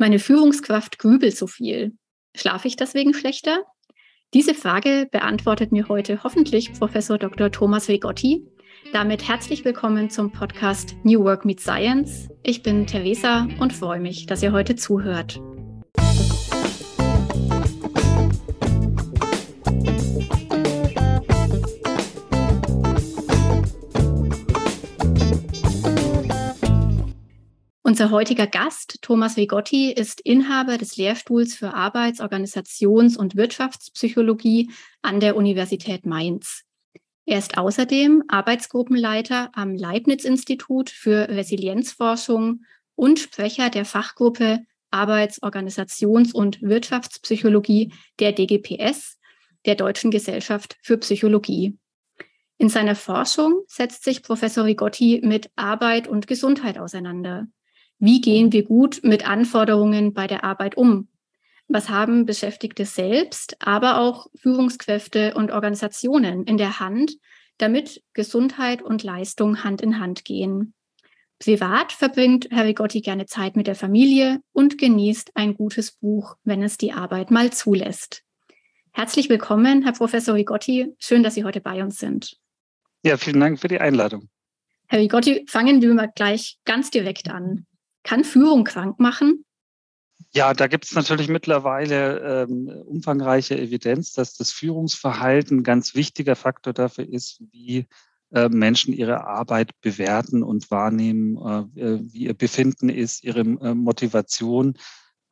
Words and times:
Meine 0.00 0.18
Führungskraft 0.18 0.98
grübelt 0.98 1.36
so 1.36 1.46
viel. 1.46 1.92
Schlafe 2.34 2.68
ich 2.68 2.76
deswegen 2.76 3.12
schlechter? 3.12 3.64
Diese 4.32 4.54
Frage 4.54 5.06
beantwortet 5.12 5.72
mir 5.72 5.88
heute 5.90 6.24
hoffentlich 6.24 6.72
Professor 6.72 7.18
Dr. 7.18 7.52
Thomas 7.52 7.86
Vegotti. 7.86 8.46
Damit 8.94 9.28
herzlich 9.28 9.62
willkommen 9.62 10.08
zum 10.08 10.32
Podcast 10.32 10.96
New 11.04 11.22
Work 11.22 11.44
Meet 11.44 11.60
Science. 11.60 12.30
Ich 12.42 12.62
bin 12.62 12.86
Theresa 12.86 13.46
und 13.58 13.74
freue 13.74 14.00
mich, 14.00 14.24
dass 14.24 14.42
ihr 14.42 14.52
heute 14.52 14.74
zuhört. 14.74 15.38
Unser 28.00 28.12
heutiger 28.12 28.46
Gast, 28.46 29.02
Thomas 29.02 29.36
Vigotti, 29.36 29.92
ist 29.92 30.22
Inhaber 30.22 30.78
des 30.78 30.96
Lehrstuhls 30.96 31.54
für 31.54 31.74
Arbeits-, 31.74 32.22
Organisations- 32.22 33.18
und 33.18 33.36
Wirtschaftspsychologie 33.36 34.70
an 35.02 35.20
der 35.20 35.36
Universität 35.36 36.06
Mainz. 36.06 36.62
Er 37.26 37.36
ist 37.36 37.58
außerdem 37.58 38.24
Arbeitsgruppenleiter 38.26 39.50
am 39.52 39.74
Leibniz-Institut 39.74 40.88
für 40.88 41.28
Resilienzforschung 41.28 42.64
und 42.94 43.18
Sprecher 43.18 43.68
der 43.68 43.84
Fachgruppe 43.84 44.60
Arbeits-, 44.90 45.42
Organisations- 45.42 46.32
und 46.32 46.62
Wirtschaftspsychologie 46.62 47.92
der 48.18 48.32
DGPS, 48.32 49.18
der 49.66 49.74
Deutschen 49.74 50.10
Gesellschaft 50.10 50.78
für 50.80 50.96
Psychologie. 50.96 51.76
In 52.56 52.70
seiner 52.70 52.94
Forschung 52.94 53.60
setzt 53.66 54.04
sich 54.04 54.22
Professor 54.22 54.64
Rigotti 54.64 55.20
mit 55.22 55.50
Arbeit 55.54 56.08
und 56.08 56.26
Gesundheit 56.26 56.78
auseinander. 56.78 57.46
Wie 58.02 58.22
gehen 58.22 58.50
wir 58.50 58.64
gut 58.64 59.00
mit 59.02 59.28
Anforderungen 59.28 60.14
bei 60.14 60.26
der 60.26 60.42
Arbeit 60.42 60.74
um? 60.78 61.08
Was 61.68 61.90
haben 61.90 62.24
Beschäftigte 62.24 62.86
selbst, 62.86 63.58
aber 63.60 63.98
auch 63.98 64.26
Führungskräfte 64.34 65.34
und 65.34 65.50
Organisationen 65.50 66.44
in 66.44 66.56
der 66.56 66.80
Hand, 66.80 67.12
damit 67.58 68.02
Gesundheit 68.14 68.80
und 68.80 69.02
Leistung 69.02 69.62
Hand 69.64 69.82
in 69.82 70.00
Hand 70.00 70.24
gehen? 70.24 70.72
Privat 71.38 71.92
verbringt 71.92 72.48
Herr 72.50 72.64
Rigotti 72.64 73.02
gerne 73.02 73.26
Zeit 73.26 73.54
mit 73.54 73.66
der 73.66 73.74
Familie 73.74 74.40
und 74.52 74.78
genießt 74.78 75.32
ein 75.34 75.54
gutes 75.54 75.92
Buch, 75.92 76.36
wenn 76.42 76.62
es 76.62 76.78
die 76.78 76.92
Arbeit 76.92 77.30
mal 77.30 77.52
zulässt. 77.52 78.22
Herzlich 78.92 79.28
willkommen, 79.28 79.82
Herr 79.82 79.92
Professor 79.92 80.36
Rigotti. 80.36 80.94
Schön, 80.98 81.22
dass 81.22 81.34
Sie 81.34 81.44
heute 81.44 81.60
bei 81.60 81.82
uns 81.82 81.98
sind. 81.98 82.38
Ja, 83.04 83.18
vielen 83.18 83.40
Dank 83.40 83.60
für 83.60 83.68
die 83.68 83.78
Einladung. 83.78 84.30
Herr 84.88 85.00
Rigotti, 85.00 85.44
fangen 85.46 85.82
wir 85.82 85.92
mal 85.92 86.10
gleich 86.14 86.56
ganz 86.64 86.90
direkt 86.90 87.30
an. 87.30 87.66
Kann 88.02 88.24
Führung 88.24 88.64
krank 88.64 88.98
machen? 88.98 89.44
Ja, 90.32 90.54
da 90.54 90.66
gibt 90.66 90.84
es 90.84 90.92
natürlich 90.92 91.28
mittlerweile 91.28 92.44
ähm, 92.44 92.68
umfangreiche 92.86 93.58
Evidenz, 93.58 94.12
dass 94.12 94.34
das 94.34 94.52
Führungsverhalten 94.52 95.58
ein 95.58 95.64
ganz 95.64 95.94
wichtiger 95.94 96.36
Faktor 96.36 96.72
dafür 96.72 97.08
ist, 97.08 97.42
wie 97.50 97.86
äh, 98.32 98.48
Menschen 98.48 98.92
ihre 98.92 99.26
Arbeit 99.26 99.72
bewerten 99.80 100.42
und 100.42 100.70
wahrnehmen, 100.70 101.36
äh, 101.76 101.80
äh 101.80 102.00
wie 102.12 102.26
ihr 102.26 102.34
Befinden 102.34 102.88
ist, 102.88 103.24
ihre 103.24 103.40
äh, 103.40 103.74
Motivation, 103.74 104.74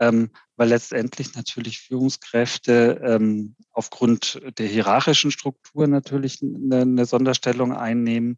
ähm, 0.00 0.30
weil 0.56 0.70
letztendlich 0.70 1.36
natürlich 1.36 1.80
Führungskräfte 1.80 3.00
ähm, 3.04 3.54
aufgrund 3.70 4.40
der 4.58 4.66
hierarchischen 4.66 5.30
Struktur 5.30 5.86
natürlich 5.86 6.42
eine, 6.42 6.80
eine 6.80 7.04
Sonderstellung 7.04 7.72
einnehmen 7.72 8.36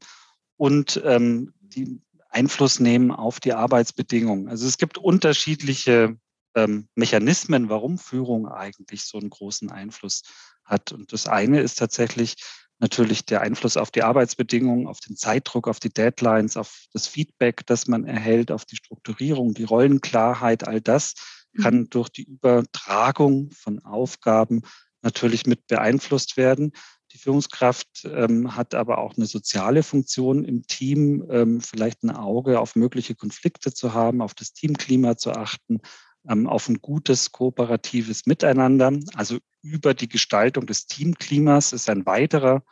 und 0.57 1.01
ähm, 1.07 1.55
die 1.61 2.03
Einfluss 2.31 2.81
nehmen 2.81 3.11
auf 3.11 3.41
die 3.41 3.53
Arbeitsbedingungen. 3.53 4.49
Also 4.49 4.67
es 4.67 4.79
gibt 4.79 4.99
unterschiedliche 4.99 6.17
ähm, 6.55 6.89
Mechanismen, 6.95 7.69
warum 7.69 7.99
Führung 7.99 8.49
eigentlich 8.49 9.05
so 9.05 9.19
einen 9.19 9.31
großen 9.31 9.71
Einfluss 9.71 10.23
hat. 10.65 10.93
Und 10.93 11.13
das 11.13 11.27
eine 11.27 11.61
ist 11.61 11.79
tatsächlich 11.79 12.37
natürlich 12.79 13.27
der 13.27 13.43
Einfluss 13.43 13.77
auf 13.77 13.91
die 13.91 14.03
Arbeitsbedingungen, 14.03 14.87
auf 14.87 15.01
den 15.01 15.17
Zeitdruck, 15.17 15.69
auf 15.69 15.81
die 15.81 15.93
Deadlines, 15.93 16.57
auf 16.57 16.87
das 16.93 17.07
Feedback, 17.07 17.67
das 17.67 17.87
man 17.87 18.05
erhält, 18.05 18.51
auf 18.51 18.65
die 18.65 18.77
Strukturierung, 18.77 19.53
die 19.55 19.65
Rollenklarheit, 19.65 20.67
all 20.67 20.81
das 20.81 21.15
mhm. 21.53 21.63
kann 21.63 21.91
durch 21.91 22.09
die 22.09 22.25
Übertragung 22.25 23.51
von 23.51 23.81
Aufgaben 23.81 24.63
natürlich 25.03 25.47
mit 25.47 25.67
beeinflusst 25.67 26.37
werden. 26.37 26.73
Die 27.13 27.19
Führungskraft 27.19 28.05
ähm, 28.05 28.55
hat 28.55 28.75
aber 28.75 28.99
auch 28.99 29.17
eine 29.17 29.27
soziale 29.27 29.83
Funktion 29.83 30.45
im 30.45 30.67
Team, 30.67 31.27
ähm, 31.31 31.61
vielleicht 31.61 32.05
ein 32.05 32.11
Auge 32.11 32.61
auf 32.61 32.77
mögliche 32.77 33.17
Konflikte 33.17 33.73
zu 33.73 33.95
haben, 33.95 34.23
auf 34.23 34.35
das 34.35 34.53
Teamklima 34.53 35.17
zu 35.17 35.33
achten, 35.33 35.81
ähm, 36.29 36.47
auf 36.47 36.69
ein 36.69 36.81
gutes 36.81 37.33
kooperatives 37.33 38.27
Miteinander. 38.27 38.93
Also 39.15 39.39
über 39.63 39.93
die 39.95 40.09
Gestaltung 40.09 40.67
des 40.67 40.87
Teamklimas 40.87 41.73
ist 41.73 41.89
ein 41.91 42.07
weiterer 42.07 42.63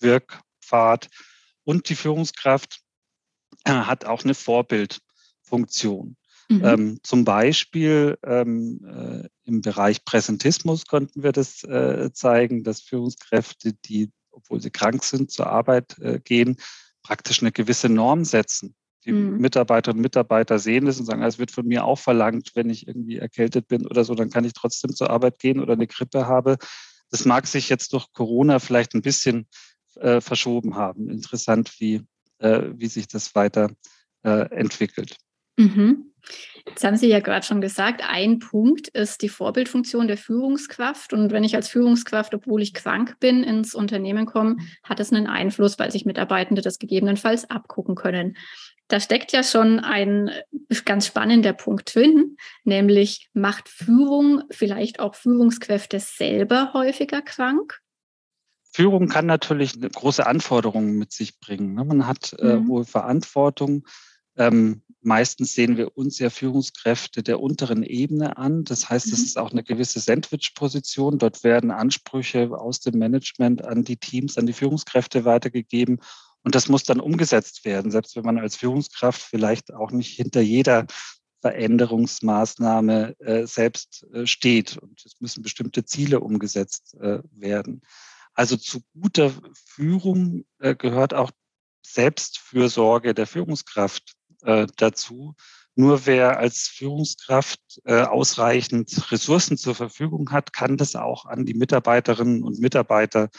Wirkpfad. 0.00 1.08
Und 1.64 1.88
die 1.88 1.94
Führungskraft 1.94 2.80
äh, 3.64 3.70
hat 3.70 4.04
auch 4.04 4.22
eine 4.22 4.34
Vorbildfunktion. 4.34 6.16
Mhm. 6.50 6.64
Ähm, 6.64 6.98
zum 7.02 7.24
Beispiel 7.24 8.18
ähm, 8.24 8.80
äh, 8.84 9.28
im 9.44 9.60
Bereich 9.60 10.04
Präsentismus 10.04 10.86
konnten 10.86 11.22
wir 11.22 11.32
das 11.32 11.62
äh, 11.64 12.10
zeigen, 12.12 12.64
dass 12.64 12.80
Führungskräfte, 12.80 13.74
die, 13.74 14.10
obwohl 14.30 14.60
sie 14.60 14.70
krank 14.70 15.04
sind, 15.04 15.30
zur 15.30 15.48
Arbeit 15.48 15.98
äh, 15.98 16.20
gehen, 16.20 16.56
praktisch 17.02 17.42
eine 17.42 17.52
gewisse 17.52 17.90
Norm 17.90 18.24
setzen. 18.24 18.74
Die 19.04 19.12
mhm. 19.12 19.38
Mitarbeiterinnen 19.38 19.98
und 19.98 20.02
Mitarbeiter 20.02 20.58
sehen 20.58 20.86
das 20.86 20.98
und 20.98 21.06
sagen, 21.06 21.22
es 21.22 21.38
wird 21.38 21.50
von 21.50 21.66
mir 21.66 21.84
auch 21.84 21.98
verlangt, 21.98 22.52
wenn 22.54 22.70
ich 22.70 22.88
irgendwie 22.88 23.18
erkältet 23.18 23.68
bin 23.68 23.86
oder 23.86 24.04
so, 24.04 24.14
dann 24.14 24.30
kann 24.30 24.44
ich 24.44 24.54
trotzdem 24.54 24.94
zur 24.94 25.10
Arbeit 25.10 25.38
gehen 25.38 25.60
oder 25.60 25.74
eine 25.74 25.86
Grippe 25.86 26.26
habe. 26.26 26.56
Das 27.10 27.24
mag 27.24 27.46
sich 27.46 27.68
jetzt 27.68 27.92
durch 27.92 28.12
Corona 28.12 28.58
vielleicht 28.58 28.94
ein 28.94 29.02
bisschen 29.02 29.46
äh, 29.96 30.20
verschoben 30.20 30.76
haben. 30.76 31.08
Interessant, 31.08 31.78
wie, 31.78 32.02
äh, 32.38 32.70
wie 32.74 32.86
sich 32.86 33.06
das 33.06 33.34
weiter 33.34 33.70
äh, 34.24 34.50
entwickelt. 34.50 35.16
Mhm. 35.58 36.07
Jetzt 36.66 36.84
haben 36.84 36.96
Sie 36.96 37.08
ja 37.08 37.20
gerade 37.20 37.46
schon 37.46 37.60
gesagt, 37.60 38.02
ein 38.06 38.38
Punkt 38.38 38.88
ist 38.88 39.22
die 39.22 39.28
Vorbildfunktion 39.28 40.08
der 40.08 40.18
Führungskraft. 40.18 41.12
Und 41.12 41.32
wenn 41.32 41.44
ich 41.44 41.54
als 41.56 41.68
Führungskraft, 41.68 42.34
obwohl 42.34 42.62
ich 42.62 42.74
krank 42.74 43.16
bin, 43.20 43.42
ins 43.42 43.74
Unternehmen 43.74 44.26
komme, 44.26 44.56
hat 44.82 45.00
es 45.00 45.12
einen 45.12 45.26
Einfluss, 45.26 45.78
weil 45.78 45.90
sich 45.90 46.04
Mitarbeitende 46.04 46.62
das 46.62 46.78
gegebenenfalls 46.78 47.48
abgucken 47.50 47.94
können. 47.94 48.36
Da 48.88 49.00
steckt 49.00 49.32
ja 49.32 49.42
schon 49.42 49.80
ein 49.80 50.30
ganz 50.86 51.06
spannender 51.06 51.52
Punkt 51.52 51.94
drin, 51.94 52.36
nämlich 52.64 53.28
macht 53.34 53.68
Führung 53.68 54.44
vielleicht 54.50 54.98
auch 54.98 55.14
Führungskräfte 55.14 56.00
selber 56.00 56.72
häufiger 56.72 57.20
krank? 57.20 57.80
Führung 58.72 59.08
kann 59.08 59.26
natürlich 59.26 59.78
große 59.80 60.26
Anforderungen 60.26 60.98
mit 60.98 61.12
sich 61.12 61.38
bringen. 61.40 61.74
Ne? 61.74 61.84
Man 61.84 62.06
hat 62.06 62.34
äh, 62.38 62.56
mhm. 62.56 62.68
hohe 62.68 62.84
Verantwortung. 62.84 63.86
Ähm, 64.38 64.82
meistens 65.02 65.54
sehen 65.54 65.76
wir 65.76 65.96
uns 65.96 66.18
ja 66.18 66.30
Führungskräfte 66.30 67.22
der 67.22 67.40
unteren 67.40 67.82
Ebene 67.82 68.36
an. 68.36 68.64
Das 68.64 68.88
heißt, 68.88 69.12
es 69.12 69.18
mhm. 69.18 69.24
ist 69.24 69.38
auch 69.38 69.50
eine 69.50 69.64
gewisse 69.64 70.00
Sandwich-Position. 70.00 71.18
Dort 71.18 71.44
werden 71.44 71.70
Ansprüche 71.70 72.50
aus 72.52 72.80
dem 72.80 72.98
Management 72.98 73.64
an 73.64 73.84
die 73.84 73.96
Teams, 73.96 74.38
an 74.38 74.46
die 74.46 74.52
Führungskräfte 74.52 75.24
weitergegeben. 75.24 76.00
Und 76.44 76.54
das 76.54 76.68
muss 76.68 76.84
dann 76.84 77.00
umgesetzt 77.00 77.64
werden, 77.64 77.90
selbst 77.90 78.16
wenn 78.16 78.24
man 78.24 78.38
als 78.38 78.56
Führungskraft 78.56 79.20
vielleicht 79.20 79.74
auch 79.74 79.90
nicht 79.90 80.14
hinter 80.14 80.40
jeder 80.40 80.86
Veränderungsmaßnahme 81.40 83.18
äh, 83.20 83.46
selbst 83.46 84.06
äh, 84.12 84.26
steht. 84.26 84.76
Und 84.78 85.04
es 85.04 85.20
müssen 85.20 85.42
bestimmte 85.42 85.84
Ziele 85.84 86.20
umgesetzt 86.20 86.94
äh, 87.00 87.20
werden. 87.32 87.82
Also 88.34 88.56
zu 88.56 88.80
guter 89.00 89.32
Führung 89.52 90.44
äh, 90.58 90.74
gehört 90.74 91.12
auch 91.12 91.30
Selbstfürsorge 91.82 93.14
der 93.14 93.26
Führungskraft 93.26 94.12
äh, 94.42 94.66
dazu. 94.76 95.34
Nur 95.74 96.06
wer 96.06 96.38
als 96.38 96.66
Führungskraft 96.66 97.60
äh, 97.84 98.02
ausreichend 98.02 99.12
Ressourcen 99.12 99.56
zur 99.56 99.74
Verfügung 99.74 100.32
hat, 100.32 100.52
kann 100.52 100.76
das 100.76 100.96
auch 100.96 101.24
an 101.24 101.46
die 101.46 101.54
Mitarbeiterinnen 101.54 102.42
und 102.42 102.58
Mitarbeiter 102.58 103.30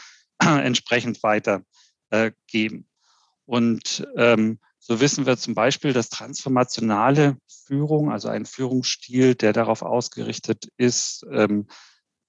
äh, 0.42 0.64
entsprechend 0.64 1.22
weitergeben. 1.22 2.88
Und 3.44 4.06
ähm, 4.16 4.58
so 4.78 5.00
wissen 5.00 5.26
wir 5.26 5.36
zum 5.36 5.54
Beispiel, 5.54 5.92
dass 5.92 6.08
transformationale 6.08 7.36
Führung, 7.66 8.10
also 8.10 8.28
ein 8.28 8.46
Führungsstil, 8.46 9.34
der 9.34 9.52
darauf 9.52 9.82
ausgerichtet 9.82 10.68
ist, 10.78 11.26
ähm, 11.30 11.66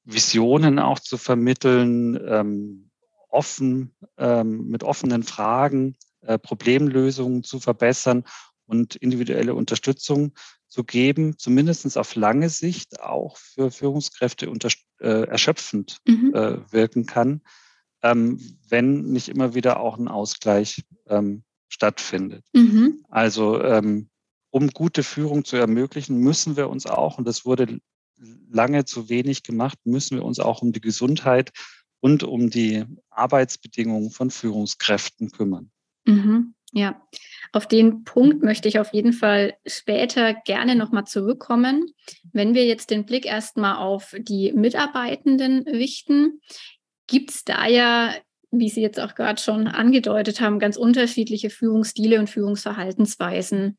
Visionen 0.04 0.78
auch 0.78 1.00
zu 1.00 1.18
vermitteln, 1.18 2.20
ähm, 2.28 2.92
offen, 3.30 3.96
ähm, 4.18 4.68
mit 4.68 4.84
offenen 4.84 5.24
Fragen, 5.24 5.96
äh, 6.22 6.38
Problemlösungen 6.38 7.44
zu 7.44 7.60
verbessern 7.60 8.26
und 8.72 8.96
individuelle 8.96 9.54
Unterstützung 9.54 10.32
zu 10.70 10.86
geben, 10.86 11.38
zumindest 11.38 11.98
auf 11.98 12.16
lange 12.16 12.50
Sicht 12.50 13.02
auch 13.02 13.36
für 13.36 13.70
Führungskräfte 13.70 14.50
äh, 15.02 15.24
erschöpfend 15.28 15.98
mhm. 16.08 16.34
äh, 16.34 16.72
wirken 16.72 17.06
kann, 17.06 17.42
ähm, 18.02 18.40
wenn 18.70 19.04
nicht 19.04 19.28
immer 19.28 19.54
wieder 19.54 19.82
auch 19.82 19.98
ein 19.98 20.08
Ausgleich 20.08 20.86
ähm, 21.08 21.44
stattfindet. 21.68 22.46
Mhm. 22.54 23.04
Also 23.10 23.62
ähm, 23.62 24.10
um 24.52 24.70
gute 24.70 25.04
Führung 25.04 25.44
zu 25.44 25.58
ermöglichen, 25.58 26.18
müssen 26.18 26.56
wir 26.56 26.70
uns 26.70 26.86
auch, 26.86 27.18
und 27.18 27.28
das 27.28 27.46
wurde 27.46 27.80
lange 28.50 28.86
zu 28.86 29.10
wenig 29.10 29.44
gemacht, 29.44 29.80
müssen 29.84 30.18
wir 30.18 30.24
uns 30.24 30.40
auch 30.40 30.62
um 30.62 30.72
die 30.72 30.82
Gesundheit 30.82 31.52
und 32.00 32.24
um 32.24 32.50
die 32.50 32.86
Arbeitsbedingungen 33.10 34.12
von 34.12 34.32
Führungskräften 34.32 35.32
kümmern. 35.32 35.72
Mhm. 36.06 36.54
Ja, 36.74 37.02
auf 37.52 37.68
den 37.68 38.06
Punkt 38.06 38.44
möchte 38.44 38.70
ich 38.70 38.80
auf 38.80 38.94
jeden 38.94 39.12
Fall 39.12 39.56
später 39.66 40.34
gerne 40.34 40.76
nochmal 40.76 41.06
zurückkommen. 41.06 41.86
Wenn 42.32 42.56
wir 42.56 42.66
jetzt 42.66 42.92
den 42.92 43.06
Blick 43.06 43.26
erstmal 43.26 43.76
auf 43.76 44.16
die 44.18 44.54
Mitarbeitenden 44.54 45.68
richten, 45.68 46.40
gibt 47.08 47.32
es 47.32 47.44
da 47.44 47.68
ja, 47.68 48.16
wie 48.52 48.70
Sie 48.70 48.82
jetzt 48.82 49.02
auch 49.02 49.16
gerade 49.16 49.42
schon 49.42 49.68
angedeutet 49.68 50.40
haben, 50.40 50.60
ganz 50.60 50.78
unterschiedliche 50.78 51.50
Führungsstile 51.50 52.20
und 52.20 52.30
Führungsverhaltensweisen. 52.30 53.78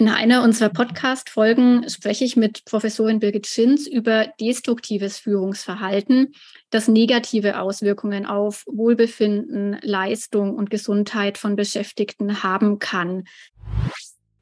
In 0.00 0.08
einer 0.08 0.42
unserer 0.42 0.70
Podcast-Folgen 0.70 1.86
spreche 1.90 2.24
ich 2.24 2.34
mit 2.34 2.64
Professorin 2.64 3.20
Birgit 3.20 3.46
Schinz 3.46 3.86
über 3.86 4.32
destruktives 4.40 5.18
Führungsverhalten, 5.18 6.32
das 6.70 6.88
negative 6.88 7.60
Auswirkungen 7.60 8.24
auf 8.24 8.64
Wohlbefinden, 8.66 9.76
Leistung 9.82 10.54
und 10.54 10.70
Gesundheit 10.70 11.36
von 11.36 11.54
Beschäftigten 11.54 12.42
haben 12.42 12.78
kann. 12.78 13.24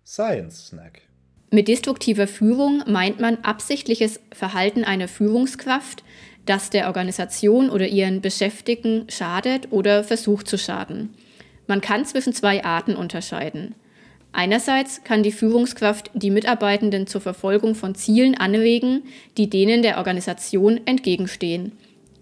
Science 0.07 0.69
Snack. 0.69 1.03
Mit 1.51 1.67
destruktiver 1.67 2.29
Führung 2.29 2.85
meint 2.87 3.19
man 3.19 3.39
absichtliches 3.39 4.21
Verhalten 4.33 4.85
einer 4.85 5.09
Führungskraft, 5.09 6.05
das 6.47 6.71
der 6.71 6.87
Organisation 6.87 7.69
oder 7.69 7.89
ihren 7.89 8.21
Beschäftigten 8.21 9.07
schadet 9.11 9.73
oder 9.73 10.05
versucht 10.05 10.47
zu 10.47 10.57
schaden. 10.57 11.17
Man 11.67 11.81
kann 11.81 12.05
zwischen 12.05 12.33
zwei 12.33 12.63
Arten 12.63 12.95
unterscheiden. 12.95 13.75
Einerseits 14.33 15.03
kann 15.05 15.23
die 15.23 15.33
Führungskraft 15.33 16.11
die 16.15 16.31
Mitarbeitenden 16.31 17.07
zur 17.07 17.21
Verfolgung 17.21 17.75
von 17.75 17.95
Zielen 17.95 18.37
anregen, 18.37 19.05
die 19.37 19.49
denen 19.49 19.83
der 19.83 19.99
Organisation 19.99 20.81
entgegenstehen. 20.87 21.73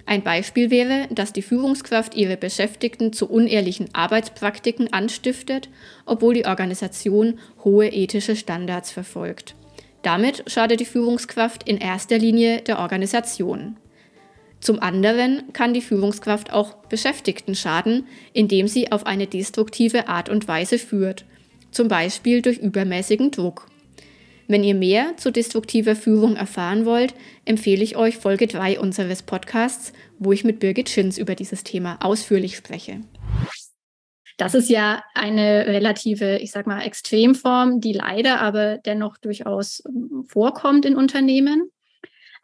Ein 0.09 0.23
Beispiel 0.23 0.71
wäre, 0.71 1.09
dass 1.11 1.33
die 1.33 1.43
Führungskraft 1.43 2.15
ihre 2.15 2.37
Beschäftigten 2.37 3.13
zu 3.13 3.29
unehrlichen 3.29 3.89
Arbeitspraktiken 3.93 4.93
anstiftet, 4.93 5.69
obwohl 6.07 6.35
die 6.35 6.47
Organisation 6.47 7.41
hohe 7.65 7.89
ethische 7.89 8.37
Standards 8.37 8.93
verfolgt. 8.93 9.57
Damit 10.03 10.45
schadet 10.47 10.79
die 10.79 10.85
Führungskraft 10.85 11.69
in 11.69 11.79
erster 11.79 12.19
Linie 12.19 12.61
der 12.63 12.79
Organisation. 12.79 13.77
Zum 14.61 14.79
anderen 14.79 15.53
kann 15.53 15.75
die 15.75 15.81
Führungskraft 15.81 16.53
auch 16.53 16.75
Beschäftigten 16.89 17.57
schaden, 17.57 18.07
indem 18.33 18.69
sie 18.69 18.93
auf 18.93 19.07
eine 19.07 19.27
destruktive 19.27 20.07
Art 20.07 20.29
und 20.29 20.47
Weise 20.47 20.79
führt– 20.79 21.25
zum 21.77 21.89
Beispiel 21.89 22.41
durch 22.41 22.59
übermäßigen 22.59 23.31
Druck. 23.31 23.69
Wenn 24.49 24.65
ihr 24.65 24.75
mehr 24.75 25.17
zu 25.19 25.31
destruktiver 25.31 25.95
Führung 25.95 26.35
erfahren 26.37 26.87
wollt, 26.87 27.15
empfehle 27.45 27.85
ich 27.85 27.97
euch 27.97 28.17
Folge 28.17 28.47
3 28.47 28.81
unseres 28.81 29.23
Podcasts, 29.23 29.93
wo 30.19 30.33
ich 30.33 30.43
mit 30.43 30.59
Birgit 30.59 30.89
Schins 30.89 31.19
über 31.19 31.35
dieses 31.35 31.65
Thema 31.65 31.99
ausführlich 32.01 32.57
spreche. 32.57 33.01
Das 34.39 34.55
ist 34.55 34.71
ja 34.71 35.03
eine 35.15 35.67
relative, 35.67 36.39
ich 36.39 36.51
sag 36.51 36.67
mal, 36.67 36.81
Extremform, 36.83 37.81
die 37.81 37.93
leider 37.93 38.41
aber 38.41 38.79
dennoch 38.79 39.19
durchaus 39.19 39.83
ähm, 39.87 40.25
vorkommt 40.29 40.85
in 40.87 40.97
Unternehmen. 40.97 41.71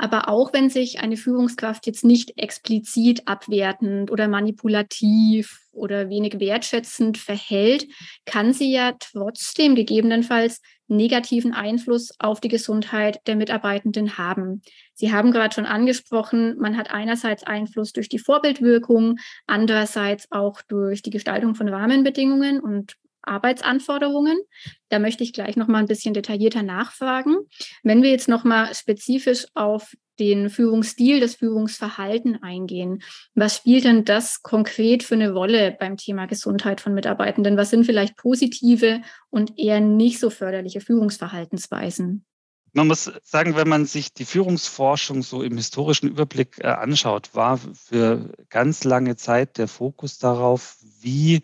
Aber 0.02 0.28
auch 0.28 0.52
wenn 0.52 0.68
sich 0.68 0.98
eine 0.98 1.16
Führungskraft 1.16 1.86
jetzt 1.86 2.02
nicht 2.02 2.36
explizit 2.36 3.28
abwertend 3.28 4.10
oder 4.10 4.26
manipulativ 4.26 5.60
oder 5.70 6.08
wenig 6.08 6.40
wertschätzend 6.40 7.18
verhält, 7.18 7.86
kann 8.26 8.52
sie 8.52 8.72
ja 8.72 8.96
trotzdem 8.98 9.76
gegebenenfalls 9.76 10.60
negativen 10.88 11.54
Einfluss 11.54 12.10
auf 12.18 12.40
die 12.40 12.48
Gesundheit 12.48 13.20
der 13.28 13.36
Mitarbeitenden 13.36 14.18
haben. 14.18 14.62
Sie 14.92 15.12
haben 15.12 15.30
gerade 15.30 15.54
schon 15.54 15.66
angesprochen, 15.66 16.58
man 16.58 16.76
hat 16.76 16.90
einerseits 16.90 17.44
Einfluss 17.44 17.92
durch 17.92 18.08
die 18.08 18.18
Vorbildwirkung, 18.18 19.20
andererseits 19.46 20.26
auch 20.32 20.62
durch 20.62 21.02
die 21.02 21.10
Gestaltung 21.10 21.54
von 21.54 21.68
Rahmenbedingungen 21.68 22.58
und 22.58 22.96
Arbeitsanforderungen. 23.22 24.40
Da 24.88 24.98
möchte 24.98 25.24
ich 25.24 25.32
gleich 25.32 25.56
noch 25.56 25.68
mal 25.68 25.78
ein 25.78 25.86
bisschen 25.86 26.14
detaillierter 26.14 26.62
nachfragen. 26.62 27.36
Wenn 27.82 28.02
wir 28.02 28.10
jetzt 28.10 28.28
noch 28.28 28.44
mal 28.44 28.74
spezifisch 28.74 29.46
auf 29.54 29.94
den 30.18 30.50
Führungsstil, 30.50 31.20
das 31.20 31.34
Führungsverhalten 31.34 32.42
eingehen, 32.42 33.02
was 33.34 33.56
spielt 33.56 33.84
denn 33.84 34.04
das 34.04 34.42
konkret 34.42 35.02
für 35.02 35.14
eine 35.14 35.32
Rolle 35.32 35.76
beim 35.78 35.96
Thema 35.96 36.26
Gesundheit 36.26 36.80
von 36.80 36.94
Mitarbeitenden? 36.94 37.56
Was 37.56 37.70
sind 37.70 37.84
vielleicht 37.84 38.16
positive 38.16 39.00
und 39.30 39.58
eher 39.58 39.80
nicht 39.80 40.20
so 40.20 40.30
förderliche 40.30 40.80
Führungsverhaltensweisen? 40.80 42.24
Man 42.74 42.88
muss 42.88 43.10
sagen, 43.22 43.54
wenn 43.54 43.68
man 43.68 43.84
sich 43.84 44.14
die 44.14 44.24
Führungsforschung 44.24 45.22
so 45.22 45.42
im 45.42 45.58
historischen 45.58 46.08
Überblick 46.08 46.58
äh, 46.58 46.68
anschaut, 46.68 47.34
war 47.34 47.58
für 47.58 48.32
ganz 48.48 48.84
lange 48.84 49.16
Zeit 49.16 49.58
der 49.58 49.68
Fokus 49.68 50.18
darauf, 50.18 50.78
wie 51.00 51.42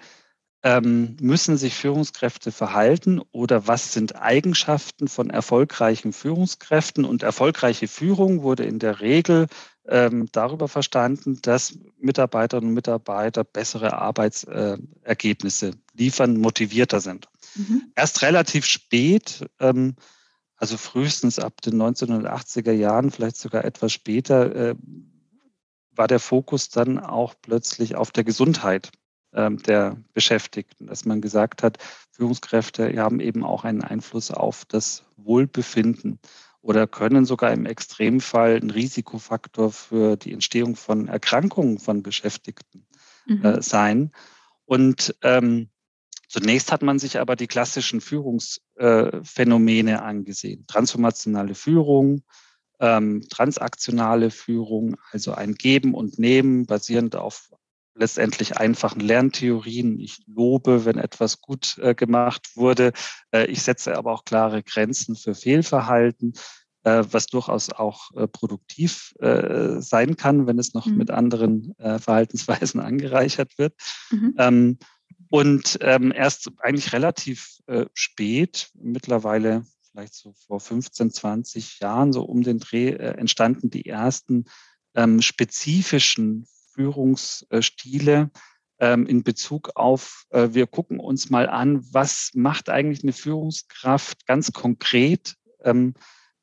ähm, 0.63 1.17
müssen 1.21 1.57
sich 1.57 1.75
Führungskräfte 1.75 2.51
verhalten 2.51 3.21
oder 3.31 3.67
was 3.69 3.93
sind 3.93 4.17
Eigenschaften 4.17 5.07
von 5.07 5.31
erfolgreichen 5.31 6.13
Führungskräften? 6.13 7.05
Und 7.05 7.23
erfolgreiche 7.23 7.87
Führung 7.87 8.43
wurde 8.43 8.65
in 8.65 8.79
der 8.79 9.01
Regel 9.01 9.47
ähm, 9.87 10.29
darüber 10.33 10.69
verstanden, 10.69 11.39
dass 11.43 11.79
Mitarbeiterinnen 12.01 12.71
und 12.71 12.75
Mitarbeiter 12.75 13.45
bessere 13.45 13.95
Arbeitsergebnisse 13.95 15.73
liefern, 15.95 16.37
motivierter 16.37 17.01
sind. 17.01 17.29
Mhm. 17.55 17.93
Erst 17.95 18.23
relativ 18.23 18.67
spät, 18.67 19.47
ähm, 19.61 19.95
also 20.57 20.77
frühestens 20.77 21.39
ab 21.39 21.61
den 21.63 21.81
1980er 21.81 22.73
Jahren, 22.73 23.13
vielleicht 23.13 23.37
sogar 23.37 23.65
etwas 23.65 23.93
später, 23.93 24.55
äh, 24.55 24.75
war 25.93 26.09
der 26.09 26.21
Fokus 26.21 26.69
dann 26.69 26.99
auch 26.99 27.35
plötzlich 27.41 27.97
auf 27.97 28.11
der 28.11 28.25
Gesundheit 28.25 28.91
der 29.33 29.97
Beschäftigten, 30.15 30.87
dass 30.87 31.05
man 31.05 31.21
gesagt 31.21 31.63
hat, 31.63 31.79
Führungskräfte 32.11 32.97
haben 33.01 33.21
eben 33.21 33.45
auch 33.45 33.65
einen 33.65 33.83
Einfluss 33.83 34.31
auf 34.31 34.65
das 34.65 35.05
Wohlbefinden 35.17 36.19
oder 36.61 36.87
können 36.87 37.25
sogar 37.25 37.53
im 37.53 37.67
Extremfall 37.67 38.57
ein 38.57 38.71
Risikofaktor 38.71 39.71
für 39.71 40.17
die 40.17 40.33
Entstehung 40.33 40.77
von 40.77 41.09
Erkrankungen 41.09 41.79
von 41.79 42.03
Beschäftigten 42.03 42.87
mhm. 43.27 43.45
äh, 43.45 43.63
sein. 43.63 44.13
Und 44.65 45.15
ähm, 45.23 45.71
zunächst 46.29 46.73
hat 46.73 46.83
man 46.83 46.99
sich 46.99 47.21
aber 47.21 47.37
die 47.37 47.47
klassischen 47.47 48.01
Führungsphänomene 48.01 49.93
äh, 49.93 49.95
angesehen. 49.95 50.67
Transformationale 50.67 51.55
Führung, 51.55 52.23
ähm, 52.81 53.27
transaktionale 53.31 54.31
Führung, 54.31 54.97
also 55.11 55.33
ein 55.33 55.55
Geben 55.55 55.95
und 55.95 56.19
Nehmen 56.19 56.67
basierend 56.67 57.17
auf 57.17 57.51
letztendlich 57.99 58.57
einfachen 58.57 59.01
Lerntheorien. 59.01 59.99
Ich 59.99 60.21
lobe, 60.27 60.85
wenn 60.85 60.99
etwas 60.99 61.41
gut 61.41 61.79
äh, 61.79 61.95
gemacht 61.95 62.57
wurde. 62.57 62.93
Äh, 63.33 63.47
ich 63.47 63.63
setze 63.63 63.97
aber 63.97 64.13
auch 64.13 64.25
klare 64.25 64.63
Grenzen 64.63 65.17
für 65.17 65.35
Fehlverhalten, 65.35 66.35
äh, 66.85 67.05
was 67.11 67.27
durchaus 67.27 67.71
auch 67.71 68.11
äh, 68.15 68.29
produktiv 68.29 69.15
äh, 69.19 69.81
sein 69.81 70.17
kann, 70.17 70.47
wenn 70.47 70.59
es 70.59 70.75
noch 70.75 70.87
mhm. 70.87 70.97
mit 70.97 71.11
anderen 71.11 71.75
äh, 71.79 71.99
Verhaltensweisen 71.99 72.81
angereichert 72.81 73.59
wird. 73.59 73.75
Mhm. 74.11 74.35
Ähm, 74.39 74.79
und 75.31 75.79
ähm, 75.83 76.13
erst 76.15 76.51
eigentlich 76.59 76.93
relativ 76.95 77.59
spät, 77.93 78.71
mittlerweile 78.73 79.67
vielleicht 79.91 80.15
so 80.15 80.33
vor 80.33 80.59
15, 80.59 81.11
20 81.11 81.81
Jahren, 81.81 82.15
so 82.15 82.23
um 82.23 82.43
den 82.43 82.61
Dreh, 82.61 82.93
entstanden 82.93 83.69
die 83.69 83.85
ersten 83.85 84.47
ähm, 84.95 85.21
spezifischen 85.21 86.47
Führungsstile 86.79 88.31
ähm, 88.79 89.07
in 89.07 89.25
Bezug 89.25 89.73
auf, 89.75 90.27
äh, 90.31 90.51
wir 90.53 90.69
gucken 90.69 91.01
uns 91.01 91.29
mal 91.29 91.49
an, 91.49 91.85
was 91.93 92.31
macht 92.35 92.71
eigentlich 92.71 93.03
eine 93.03 93.13
Führungskraft 93.13 94.27
ganz 94.27 94.53
konkret, 94.53 95.35
ähm, 95.65 95.95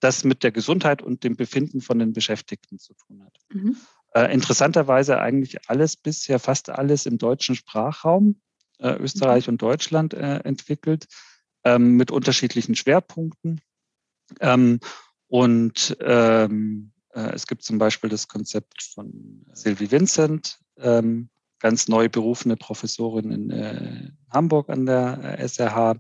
das 0.01 0.25
mit 0.25 0.44
der 0.44 0.51
Gesundheit 0.51 1.01
und 1.01 1.24
dem 1.24 1.38
Befinden 1.38 1.80
von 1.80 2.00
den 2.00 2.12
Beschäftigten 2.12 2.80
zu 2.80 2.94
tun 2.96 3.24
hat. 3.24 3.38
Mhm. 3.54 3.77
Äh, 4.13 4.34
interessanterweise 4.34 5.20
eigentlich 5.22 5.70
alles 5.70 5.96
bisher, 5.96 6.39
fast 6.39 6.70
alles 6.70 7.06
im 7.06 7.18
deutschen 7.18 7.56
Sprachraum, 7.56 8.42
äh, 8.80 8.96
Österreich 8.96 9.48
mhm. 9.48 9.54
und 9.54 9.62
Deutschland 9.62 10.13
entwickelt, 10.13 11.08
ähm, 11.63 11.96
mit 11.96 12.12
unterschiedlichen 12.12 12.75
Schwerpunkten. 12.75 13.62
und 15.27 15.98
es 17.22 17.48
gibt 17.48 17.63
zum 17.63 17.77
Beispiel 17.77 18.10
das 18.10 18.27
Konzept 18.27 18.84
von 18.84 19.45
Sylvie 19.53 19.91
Vincent, 19.91 20.60
ähm, 20.77 21.29
ganz 21.60 21.88
neu 21.88 22.10
berufene 22.10 22.57
Professorin 22.57 23.31
in 23.31 23.50
äh, 23.50 24.12
Hamburg 24.29 24.69
an 24.69 24.86
der 24.86 25.39
SRH, 25.39 25.95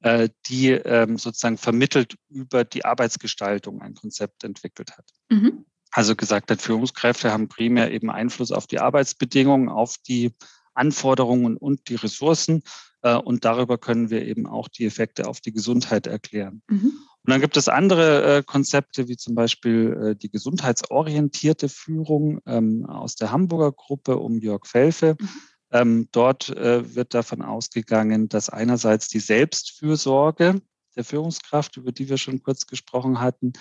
äh, 0.00 0.28
die 0.46 0.70
ähm, 0.70 1.18
sozusagen 1.18 1.58
vermittelt 1.58 2.16
über 2.28 2.64
die 2.64 2.84
Arbeitsgestaltung 2.84 3.82
ein 3.82 3.94
Konzept 3.94 4.44
entwickelt 4.44 4.96
hat. 4.96 5.04
Mhm. 5.30 5.64
Also 5.90 6.16
gesagt 6.16 6.50
hat, 6.50 6.62
Führungskräfte 6.62 7.30
haben 7.30 7.48
primär 7.48 7.92
eben 7.92 8.10
Einfluss 8.10 8.50
auf 8.50 8.66
die 8.66 8.78
Arbeitsbedingungen, 8.80 9.68
auf 9.68 9.96
die 9.98 10.32
Anforderungen 10.74 11.56
und 11.56 11.88
die 11.88 11.96
Ressourcen. 11.96 12.62
Äh, 13.02 13.16
und 13.16 13.44
darüber 13.44 13.78
können 13.78 14.10
wir 14.10 14.24
eben 14.24 14.46
auch 14.46 14.68
die 14.68 14.86
Effekte 14.86 15.28
auf 15.28 15.40
die 15.40 15.52
Gesundheit 15.52 16.06
erklären. 16.06 16.62
Mhm. 16.68 16.92
Und 17.24 17.30
dann 17.30 17.40
gibt 17.40 17.56
es 17.56 17.68
andere 17.68 18.38
äh, 18.38 18.42
Konzepte, 18.42 19.06
wie 19.06 19.16
zum 19.16 19.34
Beispiel 19.36 20.10
äh, 20.10 20.16
die 20.16 20.30
gesundheitsorientierte 20.30 21.68
Führung 21.68 22.40
ähm, 22.46 22.84
aus 22.86 23.14
der 23.14 23.30
Hamburger 23.30 23.70
Gruppe 23.70 24.16
um 24.16 24.38
Jörg 24.38 24.66
Felfe. 24.66 25.16
Mhm. 25.18 25.28
Ähm, 25.70 26.08
dort 26.10 26.50
äh, 26.50 26.94
wird 26.94 27.14
davon 27.14 27.42
ausgegangen, 27.42 28.28
dass 28.28 28.50
einerseits 28.50 29.08
die 29.08 29.20
Selbstfürsorge 29.20 30.60
der 30.96 31.04
Führungskraft, 31.04 31.76
über 31.76 31.92
die 31.92 32.08
wir 32.08 32.18
schon 32.18 32.42
kurz 32.42 32.66
gesprochen 32.66 33.20
hatten, 33.20 33.52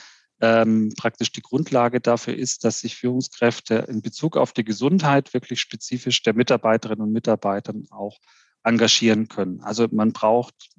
ähm, 0.42 0.92
praktisch 0.98 1.32
die 1.32 1.44
Grundlage 1.44 2.02
dafür 2.02 2.36
ist, 2.36 2.66
dass 2.66 2.80
sich 2.80 2.98
Führungskräfte 2.98 3.76
in 3.88 4.02
Bezug 4.02 4.38
auf 4.38 4.54
die 4.54 4.66
Gesundheit 4.66 5.34
wirklich 5.36 5.62
spezifisch 5.62 6.24
der 6.24 6.34
Mitarbeiterinnen 6.34 7.04
und 7.04 7.14
Mitarbeiter 7.14 7.74
auch 7.92 8.18
engagieren 8.64 9.28
können. 9.28 9.62
Also 9.62 9.88
man 9.92 10.14
braucht 10.14 10.72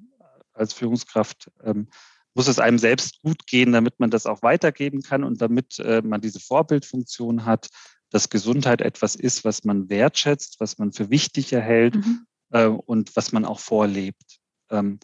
als 0.53 0.73
Führungskraft, 0.73 1.49
ähm, 1.63 1.87
muss 2.33 2.47
es 2.47 2.59
einem 2.59 2.79
selbst 2.79 3.21
gut 3.21 3.45
gehen, 3.47 3.71
damit 3.71 3.99
man 3.99 4.09
das 4.09 4.25
auch 4.25 4.41
weitergeben 4.41 5.01
kann 5.01 5.23
und 5.23 5.41
damit 5.41 5.79
äh, 5.79 6.01
man 6.01 6.21
diese 6.21 6.39
Vorbildfunktion 6.39 7.45
hat, 7.45 7.69
dass 8.09 8.29
Gesundheit 8.29 8.81
etwas 8.81 9.15
ist, 9.15 9.43
was 9.43 9.63
man 9.63 9.89
wertschätzt, 9.89 10.59
was 10.59 10.77
man 10.77 10.93
für 10.93 11.09
wichtig 11.09 11.53
erhält 11.53 11.95
mhm. 11.95 12.25
äh, 12.51 12.65
und 12.65 13.15
was 13.15 13.31
man 13.31 13.45
auch 13.45 13.59
vorlebt. 13.59 14.39
Ähm, 14.69 14.99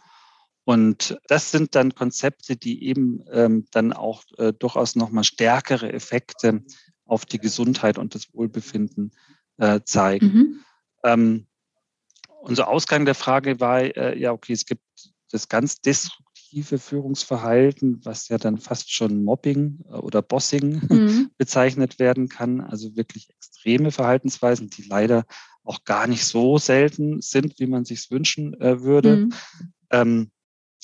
und 0.63 1.17
das 1.27 1.49
sind 1.49 1.73
dann 1.73 1.95
Konzepte, 1.95 2.55
die 2.55 2.83
eben 2.83 3.23
ähm, 3.31 3.65
dann 3.71 3.93
auch 3.93 4.23
äh, 4.37 4.53
durchaus 4.53 4.95
nochmal 4.95 5.23
stärkere 5.23 5.91
Effekte 5.91 6.63
auf 7.05 7.25
die 7.25 7.39
Gesundheit 7.39 7.97
und 7.97 8.13
das 8.13 8.31
Wohlbefinden 8.33 9.11
äh, 9.57 9.81
zeigen. 9.83 10.27
Mhm. 10.27 10.59
Ähm, 11.03 11.47
unser 12.41 12.67
Ausgang 12.67 13.05
der 13.05 13.15
Frage 13.15 13.59
war, 13.59 13.81
äh, 13.81 14.17
ja, 14.19 14.31
okay, 14.31 14.53
es 14.53 14.65
gibt 14.65 14.83
das 15.31 15.49
ganz 15.49 15.81
destruktive 16.49 16.79
Führungsverhalten, 16.79 18.03
was 18.03 18.27
ja 18.27 18.37
dann 18.37 18.57
fast 18.57 18.91
schon 18.91 19.23
Mobbing 19.23 19.79
äh, 19.89 19.95
oder 19.95 20.21
Bossing 20.21 20.81
mhm. 20.89 21.29
bezeichnet 21.37 21.99
werden 21.99 22.27
kann. 22.27 22.61
Also 22.61 22.95
wirklich 22.95 23.29
extreme 23.29 23.91
Verhaltensweisen, 23.91 24.69
die 24.69 24.83
leider 24.83 25.25
auch 25.63 25.83
gar 25.83 26.07
nicht 26.07 26.25
so 26.25 26.57
selten 26.57 27.21
sind, 27.21 27.59
wie 27.59 27.67
man 27.67 27.85
sich 27.85 28.09
wünschen 28.09 28.59
äh, 28.59 28.81
würde. 28.81 29.17
Mhm. 29.17 29.33
Ähm, 29.91 30.31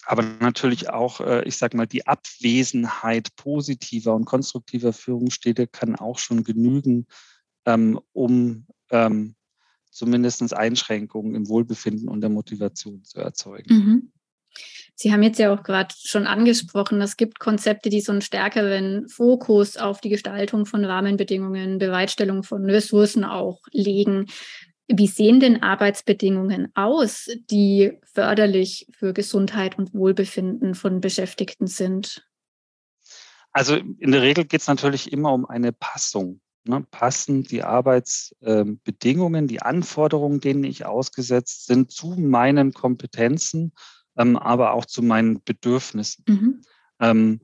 aber 0.05 0.21
natürlich 0.21 0.89
auch, 0.89 1.19
äh, 1.21 1.43
ich 1.45 1.57
sage 1.57 1.77
mal, 1.77 1.87
die 1.87 2.05
Abwesenheit 2.05 3.35
positiver 3.35 4.13
und 4.13 4.25
konstruktiver 4.25 4.93
Führungsstädte 4.93 5.67
kann 5.67 5.95
auch 5.95 6.19
schon 6.19 6.43
genügen, 6.43 7.07
ähm, 7.65 7.99
um 8.13 8.67
ähm, 8.91 9.35
zumindest 9.89 10.53
Einschränkungen 10.53 11.33
im 11.33 11.47
Wohlbefinden 11.47 12.07
und 12.07 12.21
der 12.21 12.29
Motivation 12.29 13.03
zu 13.03 13.19
erzeugen. 13.19 13.73
Mhm. 13.73 14.11
Sie 14.95 15.11
haben 15.11 15.23
jetzt 15.23 15.39
ja 15.39 15.53
auch 15.53 15.63
gerade 15.63 15.93
schon 15.97 16.25
angesprochen, 16.25 17.01
es 17.01 17.17
gibt 17.17 17.39
Konzepte, 17.39 17.89
die 17.89 18.01
so 18.01 18.11
einen 18.11 18.21
stärkeren 18.21 19.09
Fokus 19.09 19.75
auf 19.75 19.99
die 19.99 20.09
Gestaltung 20.09 20.65
von 20.65 20.85
Rahmenbedingungen, 20.85 21.79
Bereitstellung 21.79 22.43
von 22.43 22.69
Ressourcen 22.69 23.25
auch 23.25 23.59
legen. 23.71 24.27
Wie 24.87 25.07
sehen 25.07 25.39
denn 25.39 25.63
Arbeitsbedingungen 25.63 26.71
aus, 26.75 27.27
die 27.49 27.93
förderlich 28.13 28.87
für 28.91 29.13
Gesundheit 29.13 29.77
und 29.77 29.93
Wohlbefinden 29.93 30.75
von 30.75 31.01
Beschäftigten 31.01 31.67
sind? 31.67 32.25
Also 33.51 33.75
in 33.75 34.11
der 34.11 34.21
Regel 34.21 34.45
geht 34.45 34.61
es 34.61 34.67
natürlich 34.67 35.11
immer 35.11 35.33
um 35.33 35.45
eine 35.45 35.71
Passung 35.71 36.39
Ne, 36.67 36.81
passen 36.89 37.43
die 37.43 37.61
Arbeitsbedingungen, 37.61 39.47
die 39.47 39.61
Anforderungen, 39.61 40.39
denen 40.39 40.63
ich 40.63 40.83
ausgesetzt 40.83 41.67
sind, 41.67 41.91
zu 41.91 42.15
meinen 42.17 42.73
Kompetenzen, 42.73 43.73
ähm, 44.17 44.37
aber 44.37 44.73
auch 44.73 44.85
zu 44.85 45.01
meinen 45.01 45.43
Bedürfnissen. 45.43 46.25
Mhm. 46.27 46.61
Ähm, 46.99 47.41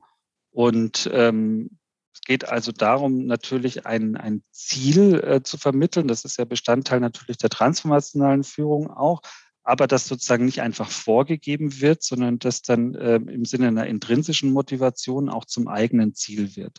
und 0.50 1.10
ähm, 1.12 1.78
es 2.12 2.20
geht 2.20 2.48
also 2.48 2.72
darum, 2.72 3.26
natürlich 3.26 3.86
ein, 3.86 4.16
ein 4.16 4.42
Ziel 4.50 5.14
äh, 5.24 5.42
zu 5.42 5.56
vermitteln. 5.56 6.08
Das 6.08 6.24
ist 6.24 6.38
ja 6.38 6.44
Bestandteil 6.44 7.00
natürlich 7.00 7.38
der 7.38 7.50
transformationalen 7.50 8.44
Führung 8.44 8.90
auch, 8.90 9.22
aber 9.62 9.86
das 9.86 10.06
sozusagen 10.06 10.44
nicht 10.44 10.60
einfach 10.60 10.90
vorgegeben 10.90 11.80
wird, 11.80 12.02
sondern 12.02 12.38
das 12.38 12.62
dann 12.62 12.94
äh, 12.94 13.16
im 13.16 13.44
Sinne 13.44 13.68
einer 13.68 13.86
intrinsischen 13.86 14.52
Motivation 14.52 15.28
auch 15.28 15.46
zum 15.46 15.68
eigenen 15.68 16.14
Ziel 16.14 16.56
wird. 16.56 16.78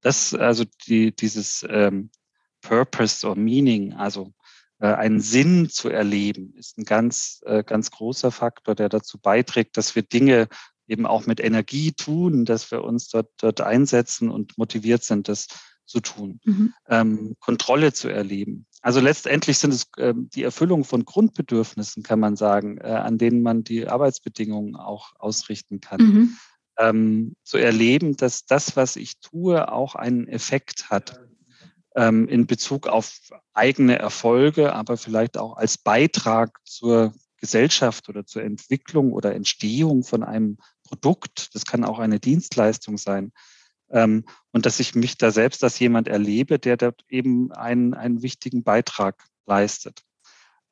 Das, 0.00 0.34
also 0.34 0.64
die, 0.86 1.14
dieses 1.14 1.64
ähm, 1.68 2.10
Purpose 2.60 3.26
or 3.26 3.36
Meaning, 3.36 3.92
also 3.92 4.32
einen 4.78 5.20
Sinn 5.20 5.68
zu 5.68 5.88
erleben, 5.88 6.54
ist 6.56 6.78
ein 6.78 6.84
ganz, 6.84 7.40
äh, 7.46 7.62
ganz 7.64 7.90
großer 7.90 8.30
Faktor, 8.30 8.74
der 8.74 8.88
dazu 8.88 9.18
beiträgt, 9.18 9.76
dass 9.76 9.94
wir 9.94 10.02
Dinge 10.02 10.48
eben 10.86 11.06
auch 11.06 11.26
mit 11.26 11.40
Energie 11.40 11.92
tun, 11.92 12.44
dass 12.44 12.70
wir 12.70 12.84
uns 12.84 13.08
dort, 13.08 13.30
dort 13.38 13.60
einsetzen 13.60 14.30
und 14.30 14.58
motiviert 14.58 15.04
sind, 15.04 15.28
das 15.28 15.46
zu 15.86 16.00
tun, 16.00 16.40
mhm. 16.44 16.72
ähm, 16.88 17.36
Kontrolle 17.40 17.92
zu 17.92 18.08
erleben. 18.08 18.66
Also 18.80 19.00
letztendlich 19.00 19.58
sind 19.58 19.72
es 19.72 19.86
ähm, 19.98 20.28
die 20.34 20.42
Erfüllung 20.42 20.84
von 20.84 21.04
Grundbedürfnissen, 21.04 22.02
kann 22.02 22.20
man 22.20 22.36
sagen, 22.36 22.78
äh, 22.78 22.88
an 22.88 23.18
denen 23.18 23.42
man 23.42 23.64
die 23.64 23.86
Arbeitsbedingungen 23.86 24.76
auch 24.76 25.12
ausrichten 25.18 25.80
kann. 25.80 26.00
Mhm 26.00 26.36
ähm, 26.78 27.36
zu 27.42 27.58
erleben, 27.58 28.16
dass 28.16 28.46
das, 28.46 28.76
was 28.76 28.96
ich 28.96 29.20
tue, 29.20 29.70
auch 29.70 29.94
einen 29.94 30.28
Effekt 30.28 30.90
hat 30.90 31.20
ähm, 31.94 32.28
in 32.28 32.46
Bezug 32.46 32.86
auf 32.88 33.18
eigene 33.52 33.98
Erfolge, 33.98 34.74
aber 34.74 34.96
vielleicht 34.96 35.38
auch 35.38 35.56
als 35.56 35.78
Beitrag 35.78 36.58
zur 36.64 37.14
Gesellschaft 37.38 38.08
oder 38.08 38.24
zur 38.24 38.42
Entwicklung 38.42 39.12
oder 39.12 39.34
Entstehung 39.34 40.02
von 40.02 40.22
einem 40.22 40.58
Produkt. 40.82 41.54
Das 41.54 41.64
kann 41.64 41.84
auch 41.84 41.98
eine 41.98 42.20
Dienstleistung 42.20 42.98
sein. 42.98 43.32
Ähm, 43.90 44.24
und 44.50 44.66
dass 44.66 44.80
ich 44.80 44.94
mich 44.94 45.18
da 45.18 45.30
selbst 45.30 45.62
als 45.62 45.78
jemand 45.78 46.08
erlebe, 46.08 46.58
der 46.58 46.76
dort 46.76 47.04
eben 47.08 47.52
einen, 47.52 47.94
einen 47.94 48.22
wichtigen 48.22 48.62
Beitrag 48.62 49.26
leistet 49.46 50.02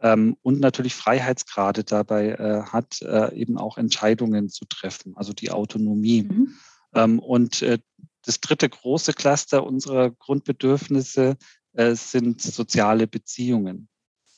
ähm, 0.02 0.36
und 0.42 0.60
natürlich 0.60 0.94
Freiheitsgrade 0.94 1.84
dabei 1.84 2.30
äh, 2.30 2.62
hat, 2.64 3.00
äh, 3.02 3.34
eben 3.34 3.56
auch 3.56 3.78
Entscheidungen 3.78 4.48
zu 4.48 4.64
treffen, 4.64 5.16
also 5.16 5.32
die 5.32 5.50
Autonomie. 5.50 6.24
Mhm. 6.24 6.54
Ähm, 6.94 7.18
und 7.20 7.62
äh, 7.62 7.78
das 8.22 8.40
dritte 8.40 8.68
große 8.68 9.12
Cluster 9.12 9.64
unserer 9.64 10.10
Grundbedürfnisse 10.10 11.36
äh, 11.72 11.94
sind 11.94 12.40
soziale 12.40 13.06
Beziehungen, 13.06 13.88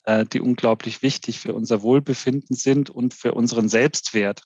äh, 0.05 0.25
die 0.25 0.41
unglaublich 0.41 1.03
wichtig 1.03 1.41
für 1.41 1.55
unser 1.55 1.83
Wohlbefinden 1.83 2.57
sind 2.57 2.91
und 2.91 3.15
für 3.15 3.35
unseren 3.35 3.69
Selbstwert. 3.69 4.43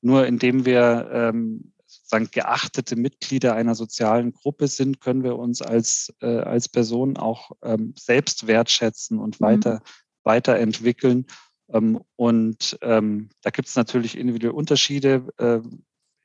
Nur 0.00 0.26
indem 0.26 0.64
wir 0.64 1.10
ähm, 1.12 1.72
sozusagen 1.86 2.30
geachtete 2.30 2.96
Mitglieder 2.96 3.54
einer 3.54 3.74
sozialen 3.74 4.32
Gruppe 4.32 4.68
sind, 4.68 5.00
können 5.00 5.22
wir 5.24 5.36
uns 5.36 5.60
als, 5.60 6.14
äh, 6.20 6.38
als 6.38 6.68
Person 6.68 7.16
auch 7.16 7.50
ähm, 7.62 7.94
selbst 7.98 8.46
wertschätzen 8.46 9.18
und 9.18 9.40
mhm. 9.40 9.44
weiter 9.44 9.82
weiterentwickeln. 10.24 11.26
Ähm, 11.72 12.00
und 12.16 12.78
ähm, 12.82 13.30
da 13.42 13.50
gibt 13.50 13.68
es 13.68 13.76
natürlich 13.76 14.16
individuelle 14.16 14.54
Unterschiede, 14.54 15.26
äh, 15.38 15.60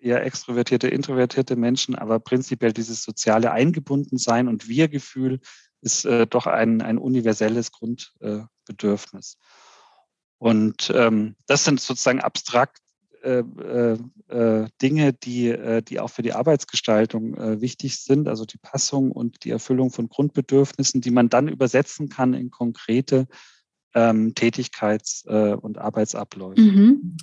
eher 0.06 0.24
extrovertierte, 0.26 0.88
introvertierte 0.88 1.56
Menschen, 1.56 1.96
aber 1.96 2.20
prinzipiell 2.20 2.72
dieses 2.72 3.04
soziale 3.04 3.52
Eingebundensein 3.52 4.48
und 4.48 4.68
Wir-Gefühl 4.68 5.40
ist 5.82 6.06
äh, 6.06 6.28
doch 6.28 6.48
ein, 6.48 6.82
ein 6.82 6.98
universelles 6.98 7.72
Grundbedürfnis. 7.72 9.38
und 10.38 10.92
ähm, 10.96 11.36
das 11.48 11.66
sind 11.66 11.82
sozusagen 11.82 12.22
abstrakt 12.22 12.80
äh, 13.26 13.40
äh, 13.40 13.98
äh, 14.28 14.68
Dinge, 14.82 15.14
die, 15.14 15.56
die 15.88 16.00
auch 16.00 16.10
für 16.10 16.22
die 16.22 16.34
Arbeitsgestaltung 16.34 17.62
wichtig 17.62 17.98
sind, 17.98 18.28
also 18.28 18.46
die 18.46 18.58
Passung 18.58 19.12
und 19.12 19.44
die 19.44 19.50
Erfüllung 19.50 19.92
von 19.92 20.10
Grundbedürfnissen, 20.10 21.02
die 21.02 21.12
man 21.12 21.30
dann 21.30 21.48
übersetzen 21.48 22.10
kann 22.10 22.34
in 22.34 22.52
konkrete 22.52 23.28
ähm, 23.96 24.34
Tätigkeits- 24.36 25.26
und 25.26 25.78
Arbeitsabläufe. 25.78 26.62
Mhm. 26.62 27.18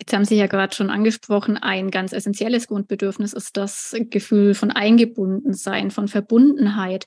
Jetzt 0.00 0.12
haben 0.12 0.24
Sie 0.24 0.36
ja 0.36 0.46
gerade 0.46 0.74
schon 0.74 0.90
angesprochen, 0.90 1.56
ein 1.56 1.90
ganz 1.90 2.12
essentielles 2.12 2.66
Grundbedürfnis 2.66 3.32
ist 3.32 3.56
das 3.56 3.96
Gefühl 4.10 4.54
von 4.54 4.70
Eingebundensein, 4.70 5.90
von 5.90 6.08
Verbundenheit. 6.08 7.06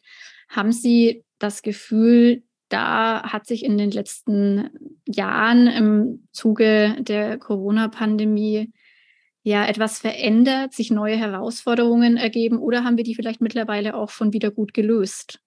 Haben 0.49 0.71
Sie 0.71 1.23
das 1.37 1.61
Gefühl, 1.61 2.43
da 2.69 3.23
hat 3.23 3.45
sich 3.45 3.63
in 3.63 3.77
den 3.77 3.91
letzten 3.91 4.69
Jahren 5.05 5.67
im 5.67 6.27
Zuge 6.31 6.95
der 6.99 7.37
Corona-Pandemie 7.37 8.71
ja 9.43 9.65
etwas 9.65 9.99
verändert, 9.99 10.73
sich 10.73 10.91
neue 10.91 11.15
Herausforderungen 11.15 12.17
ergeben 12.17 12.57
oder 12.57 12.83
haben 12.83 12.97
wir 12.97 13.05
die 13.05 13.15
vielleicht 13.15 13.39
mittlerweile 13.41 13.95
auch 13.95 14.09
schon 14.09 14.33
wieder 14.33 14.51
gut 14.51 14.73
gelöst? 14.73 15.39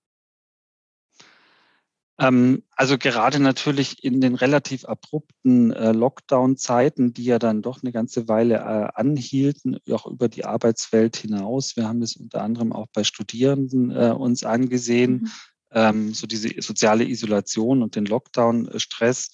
Ähm, 2.21 2.63
also 2.77 2.99
gerade 2.99 3.41
natürlich 3.41 4.05
in 4.05 4.21
den 4.21 4.35
relativ 4.35 4.85
abrupten 4.85 5.73
äh, 5.73 5.93
Lockdown-Zeiten, 5.93 7.15
die 7.15 7.25
ja 7.25 7.39
dann 7.39 7.63
doch 7.63 7.83
eine 7.83 7.93
ganze 7.93 8.29
Weile 8.29 8.57
äh, 8.57 8.89
anhielten, 8.95 9.79
auch 9.91 10.07
über 10.07 10.29
die 10.29 10.45
Arbeitswelt 10.45 11.17
hinaus. 11.17 11.77
Wir 11.77 11.89
haben 11.89 12.03
es 12.03 12.17
unter 12.17 12.43
anderem 12.43 12.75
auch 12.75 12.89
bei 12.93 13.05
Studierenden 13.05 13.91
äh, 13.91 14.11
uns 14.11 14.45
angesehen, 14.45 15.13
mhm. 15.13 15.31
ähm, 15.73 16.15
so 16.15 16.27
diese 16.27 16.51
soziale 16.61 17.05
Isolation 17.05 17.83
und 17.83 17.97
den 17.97 18.05
Lockdown-Stress. 18.05 19.31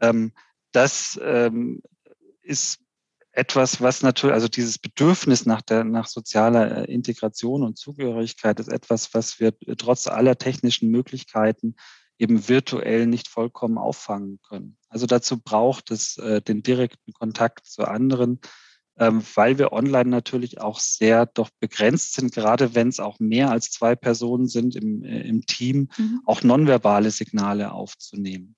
Ähm, 0.00 0.32
das 0.72 1.20
ist 2.42 2.78
etwas, 3.32 3.80
was 3.80 4.02
natürlich, 4.02 4.34
also 4.34 4.46
dieses 4.46 4.78
Bedürfnis 4.78 5.46
nach 5.46 5.62
der, 5.62 5.82
nach 5.82 6.06
sozialer 6.06 6.88
Integration 6.88 7.64
und 7.64 7.76
Zugehörigkeit 7.76 8.60
ist 8.60 8.68
etwas, 8.68 9.12
was 9.14 9.40
wir 9.40 9.52
trotz 9.76 10.06
aller 10.06 10.38
technischen 10.38 10.90
Möglichkeiten 10.90 11.74
eben 12.20 12.48
virtuell 12.48 13.06
nicht 13.06 13.28
vollkommen 13.28 13.78
auffangen 13.78 14.40
können. 14.46 14.76
Also 14.88 15.06
dazu 15.06 15.40
braucht 15.40 15.90
es 15.90 16.18
äh, 16.18 16.42
den 16.42 16.62
direkten 16.62 17.12
Kontakt 17.12 17.66
zu 17.66 17.84
anderen, 17.88 18.40
ähm, 18.98 19.22
weil 19.34 19.58
wir 19.58 19.72
online 19.72 20.10
natürlich 20.10 20.60
auch 20.60 20.78
sehr 20.78 21.24
doch 21.24 21.48
begrenzt 21.58 22.14
sind, 22.14 22.32
gerade 22.32 22.74
wenn 22.74 22.88
es 22.88 23.00
auch 23.00 23.18
mehr 23.18 23.50
als 23.50 23.70
zwei 23.70 23.96
Personen 23.96 24.46
sind 24.46 24.76
im, 24.76 25.02
äh, 25.02 25.22
im 25.22 25.46
Team, 25.46 25.88
mhm. 25.96 26.20
auch 26.26 26.42
nonverbale 26.42 27.10
Signale 27.10 27.72
aufzunehmen. 27.72 28.54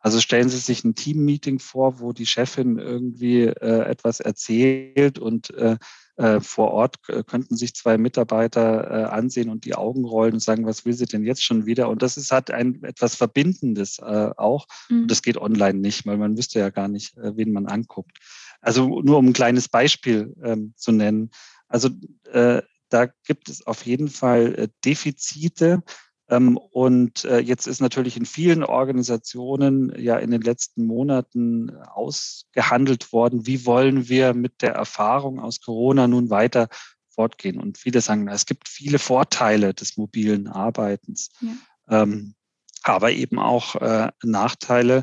Also 0.00 0.20
stellen 0.20 0.50
Sie 0.50 0.58
sich 0.58 0.84
ein 0.84 0.94
Team-Meeting 0.94 1.60
vor, 1.60 2.00
wo 2.00 2.12
die 2.12 2.26
Chefin 2.26 2.78
irgendwie 2.78 3.44
äh, 3.44 3.88
etwas 3.88 4.20
erzählt 4.20 5.18
und 5.18 5.50
äh, 5.54 5.78
äh, 6.16 6.40
vor 6.40 6.70
Ort 6.70 7.02
könnten 7.26 7.56
sich 7.56 7.74
zwei 7.74 7.98
Mitarbeiter 7.98 8.90
äh, 8.90 9.04
ansehen 9.04 9.50
und 9.50 9.64
die 9.64 9.74
Augen 9.74 10.04
rollen 10.04 10.34
und 10.34 10.40
sagen, 10.40 10.64
was 10.64 10.84
will 10.84 10.92
sie 10.92 11.06
denn 11.06 11.24
jetzt 11.24 11.42
schon 11.42 11.66
wieder? 11.66 11.88
Und 11.88 12.02
das 12.02 12.16
ist 12.16 12.30
hat 12.30 12.50
ein 12.50 12.82
etwas 12.84 13.16
Verbindendes 13.16 13.98
äh, 13.98 14.30
auch. 14.36 14.66
Mhm. 14.88 15.02
Und 15.02 15.10
das 15.10 15.22
geht 15.22 15.36
online 15.36 15.80
nicht, 15.80 16.06
weil 16.06 16.16
man 16.16 16.36
wüsste 16.36 16.60
ja 16.60 16.70
gar 16.70 16.88
nicht, 16.88 17.16
äh, 17.16 17.36
wen 17.36 17.52
man 17.52 17.66
anguckt. 17.66 18.18
Also 18.60 19.00
nur 19.02 19.18
um 19.18 19.26
ein 19.26 19.32
kleines 19.32 19.68
Beispiel 19.68 20.34
ähm, 20.42 20.74
zu 20.76 20.92
nennen. 20.92 21.30
Also 21.68 21.90
äh, 22.32 22.62
da 22.88 23.06
gibt 23.26 23.48
es 23.48 23.66
auf 23.66 23.84
jeden 23.84 24.08
Fall 24.08 24.68
Defizite, 24.84 25.82
und 26.26 27.24
äh, 27.24 27.38
jetzt 27.38 27.66
ist 27.66 27.80
natürlich 27.80 28.16
in 28.16 28.24
vielen 28.24 28.64
Organisationen 28.64 29.92
ja 29.98 30.16
in 30.16 30.30
den 30.30 30.40
letzten 30.40 30.86
Monaten 30.86 31.76
ausgehandelt 31.76 33.12
worden, 33.12 33.46
wie 33.46 33.66
wollen 33.66 34.08
wir 34.08 34.32
mit 34.32 34.62
der 34.62 34.72
Erfahrung 34.72 35.38
aus 35.38 35.60
Corona 35.60 36.08
nun 36.08 36.30
weiter 36.30 36.68
fortgehen. 37.10 37.60
Und 37.60 37.78
viele 37.78 38.00
sagen, 38.00 38.26
es 38.28 38.46
gibt 38.46 38.68
viele 38.68 38.98
Vorteile 38.98 39.74
des 39.74 39.96
mobilen 39.96 40.48
Arbeitens, 40.48 41.28
ja. 41.40 42.02
ähm, 42.02 42.34
aber 42.82 43.12
eben 43.12 43.38
auch 43.38 43.76
äh, 43.76 44.10
Nachteile. 44.22 45.02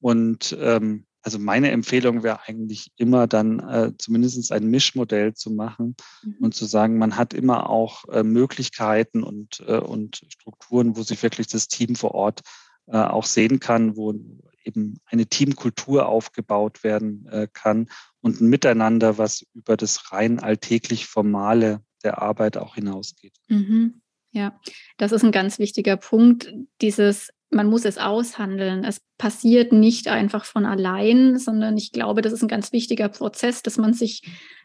Und 0.00 0.56
ähm, 0.58 1.06
also 1.22 1.38
meine 1.38 1.70
Empfehlung 1.70 2.22
wäre 2.22 2.40
eigentlich 2.46 2.92
immer 2.96 3.26
dann 3.26 3.60
äh, 3.60 3.92
zumindest 3.96 4.50
ein 4.52 4.66
Mischmodell 4.66 5.34
zu 5.34 5.50
machen 5.50 5.96
mhm. 6.22 6.36
und 6.40 6.54
zu 6.54 6.64
sagen, 6.64 6.98
man 6.98 7.16
hat 7.16 7.32
immer 7.32 7.70
auch 7.70 8.04
äh, 8.08 8.22
Möglichkeiten 8.22 9.22
und, 9.22 9.62
äh, 9.66 9.78
und 9.78 10.24
Strukturen, 10.28 10.96
wo 10.96 11.02
sich 11.02 11.22
wirklich 11.22 11.46
das 11.46 11.68
Team 11.68 11.94
vor 11.94 12.14
Ort 12.14 12.40
äh, 12.86 12.96
auch 12.96 13.24
sehen 13.24 13.60
kann, 13.60 13.96
wo 13.96 14.12
eben 14.64 15.00
eine 15.06 15.26
Teamkultur 15.26 16.06
aufgebaut 16.06 16.84
werden 16.84 17.26
äh, 17.30 17.48
kann 17.52 17.88
und 18.20 18.40
ein 18.40 18.48
Miteinander, 18.48 19.18
was 19.18 19.44
über 19.54 19.76
das 19.76 20.12
rein 20.12 20.40
alltäglich 20.40 21.06
Formale 21.06 21.82
der 22.02 22.20
Arbeit 22.20 22.56
auch 22.56 22.74
hinausgeht. 22.74 23.34
Mhm. 23.48 24.02
Ja, 24.32 24.58
das 24.96 25.12
ist 25.12 25.24
ein 25.24 25.32
ganz 25.32 25.58
wichtiger 25.58 25.96
Punkt, 25.96 26.52
dieses 26.80 27.30
man 27.52 27.68
muss 27.68 27.84
es 27.84 27.98
aushandeln. 27.98 28.84
Es 28.84 29.00
passiert 29.18 29.72
nicht 29.72 30.08
einfach 30.08 30.44
von 30.44 30.64
allein, 30.66 31.38
sondern 31.38 31.76
ich 31.76 31.92
glaube, 31.92 32.22
das 32.22 32.32
ist 32.32 32.42
ein 32.42 32.48
ganz 32.48 32.72
wichtiger 32.72 33.08
Prozess, 33.08 33.62
dass 33.62 33.76
man 33.76 33.92
sich 33.92 34.22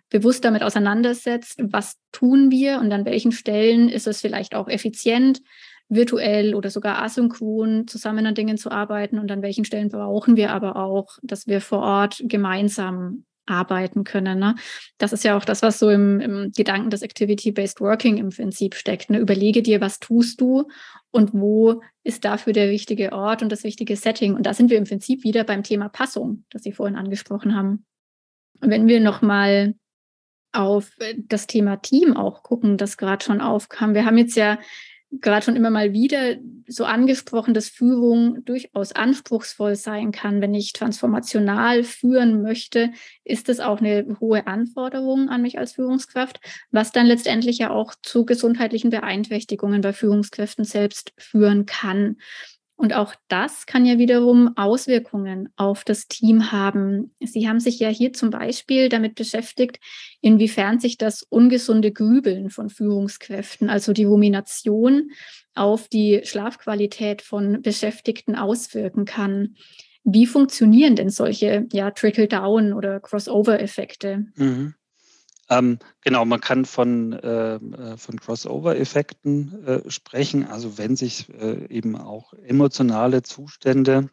bewusst 0.09 0.45
damit 0.45 0.63
auseinandersetzt, 0.63 1.59
was 1.61 1.97
tun 2.11 2.49
wir 2.49 2.79
und 2.79 2.91
an 2.91 3.05
welchen 3.05 3.33
Stellen 3.33 3.89
ist 3.89 4.07
es 4.07 4.21
vielleicht 4.21 4.55
auch 4.55 4.69
effizient, 4.69 5.41
virtuell 5.89 6.55
oder 6.55 6.69
sogar 6.69 7.01
asynchron 7.01 7.87
zusammen 7.87 8.25
an 8.25 8.35
Dingen 8.35 8.57
zu 8.57 8.71
arbeiten 8.71 9.19
und 9.19 9.31
an 9.31 9.41
welchen 9.41 9.65
Stellen 9.65 9.89
brauchen 9.89 10.35
wir 10.35 10.51
aber 10.51 10.75
auch, 10.75 11.17
dass 11.23 11.47
wir 11.47 11.61
vor 11.61 11.79
Ort 11.79 12.21
gemeinsam 12.23 13.25
arbeiten 13.47 14.03
können. 14.03 14.39
Ne? 14.39 14.55
Das 14.97 15.13
ist 15.13 15.23
ja 15.23 15.37
auch 15.37 15.45
das, 15.45 15.61
was 15.61 15.79
so 15.79 15.89
im, 15.89 16.19
im 16.19 16.51
Gedanken 16.55 16.89
des 16.89 17.01
Activity-Based 17.01 17.81
Working 17.81 18.17
im 18.17 18.29
Prinzip 18.29 18.75
steckt. 18.75 19.09
Ne? 19.09 19.19
Überlege 19.19 19.61
dir, 19.61 19.81
was 19.81 19.99
tust 19.99 20.39
du 20.41 20.67
und 21.11 21.33
wo 21.33 21.81
ist 22.03 22.25
dafür 22.25 22.53
der 22.53 22.69
richtige 22.69 23.11
Ort 23.13 23.41
und 23.41 23.51
das 23.51 23.63
richtige 23.63 23.95
Setting. 23.95 24.35
Und 24.35 24.45
da 24.45 24.53
sind 24.53 24.69
wir 24.69 24.77
im 24.77 24.85
Prinzip 24.85 25.23
wieder 25.23 25.43
beim 25.43 25.63
Thema 25.63 25.89
Passung, 25.89 26.43
das 26.49 26.63
Sie 26.63 26.71
vorhin 26.71 26.95
angesprochen 26.95 27.55
haben. 27.55 27.85
Und 28.61 28.69
wenn 28.69 28.87
wir 28.87 28.99
nochmal 28.99 29.75
auf 30.51 30.91
das 31.27 31.47
Thema 31.47 31.77
Team 31.77 32.15
auch 32.15 32.41
gucken, 32.43 32.77
das 32.77 32.97
gerade 32.97 33.23
schon 33.23 33.41
aufkam. 33.41 33.93
Wir 33.93 34.05
haben 34.05 34.17
jetzt 34.17 34.35
ja 34.35 34.57
gerade 35.11 35.45
schon 35.45 35.55
immer 35.55 35.69
mal 35.69 35.93
wieder 35.93 36.35
so 36.67 36.83
angesprochen, 36.83 37.53
dass 37.53 37.69
Führung 37.69 38.43
durchaus 38.43 38.91
anspruchsvoll 38.91 39.75
sein 39.75 40.11
kann. 40.11 40.41
Wenn 40.41 40.53
ich 40.53 40.73
transformational 40.73 41.83
führen 41.83 42.41
möchte, 42.41 42.91
ist 43.23 43.47
das 43.47 43.59
auch 43.59 43.79
eine 43.79 44.17
hohe 44.19 44.47
Anforderung 44.47 45.29
an 45.29 45.41
mich 45.41 45.57
als 45.57 45.73
Führungskraft, 45.73 46.39
was 46.71 46.91
dann 46.91 47.07
letztendlich 47.07 47.57
ja 47.57 47.69
auch 47.69 47.93
zu 48.03 48.25
gesundheitlichen 48.25 48.89
Beeinträchtigungen 48.89 49.81
bei 49.81 49.93
Führungskräften 49.93 50.65
selbst 50.65 51.13
führen 51.17 51.65
kann. 51.65 52.17
Und 52.77 52.93
auch 52.93 53.15
das 53.27 53.65
kann 53.65 53.87
ja 53.87 53.97
wiederum 53.97 54.55
Auswirkungen 54.55 55.49
auf 55.55 55.83
das 55.83 56.07
Team 56.07 56.51
haben. 56.51 57.11
Sie 57.19 57.49
haben 57.49 57.59
sich 57.59 57.79
ja 57.79 57.89
hier 57.89 58.13
zum 58.13 58.29
Beispiel 58.29 58.87
damit 58.87 59.15
beschäftigt, 59.15 59.79
inwiefern 60.21 60.79
sich 60.79 60.99
das 60.99 61.23
ungesunde 61.23 61.91
Grübeln 61.91 62.51
von 62.51 62.69
Führungskräften, 62.69 63.71
also 63.71 63.93
die 63.93 64.03
Rumination 64.03 65.09
auf 65.55 65.87
die 65.87 66.21
Schlafqualität 66.23 67.23
von 67.23 67.63
Beschäftigten 67.63 68.35
auswirken 68.35 69.05
kann. 69.05 69.55
Wie 70.03 70.27
funktionieren 70.27 70.95
denn 70.95 71.09
solche 71.09 71.65
ja, 71.73 71.89
Trickle-Down- 71.89 72.73
oder 72.73 72.99
Crossover-Effekte? 72.99 74.27
Mhm. 74.35 74.75
Ähm, 75.49 75.79
genau, 76.01 76.25
man 76.25 76.41
kann 76.41 76.65
von, 76.65 77.17
ähm, 77.23 77.73
äh, 77.73 77.97
von 77.97 78.19
Crossover-Effekten 78.19 79.65
äh, 79.65 79.89
sprechen, 79.89 80.45
also 80.45 80.77
wenn 80.77 80.95
sich 80.95 81.29
äh, 81.29 81.67
eben 81.69 81.95
auch 81.95 82.33
emotionale 82.33 83.23
Zustände 83.23 84.09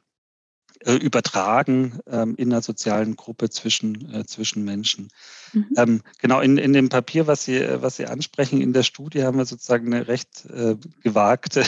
äh, 0.81 0.95
übertragen 0.95 1.99
ähm, 2.07 2.35
in 2.37 2.51
der 2.51 2.63
sozialen 2.63 3.17
Gruppe 3.17 3.51
zwischen, 3.51 4.13
äh, 4.13 4.25
zwischen 4.27 4.65
Menschen. 4.65 5.09
Mhm. 5.53 5.67
Ähm, 5.77 6.03
genau, 6.21 6.41
in, 6.41 6.57
in 6.57 6.73
dem 6.73 6.89
Papier, 6.89 7.27
was 7.27 7.45
Sie, 7.45 7.65
was 7.81 7.97
Sie 7.97 8.07
ansprechen, 8.07 8.61
in 8.61 8.73
der 8.73 8.83
Studie 8.83 9.25
haben 9.25 9.39
wir 9.39 9.47
sozusagen 9.47 9.93
eine 9.93 10.07
recht 10.07 10.47
äh, 10.47 10.77
gewagte 11.03 11.65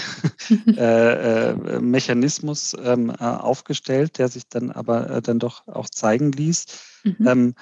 Mechanismus 1.81 2.77
ähm, 2.81 3.11
aufgestellt, 3.11 4.19
der 4.19 4.29
sich 4.29 4.49
dann 4.49 4.71
aber 4.71 5.21
dann 5.23 5.39
doch 5.39 5.67
auch 5.67 5.89
zeigen 5.89 6.31
ließ. 6.33 6.67
Mhm 7.05 7.55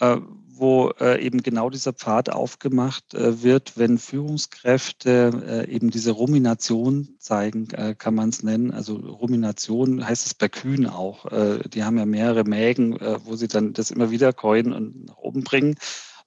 ähm, 0.00 0.44
wo 0.60 0.92
äh, 1.00 1.24
eben 1.24 1.42
genau 1.42 1.70
dieser 1.70 1.94
Pfad 1.94 2.30
aufgemacht 2.30 3.14
äh, 3.14 3.42
wird, 3.42 3.78
wenn 3.78 3.96
Führungskräfte 3.98 5.66
äh, 5.66 5.74
eben 5.74 5.90
diese 5.90 6.12
Rumination 6.12 7.16
zeigen, 7.18 7.68
kann 7.98 8.14
man 8.14 8.28
es 8.28 8.42
nennen. 8.42 8.70
Also 8.70 8.96
Rumination 8.96 10.06
heißt 10.06 10.26
es 10.26 10.34
bei 10.34 10.48
Kühen 10.48 10.86
auch. 10.86 11.26
Die 11.68 11.84
haben 11.84 11.98
ja 11.98 12.06
mehrere 12.06 12.44
Mägen, 12.44 12.98
wo 13.24 13.36
sie 13.36 13.46
dann 13.46 13.72
das 13.72 13.90
immer 13.90 14.10
wieder 14.10 14.32
käuen 14.32 14.72
und 14.72 15.06
nach 15.06 15.18
oben 15.18 15.44
bringen. 15.44 15.76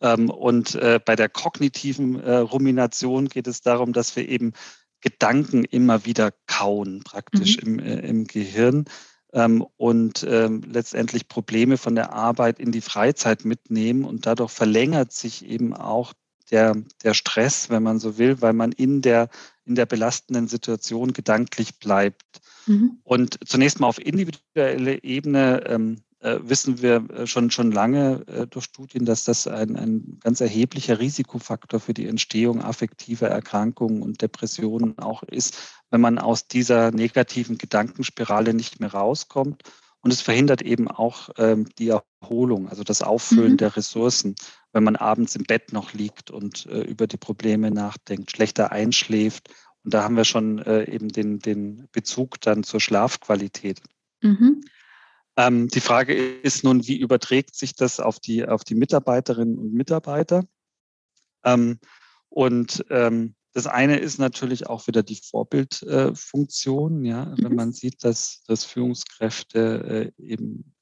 Ähm, 0.02 0.30
und 0.30 0.80
bei 1.06 1.16
der 1.16 1.30
kognitiven 1.30 2.20
Rumination 2.20 3.28
geht 3.28 3.48
es 3.48 3.62
darum, 3.62 3.94
dass 3.94 4.16
wir 4.16 4.28
eben 4.30 4.54
Gedanken 5.02 5.64
immer 5.66 6.06
wieder 6.06 6.32
kauen, 6.48 7.02
praktisch 7.04 7.62
mhm. 7.62 7.80
im, 7.80 8.04
im 8.04 8.24
Gehirn 8.26 8.86
ähm, 9.34 9.66
und 9.78 10.26
ähm, 10.30 10.62
letztendlich 10.66 11.28
Probleme 11.28 11.78
von 11.78 11.96
der 11.96 12.14
Arbeit 12.14 12.60
in 12.60 12.72
die 12.72 12.82
Freizeit 12.82 13.46
mitnehmen. 13.46 14.06
Und 14.06 14.26
dadurch 14.26 14.52
verlängert 14.52 15.12
sich 15.12 15.46
eben 15.46 15.74
auch 15.74 16.14
der, 16.52 16.76
der 17.04 17.14
Stress, 17.14 17.70
wenn 17.70 17.84
man 17.84 18.00
so 18.00 18.18
will, 18.18 18.42
weil 18.42 18.54
man 18.54 18.72
in 18.72 19.02
der, 19.02 19.30
in 19.66 19.76
der 19.76 19.86
belastenden 19.86 20.48
Situation 20.48 21.14
gedanklich 21.14 21.80
bleibt. 21.80 22.42
Mhm. 22.68 23.00
Und 23.04 23.40
zunächst 23.46 23.80
mal 23.80 23.88
auf 23.88 24.00
individueller 24.00 25.04
Ebene 25.04 25.64
ähm, 25.66 25.98
äh, 26.24 26.40
wissen 26.42 26.82
wir 26.82 27.10
äh, 27.10 27.28
schon, 27.28 27.52
schon 27.52 27.72
lange 27.72 28.26
äh, 28.28 28.48
durch 28.48 28.66
Studien, 28.66 29.04
dass 29.04 29.26
das 29.26 29.46
ein, 29.46 29.76
ein 29.76 30.20
ganz 30.22 30.40
erheblicher 30.40 31.00
Risikofaktor 31.00 31.82
für 31.82 31.94
die 31.94 32.08
Entstehung 32.08 32.62
affektiver 32.62 33.28
Erkrankungen 33.28 34.02
und 34.02 34.22
Depressionen 34.22 34.98
auch 35.00 35.24
ist, 35.24 35.83
wenn 35.94 36.02
man 36.02 36.18
aus 36.18 36.48
dieser 36.48 36.90
negativen 36.90 37.60
Gedankenspirale 37.60 38.56
nicht 38.56 38.80
mehr 38.80 38.92
rauskommt. 38.94 39.62
Und 40.02 40.12
es 40.12 40.22
verhindert 40.22 40.64
eben 40.64 40.88
auch 40.88 41.30
ähm, 41.38 41.70
die 41.78 41.90
Erholung, 41.90 42.68
also 42.68 42.84
das 42.84 43.04
Auffüllen 43.04 43.52
mhm. 43.52 43.58
der 43.58 43.78
Ressourcen, 43.78 44.34
wenn 44.72 44.84
man 44.84 44.96
abends 44.96 45.36
im 45.36 45.44
Bett 45.44 45.72
noch 45.72 45.94
liegt 45.94 46.32
und 46.32 46.66
äh, 46.66 46.82
über 46.82 47.06
die 47.06 47.18
Probleme 47.18 47.70
nachdenkt, 47.70 48.32
schlechter 48.32 48.72
einschläft. 48.72 49.52
Und 49.84 49.94
da 49.94 50.04
haben 50.04 50.18
wir 50.18 50.26
schon 50.26 50.58
äh, 50.64 50.92
eben 50.92 51.10
den, 51.10 51.38
den 51.38 51.88
Bezug 51.92 52.42
dann 52.42 52.64
zur 52.64 52.80
Schlafqualität. 52.80 53.80
Mhm. 54.22 54.62
Ähm, 55.38 55.68
die 55.68 55.80
Frage 55.80 56.16
ist 56.16 56.64
nun, 56.64 56.88
wie 56.88 56.98
überträgt 56.98 57.56
sich 57.56 57.76
das 57.76 58.00
auf 58.00 58.20
die, 58.20 58.48
auf 58.48 58.64
die 58.64 58.76
Mitarbeiterinnen 58.76 59.60
und 59.60 59.76
Mitarbeiter? 59.76 60.44
Ähm, 61.46 61.78
und 62.30 62.84
ähm, 62.90 63.36
das 63.54 63.68
eine 63.68 63.98
ist 63.98 64.18
natürlich 64.18 64.68
auch 64.68 64.88
wieder 64.88 65.04
die 65.04 65.22
Vorbildfunktion, 65.24 67.06
äh, 67.06 67.10
ja, 67.10 67.26
mhm. 67.26 67.36
wenn 67.44 67.56
man 67.56 67.74
sieht, 67.74 68.04
dass, 68.04 68.44
dass 68.48 68.66
Führungskräfte 68.66 70.12
äh, 70.18 70.24
eben 70.24 70.74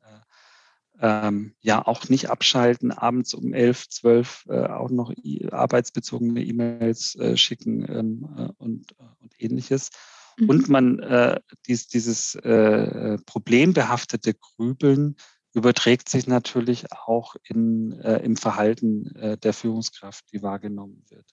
ähm, 1.01 1.55
ja 1.61 1.85
auch 1.85 2.09
nicht 2.09 2.29
abschalten, 2.29 2.91
abends 2.91 3.33
um 3.33 3.53
elf, 3.53 3.89
zwölf 3.89 4.45
äh, 4.47 4.67
auch 4.67 4.91
noch 4.91 5.11
arbeitsbezogene 5.51 6.43
E-Mails 6.43 7.15
äh, 7.15 7.35
schicken 7.35 7.85
ähm, 7.89 8.29
äh, 8.37 8.49
und, 8.57 8.95
und 9.19 9.33
ähnliches. 9.39 9.89
Mhm. 10.37 10.49
Und 10.49 10.69
man 10.69 10.99
äh, 10.99 11.39
dies, 11.67 11.87
dieses 11.87 12.35
äh, 12.35 13.17
problembehaftete 13.25 14.35
Grübeln 14.35 15.15
überträgt 15.53 16.07
sich 16.07 16.27
natürlich 16.27 16.93
auch 16.93 17.35
in, 17.43 17.93
äh, 17.99 18.17
im 18.19 18.37
Verhalten 18.37 19.13
äh, 19.15 19.37
der 19.37 19.53
Führungskraft, 19.53 20.25
die 20.31 20.43
wahrgenommen 20.43 21.03
wird. 21.09 21.25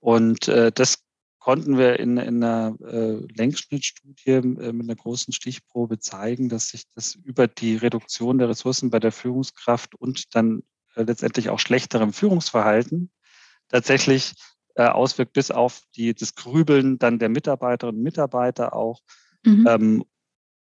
Und 0.00 0.48
äh, 0.48 0.72
das 0.72 0.98
konnten 1.38 1.78
wir 1.78 1.98
in, 1.98 2.16
in 2.18 2.42
einer 2.42 2.76
äh, 2.80 3.26
Längsschnittstudie 3.34 4.30
äh, 4.30 4.72
mit 4.72 4.86
einer 4.86 4.96
großen 4.96 5.32
Stichprobe 5.32 5.98
zeigen, 5.98 6.48
dass 6.48 6.68
sich 6.68 6.84
das 6.94 7.14
über 7.14 7.48
die 7.48 7.76
Reduktion 7.76 8.38
der 8.38 8.48
Ressourcen 8.48 8.90
bei 8.90 8.98
der 8.98 9.12
Führungskraft 9.12 9.94
und 9.94 10.34
dann 10.34 10.62
äh, 10.94 11.02
letztendlich 11.02 11.48
auch 11.48 11.58
schlechterem 11.58 12.12
Führungsverhalten 12.12 13.10
tatsächlich 13.68 14.34
äh, 14.74 14.86
auswirkt 14.86 15.32
bis 15.32 15.50
auf 15.50 15.82
die, 15.96 16.14
das 16.14 16.34
Grübeln 16.34 16.98
dann 16.98 17.18
der 17.18 17.28
Mitarbeiterinnen 17.28 17.98
und 17.98 18.04
Mitarbeiter 18.04 18.74
auch. 18.74 19.00
Mhm. 19.44 19.66
Ähm, 19.68 20.04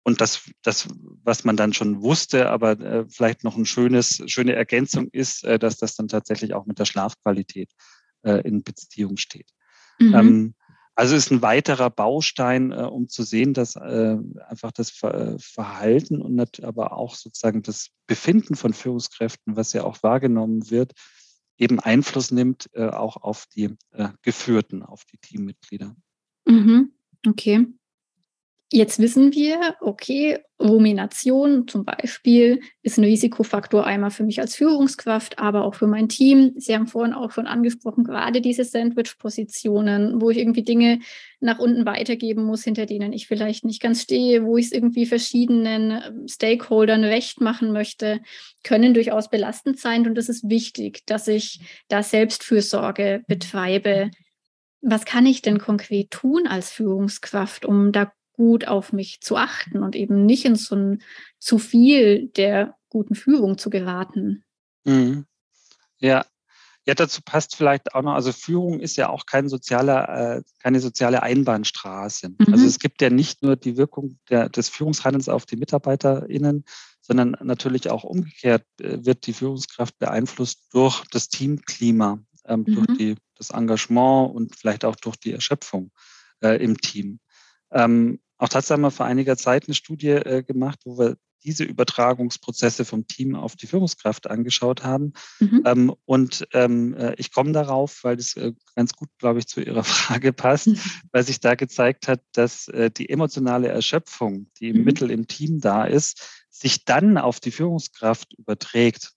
und 0.04 0.22
das, 0.22 0.50
das, 0.63 0.88
was 1.24 1.44
man 1.44 1.58
dann 1.58 1.74
schon 1.74 2.02
wusste, 2.02 2.50
aber 2.50 2.80
äh, 2.80 3.06
vielleicht 3.10 3.44
noch 3.44 3.58
ein 3.58 3.66
schönes, 3.66 4.24
schöne 4.28 4.54
Ergänzung 4.54 5.10
ist, 5.12 5.44
äh, 5.44 5.60
dass 5.60 5.78
das 5.78 5.96
dann 5.96 6.08
tatsächlich 6.08 6.54
auch 6.54 6.66
mit 6.66 6.80
der 6.80 6.86
Schlafqualität 6.86 7.70
äh, 8.28 8.42
in 8.42 8.63
Beziehung 8.63 9.18
steht. 9.18 9.50
Mhm. 10.00 10.13
Ähm, 10.13 10.54
also 10.96 11.16
ist 11.16 11.32
ein 11.32 11.44
weiterer 11.44 11.92
Baustein, 11.92 12.72
äh, 12.72 12.78
um 12.78 13.08
zu 13.08 13.24
sehen, 13.24 13.54
dass 13.54 13.76
äh, 13.76 14.18
einfach 14.48 14.72
das 14.72 14.90
Ver 14.90 15.13
äh, 15.13 15.40
Verhalten 15.40 16.22
und 16.22 16.63
aber 16.63 16.94
auch 16.94 17.16
sozusagen 17.16 17.62
das 17.62 17.90
Befinden 18.08 18.56
von 18.56 18.74
Führungskräften, 18.74 19.56
was 19.56 19.74
ja 19.74 19.84
auch 19.84 20.02
wahrgenommen 20.02 20.72
wird, 20.72 20.94
eben 21.58 21.80
Einfluss 21.80 22.32
nimmt 22.32 22.70
äh, 22.74 22.88
auch 22.88 23.18
auf 23.18 23.46
die 23.56 23.76
äh, 23.92 24.10
Geführten, 24.24 24.82
auf 24.84 25.06
die 25.06 25.18
Teammitglieder. 25.18 25.96
Mhm. 26.46 26.94
Okay. 27.28 27.68
Jetzt 28.69 28.99
wissen 28.99 29.34
wir, 29.34 29.77
okay, 29.80 30.39
Rumination 30.60 31.69
zum 31.69 31.86
Beispiel 31.86 32.60
ist 32.82 32.97
ein 32.97 33.06
Risikofaktor 33.06 33.86
einmal 33.86 34.12
für 34.12 34.25
mich 34.25 34.41
als 34.41 34.56
Führungskraft, 34.56 35.39
aber 35.39 35.63
auch 35.63 35.75
für 35.75 35.88
mein 35.88 36.10
Team. 36.10 36.51
Sie 36.58 36.73
haben 36.73 36.88
vorhin 36.88 37.13
auch 37.13 37.32
schon 37.32 37.47
angesprochen, 37.47 38.03
gerade 38.03 38.41
diese 38.41 38.65
Sandwich-Positionen, 38.65 40.19
wo 40.19 40.32
ich 40.32 40.38
irgendwie 40.38 40.63
Dinge 40.63 40.99
nach 41.39 41.60
unten 41.60 41.86
weitergeben 41.86 42.43
muss, 42.43 42.65
hinter 42.65 42.86
denen 42.86 43.13
ich 43.13 43.27
vielleicht 43.27 43.63
nicht 43.63 43.82
ganz 43.82 44.01
stehe, 44.01 44.43
wo 44.43 44.58
ich 44.58 44.65
es 44.65 44.71
irgendwie 44.73 45.06
verschiedenen 45.06 45.91
ähm, 45.91 46.27
Stakeholdern 46.27 47.06
recht 47.06 47.39
machen 47.39 47.71
möchte, 47.71 48.19
können 48.63 48.93
durchaus 48.93 49.30
belastend 49.30 49.80
sein. 49.80 50.06
Und 50.06 50.15
das 50.15 50.27
ist 50.27 50.49
wichtig, 50.49 51.06
dass 51.06 51.30
ich 51.30 51.62
da 51.88 52.03
Selbstfürsorge 52.03 53.23
betreibe. 53.27 54.12
Was 54.82 55.06
kann 55.06 55.25
ich 55.25 55.41
denn 55.41 55.58
konkret 55.58 56.12
tun 56.12 56.47
als 56.47 56.69
Führungskraft, 56.69 57.63
um 57.63 57.93
da 57.93 58.12
gut 58.38 58.67
auf 58.67 58.93
mich 58.93 59.19
zu 59.19 59.36
achten 59.36 59.84
und 59.84 59.95
eben 59.95 60.26
nicht 60.26 60.45
in 60.45 60.56
so 60.56 60.76
ein 60.76 61.02
zu 61.39 61.58
viel 61.58 62.28
der 62.30 62.78
guten 62.88 63.15
Führung 63.15 63.58
zu 63.58 63.69
geraten. 63.69 64.45
Mhm. 64.86 65.26
Ja. 65.97 66.26
Ja, 66.86 66.93
dazu 66.93 67.19
passt 67.21 67.58
vielleicht 67.58 67.93
auch 67.93 68.02
noch, 68.02 68.13
also 68.13 68.32
Führung 68.32 68.80
ist 68.80 68.95
ja 68.95 69.10
auch 69.10 69.26
kein 69.26 69.50
sozialer, 69.50 70.38
äh, 70.38 70.43
keine 70.60 70.80
soziale 70.80 71.21
Einbahnstraße. 71.21 72.30
Mhm. 72.30 72.54
Also 72.54 72.65
es 72.65 72.80
gibt 72.80 73.02
ja 73.02 73.10
nicht 73.10 73.43
nur 73.43 73.58
die 73.58 73.76
Wirkung 73.76 74.17
der, 74.30 74.47
des 74.47 74.69
Führungshandelns 74.69 75.28
auf 75.28 75.45
die 75.45 75.58
MitarbeiterInnen, 75.58 76.63
sondern 77.02 77.36
natürlich 77.41 77.89
auch 77.89 78.06
umgekehrt 78.06 78.63
äh, 78.80 79.04
wird 79.04 79.28
die 79.28 79.34
Führungskraft 79.34 80.00
beeinflusst 80.00 80.67
durch 80.71 81.04
das 81.12 81.28
Teamklima, 81.28 82.19
ähm, 82.45 82.63
mhm. 82.65 82.76
durch 82.76 82.97
die, 82.97 83.15
das 83.36 83.50
Engagement 83.50 84.34
und 84.34 84.56
vielleicht 84.56 84.86
auch 84.86 84.95
durch 84.95 85.17
die 85.17 85.34
Erschöpfung 85.34 85.91
äh, 86.41 86.63
im 86.63 86.78
Team. 86.78 87.19
Ähm, 87.69 88.21
auch 88.38 88.50
dazu 88.50 88.73
haben 88.73 88.82
wir 88.82 88.91
vor 88.91 89.06
einiger 89.06 89.38
Zeit 89.38 89.67
eine 89.67 89.76
Studie 89.76 90.10
äh, 90.10 90.43
gemacht, 90.43 90.80
wo 90.86 90.97
wir 90.97 91.17
diese 91.43 91.63
Übertragungsprozesse 91.63 92.84
vom 92.84 93.08
Team 93.08 93.36
auf 93.36 93.56
die 93.56 93.67
Führungskraft 93.67 94.30
angeschaut 94.30 94.84
haben. 94.84 95.13
Mhm. 95.39 95.63
Ähm, 95.65 95.95
und 96.06 96.47
ähm, 96.54 96.93
äh, 96.95 97.13
ich 97.17 97.32
komme 97.32 97.52
darauf, 97.52 98.04
weil 98.04 98.17
das 98.17 98.36
äh, 98.36 98.54
ganz 98.76 98.93
gut, 98.93 99.10
glaube 99.17 99.39
ich, 99.39 99.47
zu 99.47 99.62
Ihrer 99.62 99.84
Frage 99.86 100.34
passt, 100.34 100.67
mhm. 100.67 100.80
weil 101.12 101.23
sich 101.23 101.39
da 101.39 101.56
gezeigt 101.56 102.08
hat, 102.08 102.21
dass 102.34 102.67
äh, 102.69 102.91
die 102.91 103.10
emotionale 103.10 103.69
Erschöpfung, 103.69 104.47
die 104.60 104.69
im 104.69 104.80
mhm. 104.80 104.84
Mittel 104.84 105.12
im 105.12 105.28
Team 105.28 105.60
da 105.60 105.86
ist, 105.86 106.45
sich 106.50 106.86
dann 106.86 107.17
auf 107.17 107.39
die 107.39 107.52
Führungskraft 107.52 108.34
überträgt. 108.34 109.13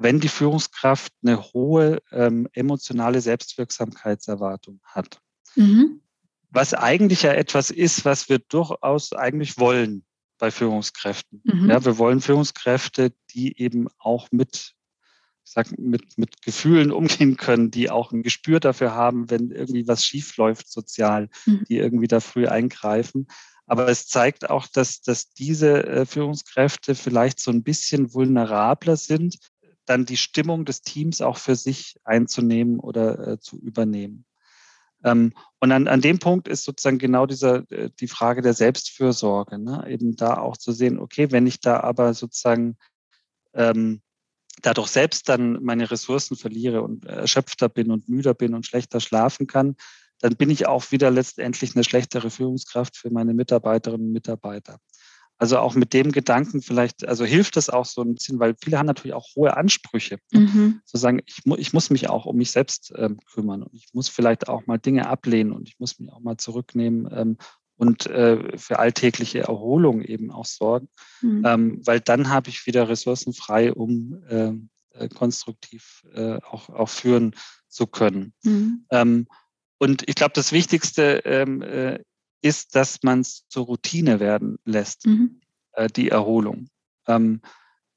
Wenn 0.00 0.20
die 0.20 0.28
Führungskraft 0.28 1.12
eine 1.24 1.42
hohe 1.42 2.00
ähm, 2.12 2.46
emotionale 2.52 3.20
Selbstwirksamkeitserwartung 3.20 4.80
hat. 4.84 5.20
Mhm 5.56 6.02
was 6.50 6.74
eigentlich 6.74 7.22
ja 7.22 7.32
etwas 7.32 7.70
ist, 7.70 8.04
was 8.04 8.28
wir 8.28 8.38
durchaus 8.38 9.12
eigentlich 9.12 9.58
wollen 9.58 10.04
bei 10.38 10.50
Führungskräften. 10.50 11.42
Mhm. 11.44 11.70
Ja, 11.70 11.84
wir 11.84 11.98
wollen 11.98 12.20
Führungskräfte, 12.20 13.12
die 13.30 13.60
eben 13.60 13.88
auch 13.98 14.28
mit, 14.30 14.74
ich 15.44 15.52
sag, 15.52 15.78
mit, 15.78 16.16
mit 16.16 16.42
Gefühlen 16.42 16.92
umgehen 16.92 17.36
können, 17.36 17.70
die 17.70 17.90
auch 17.90 18.12
ein 18.12 18.22
Gespür 18.22 18.60
dafür 18.60 18.94
haben, 18.94 19.30
wenn 19.30 19.50
irgendwie 19.50 19.86
was 19.86 20.04
schief 20.04 20.36
läuft 20.36 20.70
sozial, 20.70 21.28
mhm. 21.46 21.64
die 21.68 21.76
irgendwie 21.76 22.08
da 22.08 22.20
früh 22.20 22.46
eingreifen. 22.46 23.26
Aber 23.66 23.88
es 23.88 24.06
zeigt 24.06 24.48
auch, 24.48 24.66
dass, 24.66 25.02
dass 25.02 25.34
diese 25.34 25.86
äh, 25.86 26.06
Führungskräfte 26.06 26.94
vielleicht 26.94 27.38
so 27.38 27.50
ein 27.50 27.62
bisschen 27.62 28.14
vulnerabler 28.14 28.96
sind, 28.96 29.36
dann 29.84 30.06
die 30.06 30.16
Stimmung 30.16 30.64
des 30.64 30.80
Teams 30.82 31.20
auch 31.20 31.36
für 31.36 31.54
sich 31.54 31.96
einzunehmen 32.04 32.78
oder 32.78 33.26
äh, 33.26 33.40
zu 33.40 33.58
übernehmen. 33.58 34.24
Ähm, 35.04 35.32
und 35.60 35.72
an, 35.72 35.88
an 35.88 36.00
dem 36.00 36.18
Punkt 36.18 36.48
ist 36.48 36.64
sozusagen 36.64 36.98
genau 36.98 37.26
dieser, 37.26 37.70
äh, 37.70 37.90
die 38.00 38.08
Frage 38.08 38.42
der 38.42 38.54
Selbstfürsorge, 38.54 39.58
ne? 39.58 39.84
eben 39.88 40.16
da 40.16 40.38
auch 40.38 40.56
zu 40.56 40.72
sehen, 40.72 40.98
okay, 40.98 41.30
wenn 41.30 41.46
ich 41.46 41.60
da 41.60 41.80
aber 41.80 42.14
sozusagen 42.14 42.76
ähm, 43.54 44.02
dadurch 44.62 44.88
selbst 44.88 45.28
dann 45.28 45.62
meine 45.62 45.90
Ressourcen 45.90 46.36
verliere 46.36 46.82
und 46.82 47.04
erschöpfter 47.04 47.68
bin 47.68 47.90
und 47.90 48.08
müder 48.08 48.34
bin 48.34 48.54
und 48.54 48.66
schlechter 48.66 49.00
schlafen 49.00 49.46
kann, 49.46 49.76
dann 50.20 50.36
bin 50.36 50.50
ich 50.50 50.66
auch 50.66 50.90
wieder 50.90 51.10
letztendlich 51.10 51.74
eine 51.74 51.84
schlechtere 51.84 52.30
Führungskraft 52.30 52.96
für 52.96 53.10
meine 53.10 53.34
Mitarbeiterinnen 53.34 54.08
und 54.08 54.12
Mitarbeiter. 54.12 54.80
Also 55.38 55.58
auch 55.58 55.74
mit 55.74 55.92
dem 55.92 56.10
Gedanken 56.10 56.62
vielleicht, 56.62 57.06
also 57.06 57.24
hilft 57.24 57.56
das 57.56 57.70
auch 57.70 57.84
so 57.84 58.02
ein 58.02 58.14
bisschen, 58.14 58.40
weil 58.40 58.56
viele 58.60 58.76
haben 58.76 58.86
natürlich 58.86 59.14
auch 59.14 59.36
hohe 59.36 59.56
Ansprüche. 59.56 60.18
Ne? 60.32 60.40
Mhm. 60.40 60.80
Zu 60.84 60.96
sagen, 60.96 61.20
ich, 61.26 61.44
mu 61.44 61.56
ich 61.56 61.72
muss 61.72 61.90
mich 61.90 62.08
auch 62.08 62.26
um 62.26 62.36
mich 62.36 62.50
selbst 62.50 62.92
ähm, 62.96 63.18
kümmern 63.32 63.62
und 63.62 63.72
ich 63.72 63.86
muss 63.92 64.08
vielleicht 64.08 64.48
auch 64.48 64.66
mal 64.66 64.78
Dinge 64.78 65.06
ablehnen 65.06 65.52
und 65.52 65.68
ich 65.68 65.78
muss 65.78 66.00
mich 66.00 66.12
auch 66.12 66.20
mal 66.20 66.36
zurücknehmen 66.36 67.08
ähm, 67.12 67.36
und 67.76 68.06
äh, 68.06 68.58
für 68.58 68.80
alltägliche 68.80 69.40
Erholung 69.40 70.02
eben 70.02 70.32
auch 70.32 70.46
sorgen, 70.46 70.88
mhm. 71.22 71.44
ähm, 71.46 71.80
weil 71.84 72.00
dann 72.00 72.28
habe 72.28 72.50
ich 72.50 72.66
wieder 72.66 72.88
Ressourcen 72.88 73.32
frei, 73.32 73.72
um 73.72 74.20
ähm, 74.28 74.70
äh, 74.90 75.08
konstruktiv 75.08 76.04
äh, 76.12 76.38
auch, 76.42 76.68
auch 76.68 76.88
führen 76.88 77.36
zu 77.68 77.86
können. 77.86 78.34
Mhm. 78.42 78.84
Ähm, 78.90 79.26
und 79.78 80.08
ich 80.08 80.16
glaube, 80.16 80.32
das 80.34 80.50
Wichtigste 80.50 81.22
ähm, 81.24 81.62
äh, 81.62 82.00
ist, 82.40 82.74
dass 82.74 83.02
man 83.02 83.20
es 83.20 83.46
zur 83.48 83.66
Routine 83.66 84.20
werden 84.20 84.58
lässt, 84.64 85.06
mhm. 85.06 85.40
äh, 85.72 85.88
die 85.88 86.08
Erholung. 86.08 86.68
Ähm, 87.06 87.40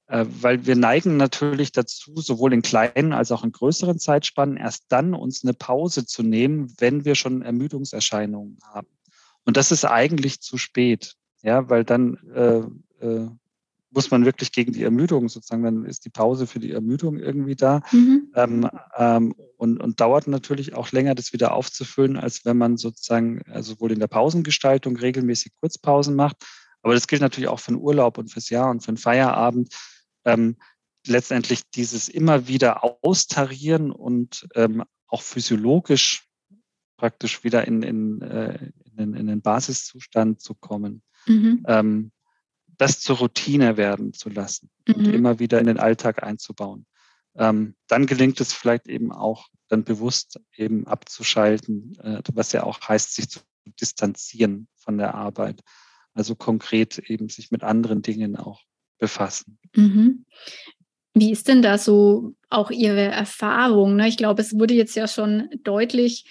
äh, 0.08 0.26
weil 0.28 0.66
wir 0.66 0.76
neigen 0.76 1.18
natürlich 1.18 1.72
dazu, 1.72 2.20
sowohl 2.20 2.54
in 2.54 2.62
kleinen 2.62 3.14
als 3.14 3.32
auch 3.32 3.44
in 3.44 3.52
größeren 3.52 3.98
Zeitspannen 3.98 4.58
erst 4.58 4.86
dann 4.90 5.14
uns 5.14 5.44
eine 5.44 5.54
Pause 5.54 6.06
zu 6.06 6.22
nehmen, 6.22 6.74
wenn 6.80 7.06
wir 7.06 7.16
schon 7.16 7.42
Ermüdungserscheinungen 7.42 8.58
haben. 8.64 8.88
Und 9.46 9.58
das 9.58 9.72
ist 9.72 9.86
eigentlich 9.86 10.42
zu 10.42 10.58
spät, 10.58 11.16
ja, 11.42 11.70
weil 11.70 11.84
dann 11.84 12.18
äh, 12.36 13.06
äh, 13.06 13.30
muss 13.92 14.10
man 14.10 14.26
wirklich 14.26 14.52
gegen 14.52 14.72
die 14.72 14.84
Ermüdung 14.84 15.30
sozusagen, 15.30 15.64
dann 15.64 15.86
ist 15.86 16.06
die 16.06 16.10
Pause 16.10 16.48
für 16.48 16.60
die 16.60 16.72
Ermüdung 16.72 17.18
irgendwie 17.18 17.56
da 17.56 17.82
mhm. 17.92 18.32
ähm, 18.36 18.70
ähm, 18.98 19.36
und, 19.58 19.78
und 19.80 20.00
dauert 20.00 20.28
natürlich 20.28 20.74
auch 20.74 20.92
länger, 20.92 21.14
das 21.14 21.34
wieder 21.34 21.54
aufzufüllen, 21.54 22.18
als 22.18 22.46
wenn 22.46 22.58
man 22.58 22.78
sozusagen 22.78 23.42
also 23.48 23.74
sowohl 23.74 23.92
in 23.92 24.00
der 24.00 24.08
Pausengestaltung 24.08 24.96
regelmäßig 24.96 25.52
Kurzpausen 25.60 26.16
macht. 26.16 26.38
Aber 26.82 26.94
das 26.94 27.08
gilt 27.08 27.22
natürlich 27.22 27.50
auch 27.50 27.60
für 27.60 27.72
den 27.72 27.82
Urlaub 27.82 28.18
und 28.18 28.32
fürs 28.32 28.50
Jahr 28.50 28.72
und 28.72 28.82
für 28.82 28.94
den 28.94 28.98
Feierabend. 28.98 29.76
Ähm, 30.26 30.56
letztendlich 31.06 31.62
dieses 31.74 32.10
immer 32.10 32.48
wieder 32.48 32.84
austarieren 33.04 33.92
und 33.92 34.48
ähm, 34.56 34.84
auch 35.08 35.22
physiologisch 35.22 36.28
praktisch 36.98 37.44
wieder 37.44 37.68
in, 37.68 37.82
in, 37.82 38.22
äh, 38.22 38.72
in, 38.98 39.16
in 39.16 39.28
den 39.28 39.42
Basiszustand 39.42 40.42
zu 40.42 40.54
kommen. 40.54 41.02
Mhm. 41.26 41.66
Das 42.82 43.00
zur 43.00 43.18
Routine 43.18 43.78
werden 43.78 44.12
zu 44.12 44.30
lassen 44.30 44.72
mhm. 44.88 44.96
und 44.96 45.14
immer 45.14 45.38
wieder 45.38 45.60
in 45.60 45.68
den 45.68 45.78
Alltag 45.78 46.24
einzubauen. 46.24 46.88
Ähm, 47.36 47.76
dann 47.88 48.08
gelingt 48.08 48.42
es 48.42 48.54
vielleicht 48.54 48.88
eben 48.88 49.12
auch, 49.12 49.50
dann 49.68 49.84
bewusst 49.84 50.40
eben 50.58 50.88
abzuschalten, 50.88 51.96
äh, 52.02 52.24
was 52.34 52.54
ja 52.54 52.64
auch 52.64 52.82
heißt, 52.82 53.14
sich 53.14 53.30
zu 53.30 53.42
distanzieren 53.80 54.68
von 54.78 54.98
der 54.98 55.14
Arbeit. 55.14 55.62
Also 56.16 56.34
konkret 56.34 56.98
eben 56.98 57.30
sich 57.30 57.52
mit 57.52 57.62
anderen 57.62 58.02
Dingen 58.02 58.36
auch 58.36 58.64
befassen. 58.98 59.60
Mhm. 59.76 60.26
Wie 61.14 61.32
ist 61.32 61.50
denn 61.50 61.62
da 61.62 61.78
so 61.78 62.34
auch 62.50 62.72
Ihre 62.72 63.04
Erfahrung? 63.04 63.96
Ne? 63.96 64.08
Ich 64.08 64.18
glaube, 64.18 64.42
es 64.42 64.58
wurde 64.58 64.74
jetzt 64.74 64.96
ja 64.96 65.08
schon 65.08 65.50
deutlich, 65.64 66.26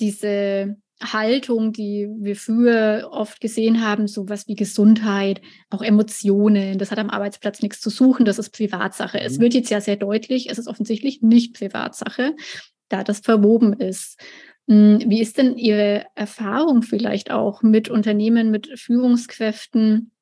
diese 0.00 0.76
Haltung, 1.02 1.72
die 1.72 2.08
wir 2.18 2.36
früher 2.36 3.08
oft 3.10 3.40
gesehen 3.40 3.84
haben, 3.84 4.06
sowas 4.06 4.46
wie 4.48 4.54
Gesundheit, 4.54 5.40
auch 5.70 5.82
Emotionen, 5.82 6.78
das 6.78 6.90
hat 6.90 6.98
am 6.98 7.10
Arbeitsplatz 7.10 7.62
nichts 7.62 7.80
zu 7.80 7.90
suchen, 7.90 8.24
das 8.24 8.38
ist 8.38 8.50
Privatsache. 8.50 9.18
Mhm. 9.18 9.24
Es 9.24 9.40
wird 9.40 9.54
jetzt 9.54 9.70
ja 9.70 9.80
sehr 9.80 9.96
deutlich, 9.96 10.50
es 10.50 10.58
ist 10.58 10.68
offensichtlich 10.68 11.22
nicht 11.22 11.54
Privatsache, 11.54 12.34
da 12.88 13.04
das 13.04 13.20
verwoben 13.20 13.72
ist. 13.74 14.20
Hm, 14.68 15.02
wie 15.06 15.20
ist 15.20 15.38
denn 15.38 15.56
Ihre 15.56 16.06
Erfahrung 16.14 16.82
vielleicht 16.82 17.30
auch 17.30 17.62
mit 17.62 17.88
Unternehmen, 17.88 18.50
mit 18.50 18.78
Führungskräften? 18.78 20.12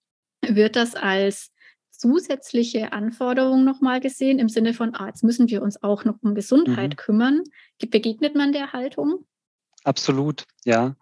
Wird 0.47 0.77
das 0.77 0.95
als 0.95 1.53
zusätzliche 1.91 2.93
Anforderung 2.93 3.65
nochmal 3.65 4.01
gesehen 4.01 4.39
im 4.39 4.49
Sinne 4.49 4.73
von, 4.73 4.95
ah, 4.95 5.09
jetzt 5.09 5.23
müssen 5.23 5.51
wir 5.51 5.61
uns 5.63 5.83
auch 5.83 6.05
noch 6.07 6.17
um 6.23 6.35
Gesundheit 6.35 6.93
mhm. 6.93 6.97
kümmern? 6.97 7.43
Begegnet 7.79 8.35
man 8.35 8.53
der 8.53 8.73
Haltung? 8.73 9.27
Absolut, 9.85 10.45
ja. 10.65 10.97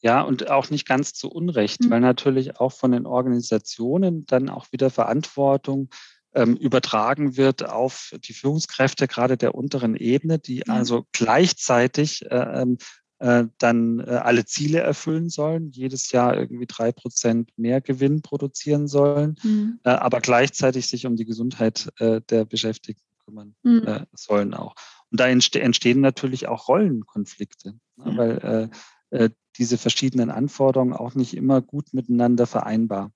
Ja, 0.00 0.20
und 0.20 0.50
auch 0.50 0.68
nicht 0.68 0.86
ganz 0.86 1.14
zu 1.14 1.30
Unrecht, 1.30 1.84
mhm. 1.84 1.90
weil 1.90 2.00
natürlich 2.00 2.60
auch 2.60 2.72
von 2.72 2.92
den 2.92 3.06
Organisationen 3.06 4.26
dann 4.26 4.50
auch 4.50 4.70
wieder 4.70 4.90
Verantwortung 4.90 5.88
ähm, 6.34 6.56
übertragen 6.56 7.36
wird 7.38 7.66
auf 7.66 8.14
die 8.22 8.34
Führungskräfte 8.34 9.08
gerade 9.08 9.38
der 9.38 9.54
unteren 9.54 9.96
Ebene, 9.96 10.38
die 10.38 10.62
mhm. 10.66 10.72
also 10.72 11.06
gleichzeitig 11.12 12.22
äh, 12.26 12.62
ähm, 12.62 12.76
äh, 13.20 13.44
dann 13.58 14.00
äh, 14.00 14.10
alle 14.10 14.44
Ziele 14.44 14.80
erfüllen 14.80 15.30
sollen, 15.30 15.70
jedes 15.70 16.10
Jahr 16.12 16.36
irgendwie 16.36 16.66
drei 16.66 16.92
Prozent 16.92 17.50
mehr 17.56 17.80
Gewinn 17.80 18.20
produzieren 18.20 18.88
sollen, 18.88 19.36
mhm. 19.42 19.80
äh, 19.84 19.90
aber 19.90 20.20
gleichzeitig 20.20 20.88
sich 20.88 21.06
um 21.06 21.16
die 21.16 21.24
Gesundheit 21.24 21.90
äh, 21.98 22.20
der 22.28 22.44
Beschäftigten 22.44 23.02
kümmern 23.24 23.54
mhm. 23.62 23.86
Äh, 23.86 24.06
sollen 24.12 24.52
auch. 24.52 24.74
Und 25.14 25.20
da 25.20 25.28
entstehen 25.28 26.00
natürlich 26.00 26.48
auch 26.48 26.66
Rollenkonflikte, 26.66 27.78
ne, 27.94 28.04
ja. 28.04 28.16
weil 28.16 28.70
äh, 29.10 29.30
diese 29.58 29.78
verschiedenen 29.78 30.28
Anforderungen 30.28 30.92
auch 30.92 31.14
nicht 31.14 31.36
immer 31.36 31.62
gut 31.62 31.94
miteinander 31.94 32.48
vereinbar 32.48 33.12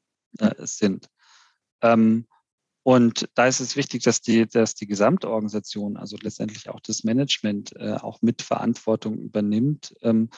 sind. 0.61 1.09
Ähm, 1.83 2.29
und 2.85 3.29
da 3.35 3.49
ist 3.49 3.59
es 3.59 3.75
wichtig, 3.75 4.05
dass 4.05 4.21
die, 4.21 4.47
dass 4.47 4.77
die 4.77 4.87
Gesamtorganisation, 4.87 5.97
also 5.97 6.17
letztendlich 6.23 6.69
auch 6.69 6.79
das 6.79 7.03
Management, 7.03 7.75
äh, 7.75 7.95
auch 7.95 8.23
mit 8.23 8.43
Verantwortung 8.43 9.19
übernimmt. 9.19 9.93
Ähm, 10.03 10.31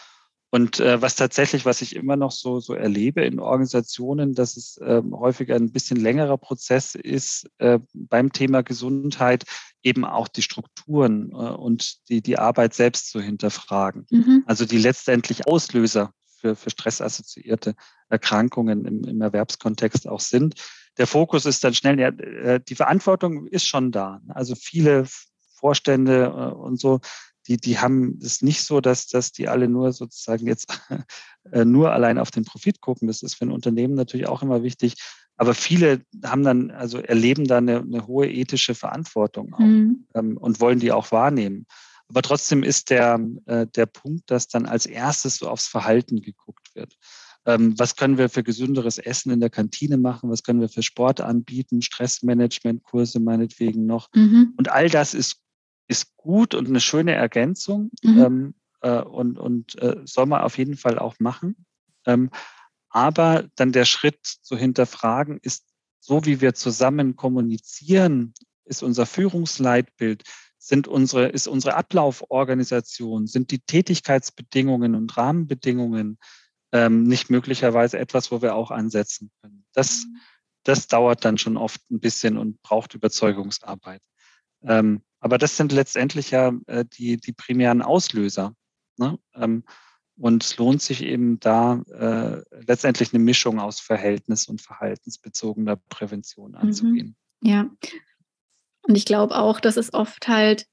und 0.50 0.80
äh, 0.80 1.00
was 1.00 1.16
tatsächlich, 1.16 1.64
was 1.64 1.80
ich 1.80 1.94
immer 1.94 2.16
noch 2.16 2.32
so, 2.32 2.60
so 2.60 2.74
erlebe 2.74 3.22
in 3.24 3.38
Organisationen, 3.38 4.34
dass 4.34 4.56
es 4.56 4.76
äh, 4.78 5.02
häufiger 5.12 5.56
ein 5.56 5.72
bisschen 5.72 5.96
längerer 5.96 6.38
Prozess 6.38 6.94
ist, 6.94 7.48
äh, 7.58 7.78
beim 7.94 8.32
Thema 8.32 8.62
Gesundheit 8.62 9.44
eben 9.82 10.04
auch 10.04 10.28
die 10.28 10.42
Strukturen 10.42 11.30
äh, 11.30 11.34
und 11.34 12.08
die, 12.08 12.20
die 12.20 12.38
Arbeit 12.38 12.74
selbst 12.74 13.10
zu 13.10 13.20
hinterfragen. 13.20 14.06
Mhm. 14.10 14.44
Also 14.46 14.64
die 14.64 14.78
letztendlich 14.78 15.46
Auslöser 15.46 16.12
für, 16.36 16.56
für 16.56 16.70
stressassoziierte 16.70 17.74
Erkrankungen 18.08 18.84
im, 18.84 19.04
im 19.04 19.20
Erwerbskontext 19.20 20.08
auch 20.08 20.20
sind 20.20 20.56
der 20.98 21.06
Fokus 21.06 21.46
ist 21.46 21.64
dann 21.64 21.74
schnell, 21.74 21.98
ja, 21.98 22.08
äh, 22.08 22.60
die 22.60 22.74
Verantwortung 22.74 23.46
ist 23.46 23.66
schon 23.66 23.90
da. 23.90 24.20
Also 24.28 24.54
viele 24.54 25.06
Vorstände 25.54 26.24
äh, 26.24 26.54
und 26.54 26.78
so, 26.78 27.00
die, 27.50 27.56
die 27.56 27.78
haben 27.78 28.18
es 28.22 28.42
nicht 28.42 28.62
so, 28.62 28.80
dass, 28.80 29.08
dass 29.08 29.32
die 29.32 29.48
alle 29.48 29.68
nur 29.68 29.92
sozusagen 29.92 30.46
jetzt 30.46 30.68
äh, 31.50 31.64
nur 31.64 31.92
allein 31.92 32.18
auf 32.18 32.30
den 32.30 32.44
Profit 32.44 32.80
gucken. 32.80 33.08
Das 33.08 33.22
ist 33.22 33.34
für 33.34 33.44
ein 33.44 33.50
Unternehmen 33.50 33.94
natürlich 33.94 34.28
auch 34.28 34.42
immer 34.42 34.62
wichtig. 34.62 34.94
Aber 35.36 35.54
viele 35.54 36.02
haben 36.24 36.44
dann, 36.44 36.70
also 36.70 36.98
erleben 36.98 37.46
da 37.46 37.58
eine, 37.58 37.80
eine 37.80 38.06
hohe 38.06 38.30
ethische 38.30 38.74
Verantwortung 38.74 39.54
mhm. 39.58 40.06
ähm, 40.14 40.36
und 40.36 40.60
wollen 40.60 40.78
die 40.78 40.92
auch 40.92 41.10
wahrnehmen. 41.10 41.66
Aber 42.08 42.22
trotzdem 42.22 42.62
ist 42.62 42.90
der, 42.90 43.20
äh, 43.46 43.66
der 43.66 43.86
Punkt, 43.86 44.30
dass 44.30 44.46
dann 44.46 44.66
als 44.66 44.86
erstes 44.86 45.36
so 45.36 45.48
aufs 45.48 45.66
Verhalten 45.66 46.20
geguckt 46.20 46.74
wird. 46.74 46.96
Ähm, 47.46 47.76
was 47.78 47.96
können 47.96 48.18
wir 48.18 48.28
für 48.28 48.44
gesünderes 48.44 48.98
Essen 48.98 49.32
in 49.32 49.40
der 49.40 49.50
Kantine 49.50 49.96
machen? 49.96 50.30
Was 50.30 50.44
können 50.44 50.60
wir 50.60 50.68
für 50.68 50.82
Sport 50.82 51.20
anbieten? 51.20 51.82
Stressmanagement-Kurse 51.82 53.18
meinetwegen 53.18 53.86
noch. 53.86 54.08
Mhm. 54.14 54.54
Und 54.56 54.70
all 54.70 54.88
das 54.88 55.14
ist, 55.14 55.40
ist 55.90 56.16
gut 56.16 56.54
und 56.54 56.68
eine 56.68 56.80
schöne 56.80 57.14
Ergänzung 57.14 57.90
mhm. 58.02 58.18
ähm, 58.18 58.54
äh, 58.80 59.02
und, 59.02 59.38
und 59.38 59.76
äh, 59.82 60.00
soll 60.04 60.26
man 60.26 60.42
auf 60.42 60.56
jeden 60.56 60.76
Fall 60.76 60.98
auch 60.98 61.16
machen. 61.18 61.66
Ähm, 62.06 62.30
aber 62.88 63.48
dann 63.56 63.72
der 63.72 63.84
Schritt 63.84 64.24
zu 64.24 64.56
hinterfragen 64.56 65.38
ist, 65.42 65.66
so 65.98 66.24
wie 66.24 66.40
wir 66.40 66.54
zusammen 66.54 67.16
kommunizieren, 67.16 68.34
ist 68.64 68.82
unser 68.82 69.04
Führungsleitbild, 69.04 70.22
sind 70.58 70.86
unsere, 70.86 71.28
ist 71.28 71.48
unsere 71.48 71.74
Ablauforganisation, 71.74 73.26
sind 73.26 73.50
die 73.50 73.58
Tätigkeitsbedingungen 73.58 74.94
und 74.94 75.16
Rahmenbedingungen, 75.16 76.18
ähm, 76.72 77.02
nicht 77.02 77.30
möglicherweise 77.30 77.98
etwas, 77.98 78.30
wo 78.30 78.42
wir 78.42 78.54
auch 78.54 78.70
ansetzen 78.70 79.32
können. 79.40 79.64
Das, 79.72 80.04
mhm. 80.04 80.18
das 80.62 80.86
dauert 80.86 81.24
dann 81.24 81.36
schon 81.36 81.56
oft 81.56 81.80
ein 81.90 81.98
bisschen 81.98 82.38
und 82.38 82.62
braucht 82.62 82.94
Überzeugungsarbeit. 82.94 84.02
Ähm, 84.62 85.02
aber 85.20 85.38
das 85.38 85.56
sind 85.56 85.72
letztendlich 85.72 86.30
ja 86.30 86.52
äh, 86.66 86.84
die, 86.84 87.18
die 87.18 87.32
primären 87.32 87.82
Auslöser. 87.82 88.54
Ne? 88.96 89.18
Ähm, 89.34 89.64
und 90.16 90.44
es 90.44 90.56
lohnt 90.58 90.82
sich 90.82 91.02
eben 91.02 91.40
da 91.40 91.82
äh, 91.88 92.42
letztendlich 92.66 93.14
eine 93.14 93.22
Mischung 93.22 93.58
aus 93.58 93.80
Verhältnis- 93.80 94.48
und 94.48 94.60
verhaltensbezogener 94.60 95.76
Prävention 95.88 96.50
mhm. 96.52 96.56
anzugehen. 96.56 97.16
Ja. 97.42 97.70
Und 98.82 98.96
ich 98.96 99.04
glaube 99.04 99.36
auch, 99.36 99.60
dass 99.60 99.76
es 99.76 99.94
oft 99.94 100.28
halt 100.28 100.66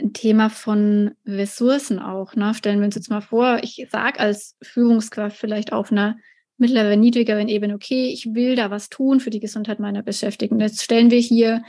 ein 0.00 0.12
Thema 0.12 0.48
von 0.48 1.14
Ressourcen 1.26 1.98
auch. 1.98 2.34
Ne? 2.34 2.54
Stellen 2.54 2.80
wir 2.80 2.86
uns 2.86 2.94
jetzt 2.94 3.10
mal 3.10 3.20
vor, 3.20 3.60
ich 3.62 3.86
sage 3.90 4.20
als 4.20 4.56
Führungskraft 4.62 5.36
vielleicht 5.36 5.72
auf 5.72 5.90
einer 5.90 6.16
mittleren, 6.56 7.00
niedrigeren 7.00 7.48
Ebene, 7.48 7.74
okay, 7.74 8.10
ich 8.12 8.34
will 8.34 8.54
da 8.54 8.70
was 8.70 8.88
tun 8.88 9.20
für 9.20 9.30
die 9.30 9.40
Gesundheit 9.40 9.80
meiner 9.80 10.02
Beschäftigten. 10.02 10.60
Jetzt 10.60 10.82
stellen 10.82 11.10
wir 11.10 11.18
hier 11.18 11.62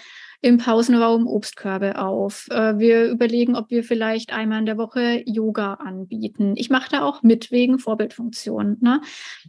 im 0.43 0.59
Pausenraum 0.59 1.25
Obstkörbe 1.25 1.97
auf. 1.97 2.47
Äh, 2.51 2.77
wir 2.77 3.09
überlegen, 3.09 3.55
ob 3.55 3.71
wir 3.71 3.83
vielleicht 3.83 4.31
einmal 4.31 4.59
in 4.59 4.65
der 4.67 4.77
Woche 4.77 5.23
Yoga 5.25 5.75
anbieten. 5.75 6.53
Ich 6.55 6.69
mache 6.69 6.91
da 6.91 7.03
auch 7.03 7.23
mit 7.23 7.51
wegen 7.51 7.79
Vorbildfunktion. 7.79 8.77
Ne? 8.81 9.01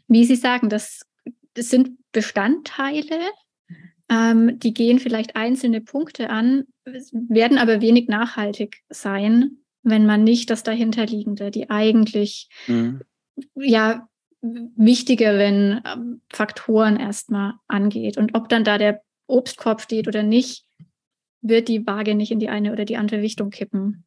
Wie 0.09 0.25
Sie 0.25 0.37
sagen, 0.37 0.71
das, 0.71 1.03
das 1.55 1.69
sind 1.69 1.99
Bestandteile 2.13 3.19
ähm, 4.11 4.59
die 4.59 4.75
gehen 4.75 4.99
vielleicht 4.99 5.37
einzelne 5.37 5.81
Punkte 5.81 6.31
an, 6.31 6.65
werden 6.85 7.59
aber 7.59 7.81
wenig 7.81 8.09
nachhaltig 8.09 8.83
sein, 8.91 9.59
wenn 9.83 10.07
man 10.07 10.25
nicht 10.25 10.51
das 10.51 10.63
dahinterliegende, 10.63 11.51
die 11.51 11.71
eigentlich 11.71 12.49
mhm. 12.67 13.01
ja 13.57 14.07
wichtigeren 14.43 15.81
ähm, 15.87 16.21
Faktoren 16.31 16.99
erstmal 16.99 17.55
angeht. 17.67 18.19
Und 18.19 18.35
ob 18.35 18.49
dann 18.49 18.65
da 18.65 18.77
der 18.77 19.03
Obstkorb 19.27 19.81
steht 19.81 20.07
oder 20.07 20.23
nicht, 20.23 20.67
wird 21.45 21.69
die 21.69 21.87
Waage 21.87 22.15
nicht 22.15 22.33
in 22.33 22.41
die 22.41 22.49
eine 22.49 22.73
oder 22.73 22.85
die 22.85 22.97
andere 22.97 23.21
Richtung 23.21 23.51
kippen. 23.51 24.05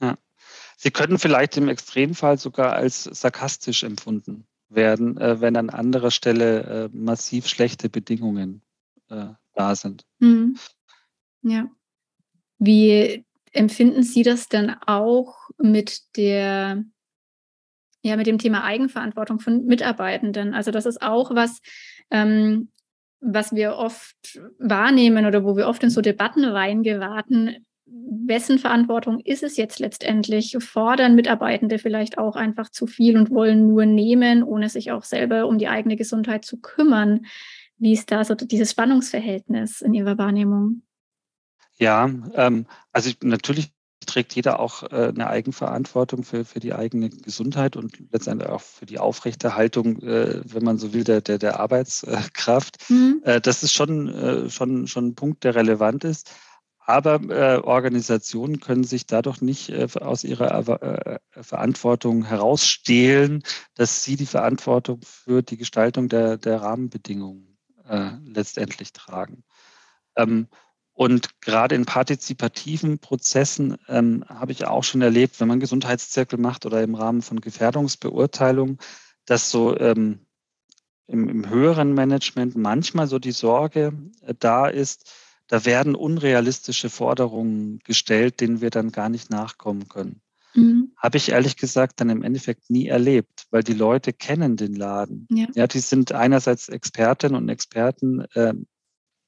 Ja. 0.00 0.16
Sie 0.76 0.90
können 0.90 1.18
vielleicht 1.18 1.56
im 1.56 1.68
Extremfall 1.68 2.38
sogar 2.38 2.72
als 2.72 3.04
sarkastisch 3.04 3.82
empfunden 3.82 4.46
werden, 4.68 5.18
äh, 5.18 5.40
wenn 5.40 5.56
an 5.56 5.70
anderer 5.70 6.10
Stelle 6.10 6.62
äh, 6.62 6.96
massiv 6.96 7.48
schlechte 7.48 7.88
Bedingungen 7.88 8.62
äh, 9.08 9.26
da 9.54 9.74
sind. 9.74 10.04
Mhm. 10.20 10.56
Ja. 11.42 11.68
Wie 12.58 13.24
empfinden 13.52 14.02
Sie 14.02 14.22
das 14.22 14.48
denn 14.48 14.70
auch 14.86 15.50
mit 15.58 16.16
der 16.16 16.84
ja, 18.02 18.14
mit 18.14 18.28
dem 18.28 18.38
Thema 18.38 18.62
Eigenverantwortung 18.62 19.40
von 19.40 19.66
Mitarbeitenden. 19.66 20.54
Also 20.54 20.70
das 20.70 20.86
ist 20.86 21.02
auch 21.02 21.34
was, 21.34 21.58
ähm, 22.12 22.70
was 23.26 23.54
wir 23.54 23.74
oft 23.76 24.40
wahrnehmen 24.58 25.26
oder 25.26 25.44
wo 25.44 25.56
wir 25.56 25.66
oft 25.66 25.82
in 25.82 25.90
so 25.90 26.00
Debatten 26.00 26.44
reingeraten. 26.44 27.66
Wessen 27.86 28.58
Verantwortung 28.58 29.20
ist 29.20 29.42
es 29.42 29.56
jetzt 29.56 29.78
letztendlich? 29.78 30.56
Fordern 30.60 31.14
Mitarbeitende 31.14 31.78
vielleicht 31.78 32.18
auch 32.18 32.36
einfach 32.36 32.68
zu 32.70 32.86
viel 32.86 33.16
und 33.16 33.30
wollen 33.30 33.68
nur 33.68 33.86
nehmen, 33.86 34.42
ohne 34.42 34.68
sich 34.68 34.90
auch 34.92 35.04
selber 35.04 35.46
um 35.46 35.58
die 35.58 35.68
eigene 35.68 35.96
Gesundheit 35.96 36.44
zu 36.44 36.60
kümmern? 36.60 37.26
Wie 37.78 37.92
ist 37.92 38.10
da 38.10 38.24
so 38.24 38.34
dieses 38.34 38.70
Spannungsverhältnis 38.70 39.82
in 39.82 39.94
Ihrer 39.94 40.18
Wahrnehmung? 40.18 40.82
Ja, 41.78 42.10
ähm, 42.34 42.66
also 42.92 43.10
ich, 43.10 43.18
natürlich 43.22 43.70
trägt 44.06 44.34
jeder 44.34 44.60
auch 44.60 44.82
äh, 44.84 45.08
eine 45.08 45.28
Eigenverantwortung 45.28 46.22
für, 46.22 46.44
für 46.44 46.60
die 46.60 46.74
eigene 46.74 47.10
Gesundheit 47.10 47.76
und 47.76 47.98
letztendlich 48.10 48.48
auch 48.48 48.60
für 48.60 48.86
die 48.86 48.98
Aufrechterhaltung, 48.98 50.00
äh, 50.02 50.40
wenn 50.44 50.64
man 50.64 50.78
so 50.78 50.92
will, 50.92 51.04
der, 51.04 51.20
der, 51.20 51.38
der 51.38 51.60
Arbeitskraft. 51.60 52.88
Mhm. 52.88 53.20
Äh, 53.24 53.40
das 53.40 53.62
ist 53.62 53.72
schon, 53.72 54.08
äh, 54.08 54.50
schon, 54.50 54.86
schon 54.86 55.08
ein 55.08 55.14
Punkt, 55.14 55.44
der 55.44 55.54
relevant 55.54 56.04
ist. 56.04 56.30
Aber 56.78 57.20
äh, 57.30 57.58
Organisationen 57.58 58.60
können 58.60 58.84
sich 58.84 59.06
dadurch 59.06 59.40
nicht 59.40 59.70
äh, 59.70 59.88
aus 60.00 60.22
ihrer 60.22 61.18
Verantwortung 61.32 62.24
herausstehlen, 62.24 63.42
dass 63.74 64.04
sie 64.04 64.16
die 64.16 64.26
Verantwortung 64.26 65.00
für 65.02 65.42
die 65.42 65.56
Gestaltung 65.56 66.08
der, 66.08 66.36
der 66.36 66.62
Rahmenbedingungen 66.62 67.58
äh, 67.88 68.10
letztendlich 68.24 68.92
tragen. 68.92 69.42
Ähm, 70.16 70.48
und 70.96 71.42
gerade 71.42 71.74
in 71.74 71.84
partizipativen 71.84 72.98
Prozessen 72.98 73.76
ähm, 73.86 74.24
habe 74.28 74.52
ich 74.52 74.66
auch 74.66 74.82
schon 74.82 75.02
erlebt, 75.02 75.38
wenn 75.38 75.46
man 75.46 75.60
Gesundheitszirkel 75.60 76.38
macht 76.38 76.64
oder 76.64 76.82
im 76.82 76.94
Rahmen 76.94 77.20
von 77.20 77.42
Gefährdungsbeurteilung, 77.42 78.78
dass 79.26 79.50
so 79.50 79.78
ähm, 79.78 80.20
im, 81.06 81.28
im, 81.28 81.50
höheren 81.50 81.92
Management 81.92 82.56
manchmal 82.56 83.08
so 83.08 83.18
die 83.18 83.32
Sorge 83.32 83.92
äh, 84.22 84.32
da 84.38 84.68
ist, 84.68 85.12
da 85.48 85.66
werden 85.66 85.94
unrealistische 85.94 86.88
Forderungen 86.88 87.78
gestellt, 87.80 88.40
denen 88.40 88.62
wir 88.62 88.70
dann 88.70 88.90
gar 88.90 89.10
nicht 89.10 89.28
nachkommen 89.28 89.88
können. 89.88 90.22
Mhm. 90.54 90.92
Habe 90.96 91.18
ich 91.18 91.28
ehrlich 91.28 91.58
gesagt 91.58 92.00
dann 92.00 92.08
im 92.08 92.22
Endeffekt 92.22 92.70
nie 92.70 92.86
erlebt, 92.86 93.44
weil 93.50 93.62
die 93.62 93.74
Leute 93.74 94.14
kennen 94.14 94.56
den 94.56 94.74
Laden. 94.74 95.28
Ja, 95.30 95.46
ja 95.54 95.66
die 95.66 95.80
sind 95.80 96.12
einerseits 96.12 96.70
Expertinnen 96.70 97.36
und 97.36 97.50
Experten 97.50 98.20
äh, 98.32 98.54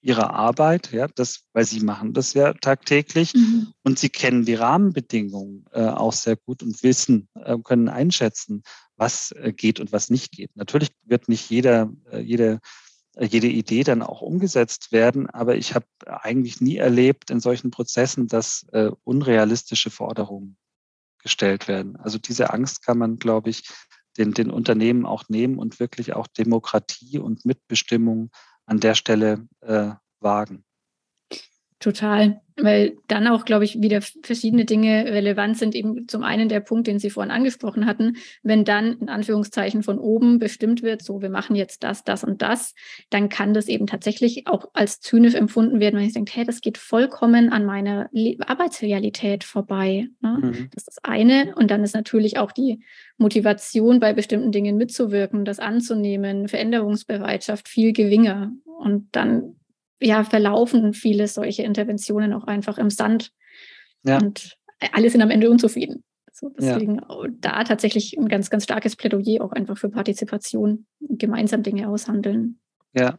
ihrer 0.08 0.32
Arbeit, 0.32 0.90
ja, 0.90 1.06
das, 1.06 1.44
weil 1.52 1.66
sie 1.66 1.80
machen 1.80 2.14
das 2.14 2.32
ja 2.32 2.54
tagtäglich 2.54 3.34
mhm. 3.34 3.74
und 3.84 3.98
sie 3.98 4.08
kennen 4.08 4.46
die 4.46 4.54
Rahmenbedingungen 4.54 5.66
äh, 5.72 5.82
auch 5.82 6.14
sehr 6.14 6.36
gut 6.36 6.62
und 6.62 6.82
wissen, 6.82 7.28
äh, 7.34 7.58
können 7.62 7.90
einschätzen, 7.90 8.62
was 8.96 9.32
äh, 9.32 9.52
geht 9.52 9.80
und 9.80 9.92
was 9.92 10.08
nicht 10.08 10.32
geht. 10.32 10.56
Natürlich 10.56 10.88
wird 11.04 11.28
nicht 11.28 11.50
jeder, 11.50 11.92
äh, 12.10 12.20
jede, 12.20 12.60
äh, 13.16 13.26
jede 13.26 13.48
Idee 13.48 13.84
dann 13.84 14.00
auch 14.00 14.22
umgesetzt 14.22 14.92
werden, 14.92 15.28
aber 15.28 15.56
ich 15.56 15.74
habe 15.74 15.84
eigentlich 16.06 16.62
nie 16.62 16.78
erlebt 16.78 17.30
in 17.30 17.40
solchen 17.40 17.70
Prozessen, 17.70 18.28
dass 18.28 18.66
äh, 18.72 18.90
unrealistische 19.04 19.90
Forderungen 19.90 20.56
gestellt 21.22 21.68
werden. 21.68 21.96
Also 21.96 22.16
diese 22.16 22.50
Angst 22.54 22.82
kann 22.82 22.96
man, 22.96 23.18
glaube 23.18 23.50
ich, 23.50 23.68
den, 24.16 24.32
den 24.32 24.50
Unternehmen 24.50 25.04
auch 25.04 25.28
nehmen 25.28 25.58
und 25.58 25.78
wirklich 25.80 26.14
auch 26.14 26.26
Demokratie 26.28 27.18
und 27.18 27.44
Mitbestimmung 27.44 28.30
an 28.68 28.80
der 28.80 28.94
Stelle 28.94 29.48
äh, 29.62 29.90
wagen. 30.20 30.64
Total, 31.80 32.40
weil 32.56 32.96
dann 33.06 33.28
auch, 33.28 33.44
glaube 33.44 33.64
ich, 33.64 33.80
wieder 33.80 34.00
verschiedene 34.00 34.64
Dinge 34.64 35.04
relevant 35.04 35.56
sind. 35.58 35.76
Eben 35.76 36.08
zum 36.08 36.24
einen 36.24 36.48
der 36.48 36.58
Punkt, 36.58 36.88
den 36.88 36.98
Sie 36.98 37.08
vorhin 37.08 37.30
angesprochen 37.30 37.86
hatten, 37.86 38.16
wenn 38.42 38.64
dann 38.64 38.98
in 38.98 39.08
Anführungszeichen 39.08 39.84
von 39.84 40.00
oben 40.00 40.40
bestimmt 40.40 40.82
wird, 40.82 41.02
so 41.02 41.22
wir 41.22 41.30
machen 41.30 41.54
jetzt 41.54 41.84
das, 41.84 42.02
das 42.02 42.24
und 42.24 42.42
das, 42.42 42.74
dann 43.10 43.28
kann 43.28 43.54
das 43.54 43.68
eben 43.68 43.86
tatsächlich 43.86 44.48
auch 44.48 44.70
als 44.72 44.98
zynisch 44.98 45.34
empfunden 45.34 45.78
werden, 45.78 46.00
wenn 46.00 46.06
ich 46.06 46.14
denke, 46.14 46.32
hey, 46.34 46.44
das 46.44 46.60
geht 46.60 46.78
vollkommen 46.78 47.52
an 47.52 47.64
meiner 47.64 48.10
Arbeitsrealität 48.44 49.44
vorbei. 49.44 50.08
Ne? 50.20 50.38
Mhm. 50.42 50.52
Das 50.74 50.82
ist 50.82 50.88
das 50.88 51.04
eine. 51.04 51.54
Und 51.54 51.70
dann 51.70 51.84
ist 51.84 51.94
natürlich 51.94 52.38
auch 52.38 52.50
die 52.50 52.82
Motivation, 53.18 54.00
bei 54.00 54.12
bestimmten 54.12 54.50
Dingen 54.50 54.76
mitzuwirken, 54.76 55.44
das 55.44 55.60
anzunehmen, 55.60 56.48
Veränderungsbereitschaft 56.48 57.68
viel 57.68 57.92
geringer. 57.92 58.50
Und 58.64 59.08
dann 59.12 59.57
ja, 60.00 60.24
verlaufen 60.24 60.94
viele 60.94 61.28
solche 61.28 61.62
Interventionen 61.62 62.32
auch 62.32 62.44
einfach 62.44 62.78
im 62.78 62.90
Sand. 62.90 63.32
Ja. 64.04 64.18
Und 64.18 64.56
alle 64.92 65.10
sind 65.10 65.22
am 65.22 65.30
Ende 65.30 65.50
unzufrieden. 65.50 66.04
So, 66.32 66.50
deswegen 66.50 66.96
ja. 66.96 67.26
da 67.40 67.64
tatsächlich 67.64 68.16
ein 68.16 68.28
ganz, 68.28 68.48
ganz 68.48 68.64
starkes 68.64 68.94
Plädoyer 68.94 69.42
auch 69.42 69.50
einfach 69.52 69.76
für 69.76 69.88
Partizipation, 69.88 70.86
gemeinsam 71.00 71.64
Dinge 71.64 71.88
aushandeln. 71.88 72.60
Ja, 72.92 73.18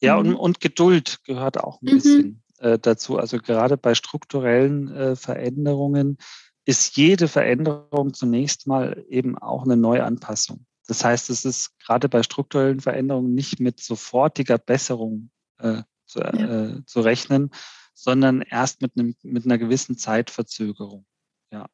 ja 0.00 0.18
mhm. 0.18 0.28
und, 0.28 0.34
und 0.36 0.60
Geduld 0.60 1.20
gehört 1.24 1.58
auch 1.58 1.80
ein 1.80 1.86
mhm. 1.86 1.94
bisschen 1.94 2.42
äh, 2.58 2.78
dazu. 2.78 3.16
Also 3.16 3.38
gerade 3.38 3.78
bei 3.78 3.94
strukturellen 3.94 4.94
äh, 4.94 5.16
Veränderungen 5.16 6.18
ist 6.66 6.96
jede 6.96 7.26
Veränderung 7.26 8.12
zunächst 8.12 8.66
mal 8.66 9.02
eben 9.08 9.38
auch 9.38 9.64
eine 9.64 9.78
Neuanpassung. 9.78 10.66
Das 10.86 11.04
heißt, 11.04 11.30
es 11.30 11.44
ist 11.44 11.78
gerade 11.78 12.08
bei 12.08 12.22
strukturellen 12.22 12.80
Veränderungen 12.80 13.34
nicht 13.34 13.60
mit 13.60 13.80
sofortiger 13.80 14.58
Besserung 14.58 15.30
äh, 15.58 15.82
zu, 16.12 16.20
ja. 16.20 16.66
äh, 16.66 16.84
zu 16.86 17.00
rechnen, 17.00 17.50
sondern 17.94 18.42
erst 18.42 18.82
mit, 18.82 18.92
einem, 18.96 19.14
mit 19.22 19.44
einer 19.44 19.58
gewissen 19.58 19.96
Zeitverzögerung. 19.96 21.04
Ja. 21.50 21.66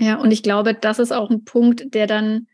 Ja, 0.00 0.16
und 0.16 0.30
ich 0.32 0.42
glaube, 0.42 0.74
das 0.74 0.98
ist 0.98 1.12
auch 1.12 1.30
ein 1.30 1.44
Punkt, 1.44 1.94
der 1.94 2.06
dann 2.06 2.48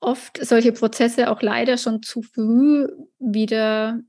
oft 0.00 0.44
solche 0.44 0.72
Prozesse 0.72 1.30
auch 1.30 1.42
leider 1.42 1.78
schon 1.78 2.02
zu 2.02 2.22
früh 2.22 2.88
wieder 3.18 4.00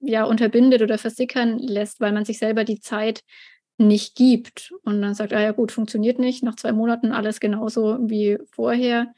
ja, 0.00 0.24
unterbindet 0.24 0.82
oder 0.82 0.98
versickern 0.98 1.58
lässt, 1.58 2.00
weil 2.00 2.12
man 2.12 2.24
sich 2.24 2.38
selber 2.38 2.64
die 2.64 2.80
Zeit 2.80 3.22
nicht 3.76 4.16
gibt. 4.16 4.72
Und 4.82 5.02
dann 5.02 5.14
sagt, 5.14 5.32
ah 5.32 5.40
ja 5.40 5.52
gut, 5.52 5.72
funktioniert 5.72 6.18
nicht, 6.18 6.42
nach 6.42 6.56
zwei 6.56 6.72
Monaten 6.72 7.12
alles 7.12 7.38
genauso 7.38 7.98
wie 8.00 8.38
vorher, 8.50 9.12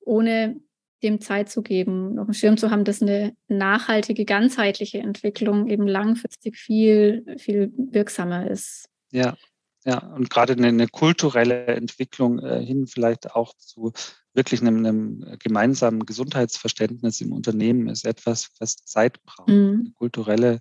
ohne 0.00 0.60
dem 1.04 1.20
Zeit 1.20 1.48
zu 1.50 1.62
geben, 1.62 2.18
auf 2.18 2.26
dem 2.26 2.34
Schirm 2.34 2.56
zu 2.56 2.70
haben, 2.70 2.84
dass 2.84 3.00
eine 3.00 3.36
nachhaltige, 3.48 4.24
ganzheitliche 4.24 4.98
Entwicklung 4.98 5.68
eben 5.68 5.86
langfristig 5.86 6.56
viel, 6.56 7.24
viel 7.38 7.72
wirksamer 7.76 8.50
ist. 8.50 8.88
Ja, 9.12 9.36
ja, 9.84 9.98
und 9.98 10.30
gerade 10.30 10.54
eine, 10.54 10.68
eine 10.68 10.88
kulturelle 10.88 11.66
Entwicklung 11.66 12.38
äh, 12.38 12.64
hin 12.64 12.86
vielleicht 12.86 13.32
auch 13.32 13.54
zu 13.58 13.92
wirklich 14.32 14.62
einem, 14.62 14.78
einem, 14.78 15.38
gemeinsamen 15.38 16.06
Gesundheitsverständnis 16.06 17.20
im 17.20 17.32
Unternehmen 17.32 17.88
ist 17.88 18.04
etwas, 18.06 18.48
was 18.58 18.76
Zeit 18.76 19.22
braucht. 19.24 19.48
Mhm. 19.48 19.80
Eine 19.84 19.92
kulturelle 19.94 20.60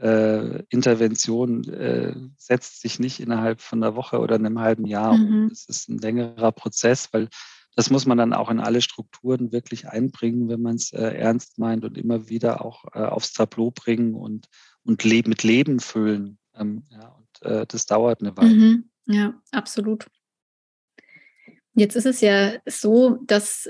äh, 0.00 0.62
Intervention 0.70 1.64
äh, 1.68 2.14
setzt 2.36 2.80
sich 2.80 2.98
nicht 2.98 3.20
innerhalb 3.20 3.60
von 3.60 3.82
einer 3.82 3.94
Woche 3.94 4.18
oder 4.18 4.34
einem 4.34 4.58
halben 4.58 4.86
Jahr. 4.86 5.16
Mhm. 5.16 5.50
Es 5.52 5.68
ist 5.68 5.88
ein 5.88 5.98
längerer 5.98 6.52
Prozess, 6.52 7.08
weil 7.12 7.28
das 7.78 7.90
muss 7.90 8.06
man 8.06 8.18
dann 8.18 8.32
auch 8.32 8.50
in 8.50 8.58
alle 8.58 8.82
Strukturen 8.82 9.52
wirklich 9.52 9.86
einbringen, 9.86 10.48
wenn 10.48 10.60
man 10.60 10.74
es 10.74 10.92
äh, 10.92 11.14
ernst 11.14 11.60
meint 11.60 11.84
und 11.84 11.96
immer 11.96 12.28
wieder 12.28 12.64
auch 12.64 12.86
äh, 12.92 12.98
aufs 12.98 13.32
Tableau 13.34 13.70
bringen 13.70 14.16
und, 14.16 14.48
und 14.82 15.04
le 15.04 15.22
mit 15.24 15.44
Leben 15.44 15.78
füllen. 15.78 16.38
Ähm, 16.56 16.82
ja, 16.90 17.06
und 17.10 17.48
äh, 17.48 17.66
das 17.68 17.86
dauert 17.86 18.20
eine 18.20 18.36
Weile. 18.36 18.52
Mhm. 18.52 18.90
Ja, 19.06 19.40
absolut. 19.52 20.08
Jetzt 21.74 21.94
ist 21.94 22.06
es 22.06 22.20
ja 22.20 22.54
so, 22.66 23.20
dass 23.24 23.68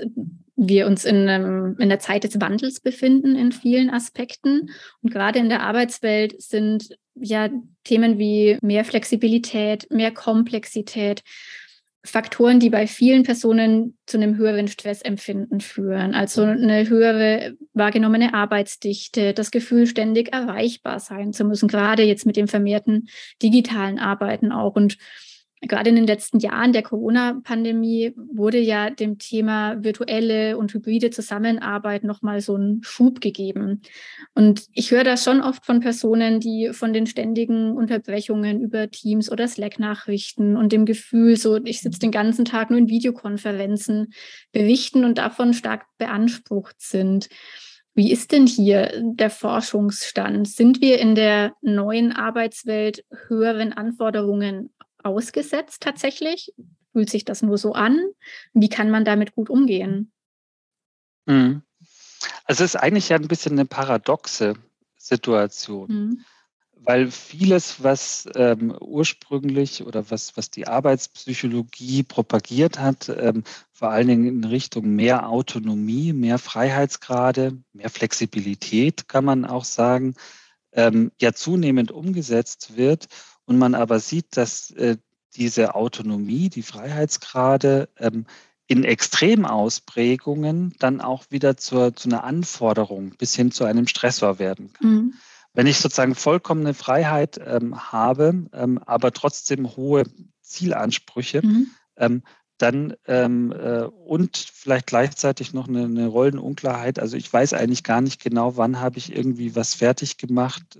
wir 0.55 0.87
uns 0.87 1.05
in, 1.05 1.29
einem, 1.29 1.77
in 1.77 1.89
der 1.89 1.99
Zeit 1.99 2.23
des 2.23 2.41
Wandels 2.41 2.79
befinden 2.79 3.35
in 3.35 3.51
vielen 3.51 3.91
Aspekten. 3.91 4.71
Und 5.03 5.13
gerade 5.13 5.37
in 5.37 5.49
der 5.49 5.61
Arbeitswelt 5.61 6.41
sind 6.41 6.97
ja 7.13 7.51
Themen 7.83 8.17
wie 8.17 8.57
mehr 8.63 8.85
Flexibilität, 8.85 9.85
mehr 9.91 10.11
Komplexität, 10.11 11.21
Faktoren, 12.05 12.61
die 12.61 12.69
bei 12.69 12.87
vielen 12.87 13.23
Personen 13.23 13.97
zu 14.05 14.17
einem 14.17 14.37
höheren 14.37 14.69
Stressempfinden 14.69 15.59
führen. 15.59 16.13
Also 16.13 16.43
eine 16.43 16.87
höhere 16.87 17.55
wahrgenommene 17.73 18.33
Arbeitsdichte, 18.33 19.33
das 19.33 19.51
Gefühl, 19.51 19.85
ständig 19.85 20.31
erreichbar 20.31 20.99
sein 20.99 21.33
zu 21.33 21.43
müssen, 21.43 21.67
gerade 21.67 22.03
jetzt 22.03 22.25
mit 22.25 22.37
dem 22.37 22.47
vermehrten 22.47 23.09
digitalen 23.43 23.99
Arbeiten 23.99 24.53
auch. 24.53 24.75
Und 24.75 24.97
gerade 25.61 25.89
in 25.89 25.95
den 25.95 26.07
letzten 26.07 26.39
Jahren 26.39 26.71
der 26.71 26.83
Corona-Pandemie 26.83 28.13
wurde 28.15 28.59
ja 28.59 28.89
dem 28.89 29.17
Thema 29.17 29.83
virtuelle 29.83 30.57
und 30.57 30.73
hybride 30.73 31.09
Zusammenarbeit 31.09 32.03
nochmal 32.03 32.39
so 32.39 32.55
einen 32.55 32.81
Schub 32.83 33.19
gegeben. 33.19 33.81
Und 34.35 34.67
ich 34.73 34.91
höre 34.91 35.03
das 35.03 35.23
schon 35.23 35.41
oft 35.41 35.65
von 35.65 35.81
Personen, 35.81 36.39
die 36.39 36.69
von 36.71 36.93
den 36.93 37.07
ständigen 37.07 37.75
Unterbrechungen 37.75 38.61
über 38.61 38.89
Teams 38.89 39.29
oder 39.31 39.47
Slack-Nachrichten 39.47 40.55
und 40.55 40.71
dem 40.71 40.85
Gefühl, 40.85 41.35
so 41.35 41.57
ich 41.63 41.81
sitze 41.81 41.99
den 41.99 42.11
ganzen 42.11 42.45
Tag 42.45 42.69
nur 42.69 42.79
in 42.79 42.87
Videokonferenzen, 42.87 44.13
berichten 44.53 45.03
und 45.03 45.17
davon 45.17 45.53
stark 45.53 45.85
beansprucht 45.97 46.75
sind. 46.79 47.27
Wie 47.95 48.13
ist 48.13 48.31
denn 48.31 48.47
hier 48.47 48.93
der 49.03 49.29
Forschungsstand? 49.29 50.47
Sind 50.47 50.79
wir 50.79 50.99
in 50.99 51.15
der 51.15 51.53
neuen 51.61 52.13
Arbeitswelt 52.13 53.03
höheren 53.27 53.73
Anforderungen 53.73 54.69
ausgesetzt 55.03 55.81
tatsächlich? 55.81 56.53
Fühlt 56.91 57.09
sich 57.09 57.25
das 57.25 57.41
nur 57.41 57.57
so 57.57 57.73
an? 57.73 57.99
Wie 58.53 58.69
kann 58.69 58.89
man 58.89 59.05
damit 59.05 59.33
gut 59.33 59.49
umgehen? 59.49 60.11
Mhm. 61.25 61.61
Also 62.45 62.63
es 62.63 62.73
ist 62.73 62.81
eigentlich 62.81 63.09
ja 63.09 63.17
ein 63.17 63.27
bisschen 63.27 63.53
eine 63.53 63.65
paradoxe 63.65 64.55
Situation, 64.97 65.89
mhm. 65.89 66.25
weil 66.73 67.11
vieles, 67.11 67.83
was 67.83 68.27
ähm, 68.35 68.75
ursprünglich 68.81 69.83
oder 69.83 70.09
was, 70.09 70.35
was 70.35 70.49
die 70.49 70.67
Arbeitspsychologie 70.67 72.03
propagiert 72.03 72.79
hat, 72.79 73.09
ähm, 73.09 73.43
vor 73.71 73.91
allen 73.91 74.07
Dingen 74.07 74.27
in 74.27 74.43
Richtung 74.43 74.95
mehr 74.95 75.29
Autonomie, 75.29 76.11
mehr 76.11 76.39
Freiheitsgrade, 76.39 77.61
mehr 77.71 77.89
Flexibilität, 77.89 79.07
kann 79.07 79.25
man 79.25 79.45
auch 79.45 79.63
sagen, 79.63 80.15
ähm, 80.73 81.11
ja 81.19 81.33
zunehmend 81.33 81.91
umgesetzt 81.91 82.75
wird 82.75 83.07
und 83.49 83.57
man 83.57 83.73
aber 83.73 83.99
sieht, 83.99 84.37
dass 84.37 84.69
äh, 84.71 84.97
diese 85.35 85.73
Autonomie, 85.73 86.49
die 86.49 86.61
Freiheitsgrade 86.61 87.89
ähm, 87.97 88.27
in 88.67 88.83
Extremausprägungen 88.83 90.75
dann 90.77 91.01
auch 91.01 91.25
wieder 91.31 91.57
zur, 91.57 91.95
zu 91.95 92.09
einer 92.09 92.23
Anforderung 92.23 93.15
bis 93.17 93.35
hin 93.35 93.51
zu 93.51 93.63
einem 93.65 93.87
Stressor 93.87 94.37
werden 94.37 94.71
kann. 94.73 94.87
Mhm. 94.87 95.13
Wenn 95.53 95.65
ich 95.65 95.79
sozusagen 95.79 96.13
vollkommene 96.13 96.75
Freiheit 96.75 97.39
ähm, 97.43 97.91
habe, 97.91 98.45
ähm, 98.53 98.77
aber 98.85 99.11
trotzdem 99.11 99.75
hohe 99.75 100.03
Zielansprüche, 100.43 101.41
mhm. 101.43 101.71
ähm, 101.97 102.21
dann 102.59 102.93
ähm, 103.07 103.51
äh, 103.51 103.85
und 103.85 104.37
vielleicht 104.37 104.85
gleichzeitig 104.85 105.53
noch 105.53 105.67
eine, 105.67 105.85
eine, 105.85 106.05
Rollenunklarheit. 106.05 106.99
Also 106.99 107.17
ich 107.17 107.33
weiß 107.33 107.53
eigentlich 107.53 107.83
gar 107.83 108.01
nicht 108.01 108.21
genau, 108.21 108.57
wann 108.57 108.79
habe 108.79 108.99
ich 108.99 109.15
irgendwie 109.15 109.55
was 109.55 109.73
fertig 109.73 110.17
gemacht. 110.17 110.77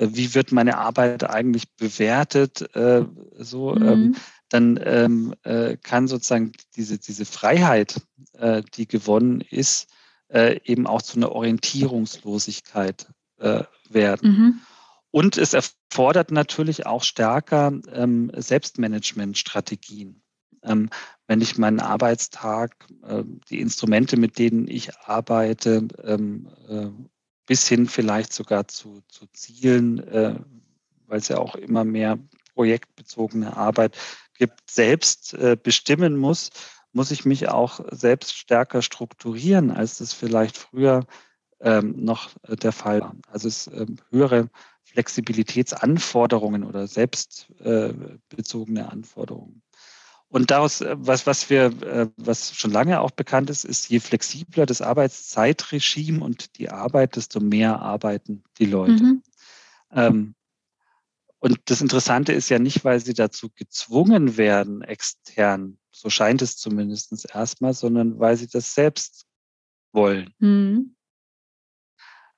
Ähm, 0.00 0.08
äh, 0.08 0.16
wie 0.16 0.34
wird 0.34 0.52
meine 0.52 0.78
Arbeit 0.78 1.28
eigentlich 1.28 1.74
bewertet, 1.76 2.74
äh, 2.74 3.04
so, 3.38 3.74
mhm. 3.74 3.88
ähm, 3.88 4.16
dann 4.48 4.80
ähm, 4.82 5.34
äh, 5.44 5.76
kann 5.76 6.08
sozusagen 6.08 6.52
diese, 6.74 6.98
diese 6.98 7.24
Freiheit, 7.24 8.00
äh, 8.32 8.62
die 8.74 8.88
gewonnen 8.88 9.42
ist, 9.42 9.88
äh, 10.28 10.58
eben 10.64 10.86
auch 10.86 11.02
zu 11.02 11.18
einer 11.18 11.32
Orientierungslosigkeit 11.32 13.06
äh, 13.38 13.62
werden. 13.88 14.30
Mhm. 14.30 14.60
Und 15.12 15.38
es 15.38 15.54
erfordert 15.54 16.30
natürlich 16.30 16.86
auch 16.86 17.02
stärker 17.02 17.72
ähm, 17.92 18.30
Selbstmanagementstrategien. 18.36 20.22
Ähm, 20.62 20.90
wenn 21.26 21.40
ich 21.40 21.58
meinen 21.58 21.80
Arbeitstag, 21.80 22.76
äh, 23.04 23.24
die 23.48 23.60
Instrumente, 23.60 24.16
mit 24.16 24.38
denen 24.38 24.68
ich 24.68 24.96
arbeite, 24.98 25.88
ähm, 26.02 26.48
äh, 26.68 26.88
bis 27.50 27.66
hin 27.66 27.88
vielleicht 27.88 28.32
sogar 28.32 28.68
zu, 28.68 29.00
zu 29.08 29.26
Zielen, 29.32 30.06
äh, 30.06 30.36
weil 31.08 31.18
es 31.18 31.26
ja 31.26 31.38
auch 31.38 31.56
immer 31.56 31.84
mehr 31.84 32.16
projektbezogene 32.54 33.56
Arbeit 33.56 33.98
gibt, 34.34 34.70
selbst 34.70 35.34
äh, 35.34 35.56
bestimmen 35.60 36.16
muss, 36.16 36.50
muss 36.92 37.10
ich 37.10 37.24
mich 37.24 37.48
auch 37.48 37.80
selbst 37.90 38.36
stärker 38.36 38.82
strukturieren, 38.82 39.72
als 39.72 39.98
das 39.98 40.12
vielleicht 40.12 40.56
früher 40.58 41.04
ähm, 41.58 41.96
noch 41.96 42.30
äh, 42.44 42.54
der 42.54 42.70
Fall 42.70 43.00
war. 43.00 43.16
Also 43.26 43.48
es 43.48 43.66
ähm, 43.66 43.96
höhere 44.10 44.48
Flexibilitätsanforderungen 44.84 46.62
oder 46.62 46.86
selbstbezogene 46.86 48.80
äh, 48.80 48.84
Anforderungen. 48.84 49.60
Und 50.30 50.52
daraus, 50.52 50.80
äh, 50.80 50.96
was, 50.98 51.26
was 51.26 51.50
wir, 51.50 51.64
äh, 51.82 52.08
was 52.16 52.54
schon 52.54 52.70
lange 52.70 53.00
auch 53.00 53.10
bekannt 53.10 53.50
ist, 53.50 53.64
ist, 53.64 53.90
je 53.90 53.98
flexibler 53.98 54.64
das 54.64 54.80
Arbeitszeitregime 54.80 56.24
und 56.24 56.56
die 56.56 56.70
Arbeit, 56.70 57.16
desto 57.16 57.40
mehr 57.40 57.80
arbeiten 57.80 58.44
die 58.58 58.66
Leute. 58.66 59.02
Mhm. 59.02 59.22
Ähm, 59.92 60.36
und 61.40 61.58
das 61.64 61.80
Interessante 61.80 62.32
ist 62.32 62.48
ja 62.48 62.60
nicht, 62.60 62.84
weil 62.84 63.00
sie 63.00 63.14
dazu 63.14 63.50
gezwungen 63.50 64.36
werden, 64.36 64.82
extern, 64.82 65.78
so 65.90 66.10
scheint 66.10 66.42
es 66.42 66.56
zumindest 66.56 67.34
erstmal, 67.34 67.74
sondern 67.74 68.20
weil 68.20 68.36
sie 68.36 68.46
das 68.46 68.72
selbst 68.74 69.26
wollen. 69.92 70.32
Mhm. 70.38 70.94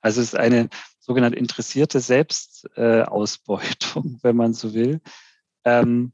Also 0.01 0.21
es 0.21 0.29
ist 0.29 0.35
eine 0.35 0.69
sogenannte 0.99 1.37
interessierte 1.37 1.99
Selbstausbeutung, 1.99 4.17
wenn 4.23 4.35
man 4.35 4.53
so 4.53 4.73
will. 4.73 4.99
Ähm, 5.63 6.13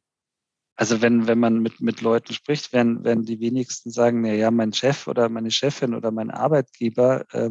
also 0.80 1.02
wenn, 1.02 1.28
wenn 1.28 1.40
man 1.40 1.60
mit, 1.60 1.82
mit 1.82 2.00
Leuten 2.00 2.34
spricht, 2.34 2.72
werden, 2.72 3.04
werden 3.04 3.26
die 3.26 3.42
wenigsten 3.42 3.92
sagen, 3.92 4.22
na 4.22 4.34
ja, 4.34 4.50
mein 4.50 4.72
Chef 4.72 5.08
oder 5.08 5.28
meine 5.28 5.52
Chefin 5.52 5.94
oder 5.94 6.10
mein 6.10 6.32
Arbeitgeber 6.32 7.26
äh, 7.34 7.50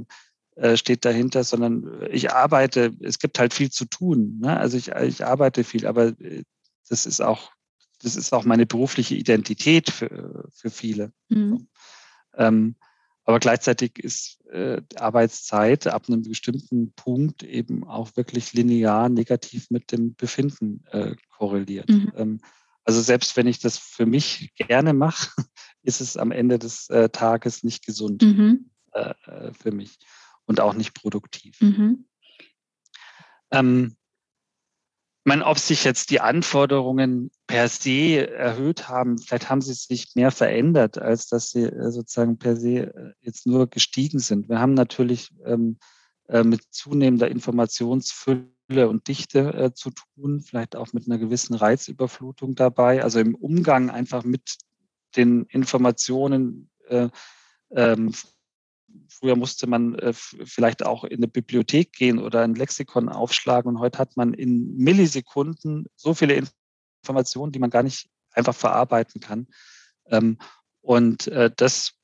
äh, 0.57 0.79
steht 0.79 1.05
dahinter, 1.05 1.45
sondern 1.45 2.07
ich 2.11 2.33
arbeite, 2.33 2.91
es 3.01 3.19
gibt 3.19 3.39
halt 3.39 3.53
viel 3.53 3.71
zu 3.71 3.85
tun. 3.85 4.39
Ne? 4.41 4.59
Also 4.59 4.79
ich, 4.79 4.89
ich 4.93 5.27
arbeite 5.27 5.63
viel, 5.63 5.87
aber 5.87 6.19
äh, 6.23 6.45
das 6.89 7.05
ist 7.05 7.21
auch, 7.21 7.53
das 8.01 8.17
ist 8.17 8.33
auch 8.33 8.47
meine 8.47 8.65
berufliche 8.65 9.15
Identität 9.15 9.91
für, 9.91 10.49
für 10.55 10.71
viele. 10.71 11.13
Mhm. 11.29 11.69
Ähm, 12.35 12.77
aber 13.25 13.41
gleichzeitig 13.41 13.99
ist 13.99 14.43
äh, 14.47 14.81
Arbeitszeit 14.97 15.87
ab 15.87 16.05
einem 16.09 16.23
bestimmten 16.23 16.95
Punkt 16.95 17.43
eben 17.43 17.85
auch 17.85 18.17
wirklich 18.17 18.55
linear 18.55 19.11
negativ 19.11 19.71
mit 19.71 19.93
dem 19.93 20.15
Befinden 20.15 20.83
äh, 20.93 21.15
korreliert. 21.37 21.91
Mhm. 21.91 22.13
Ähm, 22.17 22.41
also 22.89 23.03
selbst 23.03 23.37
wenn 23.37 23.47
ich 23.47 23.59
das 23.59 23.77
für 23.77 24.07
mich 24.07 24.51
gerne 24.55 24.95
mache, 24.95 25.31
ist 25.83 26.01
es 26.01 26.17
am 26.17 26.33
Ende 26.33 26.59
des 26.59 26.89
äh, 26.89 27.11
Tages 27.11 27.63
nicht 27.63 27.85
gesund 27.85 28.23
mhm. 28.23 28.71
äh, 28.93 29.13
äh 29.27 29.53
für 29.53 29.73
mich 29.73 29.99
und 30.47 30.59
auch 30.61 30.73
nicht 30.73 30.95
produktiv. 30.95 31.61
Mhm. 31.61 32.07
Ähm, 33.51 33.97
ich 35.19 35.29
meine, 35.29 35.45
ob 35.45 35.59
sich 35.59 35.85
jetzt 35.85 36.09
die 36.09 36.23
Anforderungen 36.23 37.31
per 37.47 37.69
se 37.69 38.27
erhöht 38.27 38.89
haben, 38.89 39.19
vielleicht 39.19 39.51
haben 39.51 39.61
sie 39.61 39.75
sich 39.75 40.15
mehr 40.15 40.31
verändert, 40.31 40.97
als 40.97 41.29
dass 41.29 41.51
sie 41.51 41.65
äh, 41.65 41.91
sozusagen 41.91 42.39
per 42.39 42.57
se 42.57 42.95
äh, 42.95 43.13
jetzt 43.21 43.47
nur 43.47 43.69
gestiegen 43.69 44.19
sind. 44.19 44.49
Wir 44.49 44.61
haben 44.61 44.73
natürlich 44.73 45.29
ähm, 45.45 45.79
äh, 46.29 46.43
mit 46.43 46.63
zunehmender 46.71 47.29
Informationsfülle 47.29 48.49
und 48.69 49.09
Dichte 49.09 49.55
äh, 49.55 49.73
zu 49.73 49.91
tun, 49.91 50.41
vielleicht 50.41 50.77
auch 50.77 50.93
mit 50.93 51.07
einer 51.07 51.19
gewissen 51.19 51.55
Reizüberflutung 51.55 52.55
dabei, 52.55 53.03
also 53.03 53.19
im 53.19 53.35
Umgang 53.35 53.91
einfach 53.91 54.25
mit 54.25 54.59
den 55.17 55.45
Informationen. 55.45 56.71
Äh, 56.87 57.09
ähm, 57.71 58.13
früher 59.09 59.37
musste 59.37 59.67
man 59.67 59.95
äh, 59.95 60.13
vielleicht 60.13 60.85
auch 60.85 61.05
in 61.05 61.19
eine 61.19 61.29
Bibliothek 61.29 61.93
gehen 61.93 62.19
oder 62.19 62.43
ein 62.43 62.55
Lexikon 62.55 63.09
aufschlagen 63.09 63.71
und 63.71 63.81
heute 63.81 63.99
hat 63.99 64.17
man 64.17 64.35
in 64.35 64.77
Millisekunden 64.77 65.87
so 65.97 66.13
viele 66.13 66.41
Informationen, 67.03 67.53
die 67.53 67.59
man 67.59 67.71
gar 67.71 67.83
nicht 67.83 68.11
einfach 68.33 68.55
verarbeiten 68.55 69.21
kann. 69.21 69.49
Ähm, 70.07 70.39
und 70.83 71.27
äh, 71.29 71.51
das, 71.55 71.95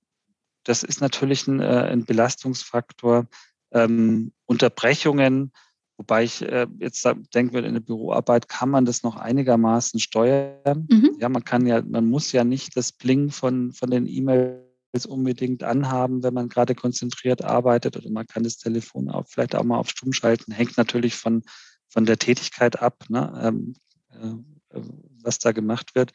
das 0.64 0.82
ist 0.82 1.00
natürlich 1.00 1.46
ein, 1.46 1.60
äh, 1.60 1.88
ein 1.90 2.04
Belastungsfaktor. 2.04 3.26
Ähm, 3.70 4.32
Unterbrechungen, 4.46 5.52
Wobei 5.96 6.24
ich 6.24 6.42
äh, 6.42 6.66
jetzt 6.80 7.06
denke, 7.34 7.58
in 7.60 7.74
der 7.74 7.80
Büroarbeit 7.80 8.48
kann 8.48 8.68
man 8.68 8.84
das 8.84 9.02
noch 9.02 9.16
einigermaßen 9.16 10.00
steuern. 10.00 10.88
Mhm. 10.90 11.16
Ja, 11.20 11.28
man 11.28 11.44
kann 11.44 11.66
ja, 11.66 11.82
man 11.82 12.06
muss 12.06 12.32
ja 12.32 12.42
nicht 12.42 12.76
das 12.76 12.92
Bling 12.92 13.30
von, 13.30 13.72
von 13.72 13.90
den 13.90 14.06
E-Mails 14.06 15.06
unbedingt 15.06 15.62
anhaben, 15.62 16.22
wenn 16.24 16.34
man 16.34 16.48
gerade 16.48 16.74
konzentriert 16.74 17.44
arbeitet 17.44 17.96
oder 17.96 18.10
man 18.10 18.26
kann 18.26 18.42
das 18.42 18.56
Telefon 18.56 19.08
auch 19.08 19.26
vielleicht 19.28 19.54
auch 19.54 19.62
mal 19.62 19.78
auf 19.78 19.88
Stumm 19.88 20.12
schalten. 20.12 20.52
Hängt 20.52 20.76
natürlich 20.76 21.14
von, 21.14 21.42
von 21.88 22.06
der 22.06 22.18
Tätigkeit 22.18 22.82
ab, 22.82 23.04
ne, 23.08 23.32
ähm, 23.40 23.74
äh, 24.10 24.80
was 25.22 25.38
da 25.38 25.52
gemacht 25.52 25.94
wird. 25.94 26.12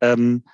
Ähm, 0.00 0.44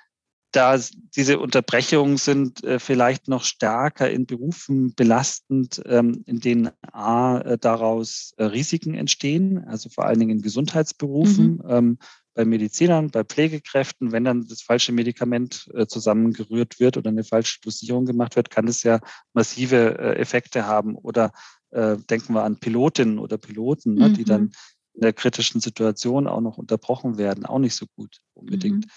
da 0.51 0.79
diese 1.15 1.39
Unterbrechungen 1.39 2.17
sind 2.17 2.63
äh, 2.63 2.79
vielleicht 2.79 3.27
noch 3.27 3.43
stärker 3.43 4.09
in 4.09 4.25
Berufen 4.25 4.95
belastend, 4.95 5.81
ähm, 5.85 6.23
in 6.25 6.39
denen 6.39 6.69
A, 6.91 7.39
äh, 7.39 7.57
daraus 7.57 8.33
äh, 8.37 8.45
Risiken 8.45 8.95
entstehen, 8.95 9.65
also 9.67 9.89
vor 9.89 10.05
allen 10.05 10.19
Dingen 10.19 10.37
in 10.37 10.41
Gesundheitsberufen, 10.41 11.57
mhm. 11.57 11.63
ähm, 11.67 11.97
bei 12.33 12.45
Medizinern, 12.45 13.09
bei 13.09 13.23
Pflegekräften, 13.23 14.11
wenn 14.11 14.23
dann 14.23 14.47
das 14.47 14.61
falsche 14.61 14.91
Medikament 14.91 15.69
äh, 15.73 15.87
zusammengerührt 15.87 16.79
wird 16.79 16.95
oder 16.95 17.09
eine 17.09 17.23
falsche 17.23 17.59
Dosierung 17.61 18.05
gemacht 18.05 18.35
wird, 18.35 18.51
kann 18.51 18.67
es 18.67 18.83
ja 18.83 18.99
massive 19.33 19.97
äh, 19.97 20.19
Effekte 20.19 20.67
haben. 20.67 20.95
Oder 20.95 21.33
äh, 21.71 21.97
denken 21.97 22.33
wir 22.33 22.43
an 22.43 22.59
Pilotinnen 22.59 23.17
oder 23.17 23.39
Piloten, 23.39 23.93
mhm. 23.93 23.99
ne, 23.99 24.13
die 24.13 24.23
dann 24.23 24.41
mhm. 24.41 24.51
in 24.93 25.01
der 25.01 25.13
kritischen 25.13 25.61
Situation 25.61 26.27
auch 26.27 26.41
noch 26.41 26.59
unterbrochen 26.59 27.17
werden, 27.17 27.45
auch 27.45 27.59
nicht 27.59 27.75
so 27.75 27.87
gut 27.95 28.19
unbedingt. 28.35 28.85
Mhm. 28.85 28.91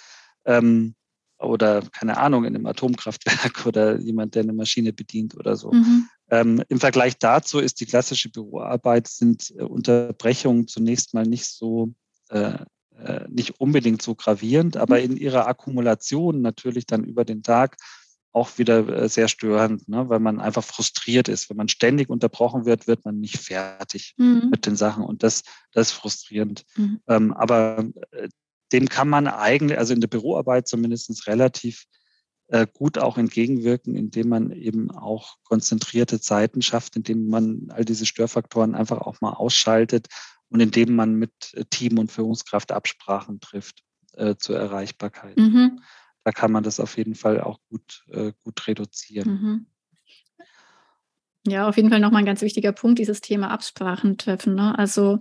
Ähm, 0.45 0.95
oder 1.41 1.83
keine 1.93 2.19
Ahnung, 2.19 2.45
in 2.45 2.55
einem 2.55 2.67
Atomkraftwerk 2.67 3.65
oder 3.67 3.99
jemand, 3.99 4.35
der 4.35 4.43
eine 4.43 4.53
Maschine 4.53 4.93
bedient 4.93 5.37
oder 5.37 5.57
so. 5.57 5.73
Mhm. 5.73 6.09
Ähm, 6.31 6.63
Im 6.69 6.81
Vergleich 6.81 7.19
dazu 7.19 7.59
ist 7.59 7.81
die 7.81 7.87
klassische 7.87 8.31
Büroarbeit, 8.31 9.09
sind 9.09 9.53
äh, 9.57 9.63
Unterbrechungen 9.63 10.69
zunächst 10.69 11.15
mal 11.15 11.27
nicht 11.27 11.47
so, 11.47 11.93
äh, 12.29 12.59
äh, 12.97 13.25
nicht 13.29 13.61
unbedingt 13.61 14.03
so 14.03 14.15
gravierend, 14.15 14.77
aber 14.77 14.99
mhm. 14.99 15.05
in 15.05 15.17
ihrer 15.17 15.47
Akkumulation 15.47 16.43
natürlich 16.43 16.87
dann 16.87 17.05
über 17.05 17.25
den 17.25 17.43
Tag 17.43 17.77
auch 18.33 18.59
wieder 18.59 18.87
äh, 18.89 19.09
sehr 19.09 19.29
störend, 19.29 19.89
ne? 19.89 20.09
weil 20.09 20.21
man 20.21 20.41
einfach 20.41 20.63
frustriert 20.63 21.29
ist. 21.29 21.51
Wenn 21.51 21.57
man 21.57 21.69
ständig 21.69 22.09
unterbrochen 22.09 22.65
wird, 22.65 22.87
wird 22.87 23.05
man 23.05 23.19
nicht 23.19 23.39
fertig 23.39 24.15
mhm. 24.19 24.49
mit 24.51 24.67
den 24.67 24.77
Sachen 24.77 25.05
und 25.05 25.23
das, 25.23 25.43
das 25.73 25.89
ist 25.89 25.95
frustrierend. 25.95 26.65
Mhm. 26.77 27.01
Ähm, 27.09 27.33
aber 27.33 27.85
äh, 28.13 28.29
dem 28.73 28.89
kann 28.89 29.09
man 29.09 29.27
eigentlich, 29.27 29.79
also 29.79 29.95
in 29.95 30.01
der 30.01 30.09
Büroarbeit 30.09 30.69
zumindest 30.69 31.27
relativ 31.27 31.87
äh, 32.49 32.67
gut 32.73 32.99
auch 32.99 33.17
entgegenwirken, 33.17 33.95
indem 33.95 34.29
man 34.29 34.51
eben 34.51 34.91
auch 34.91 35.37
konzentrierte 35.45 36.21
Zeiten 36.21 36.63
schafft, 36.63 36.97
indem 36.97 37.29
man 37.29 37.69
all 37.71 37.85
diese 37.85 38.07
Störfaktoren 38.07 38.75
einfach 38.75 38.99
auch 38.99 39.21
mal 39.21 39.33
ausschaltet 39.33 40.09
und 40.49 40.61
indem 40.61 40.97
man 40.97 41.15
mit 41.15 41.55
äh, 41.55 41.65
Team 41.71 41.99
und 41.99 42.11
Führungskraft 42.11 42.73
Absprachen 42.73 43.41
trifft 43.41 43.85
äh, 44.15 44.35
zur 44.37 44.59
Erreichbarkeit. 44.59 45.37
Mhm. 45.37 45.81
Da 46.25 46.33
kann 46.33 46.53
man 46.53 46.65
das 46.65 46.81
auf 46.81 46.97
jeden 46.97 47.15
Fall 47.15 47.41
auch 47.41 47.59
gut, 47.69 48.05
äh, 48.11 48.33
gut 48.43 48.67
reduzieren. 48.67 49.31
Mhm. 49.31 49.67
Ja, 51.47 51.67
auf 51.69 51.77
jeden 51.77 51.89
Fall 51.89 52.01
nochmal 52.01 52.23
ein 52.23 52.27
ganz 52.27 52.43
wichtiger 52.43 52.73
Punkt, 52.73 52.99
dieses 52.99 53.23
Thema 53.23 53.51
Absprachen 53.51 54.19
treffen. 54.19 54.55
Ne? 54.55 54.79
Also 54.79 55.21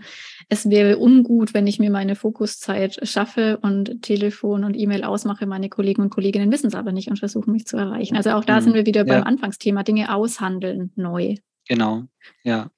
es 0.50 0.70
wäre 0.70 0.98
ungut, 0.98 1.54
wenn 1.54 1.66
ich 1.66 1.80
mir 1.80 1.90
meine 1.90 2.16
Fokuszeit 2.16 3.00
schaffe 3.08 3.58
und 3.62 4.02
Telefon 4.02 4.66
und 4.66 4.76
E-Mail 4.78 5.06
ausmache. 5.06 5.46
Meine 5.46 5.70
Kollegen 5.70 6.02
und 6.02 6.10
Kolleginnen 6.10 6.52
wissen 6.52 6.68
es 6.68 6.76
aber 6.76 6.92
nicht 6.92 7.10
und 7.10 7.20
versuchen 7.20 7.54
mich 7.54 7.68
zu 7.68 7.78
erreichen. 7.78 8.18
Also 8.18 8.32
auch 8.32 8.44
da 8.44 8.60
mhm. 8.60 8.64
sind 8.66 8.74
wir 8.74 8.86
wieder 8.86 9.06
ja. 9.06 9.14
beim 9.14 9.24
Anfangsthema, 9.24 9.84
Dinge 9.84 10.14
aushandeln 10.14 10.92
neu. 10.96 11.36
Genau, 11.70 12.04
ja. 12.44 12.70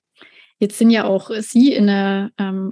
Jetzt 0.60 0.78
sind 0.78 0.92
ja 0.92 1.06
auch 1.06 1.32
Sie 1.40 1.74
in 1.74 1.90
einer 1.90 2.30
ähm, 2.38 2.72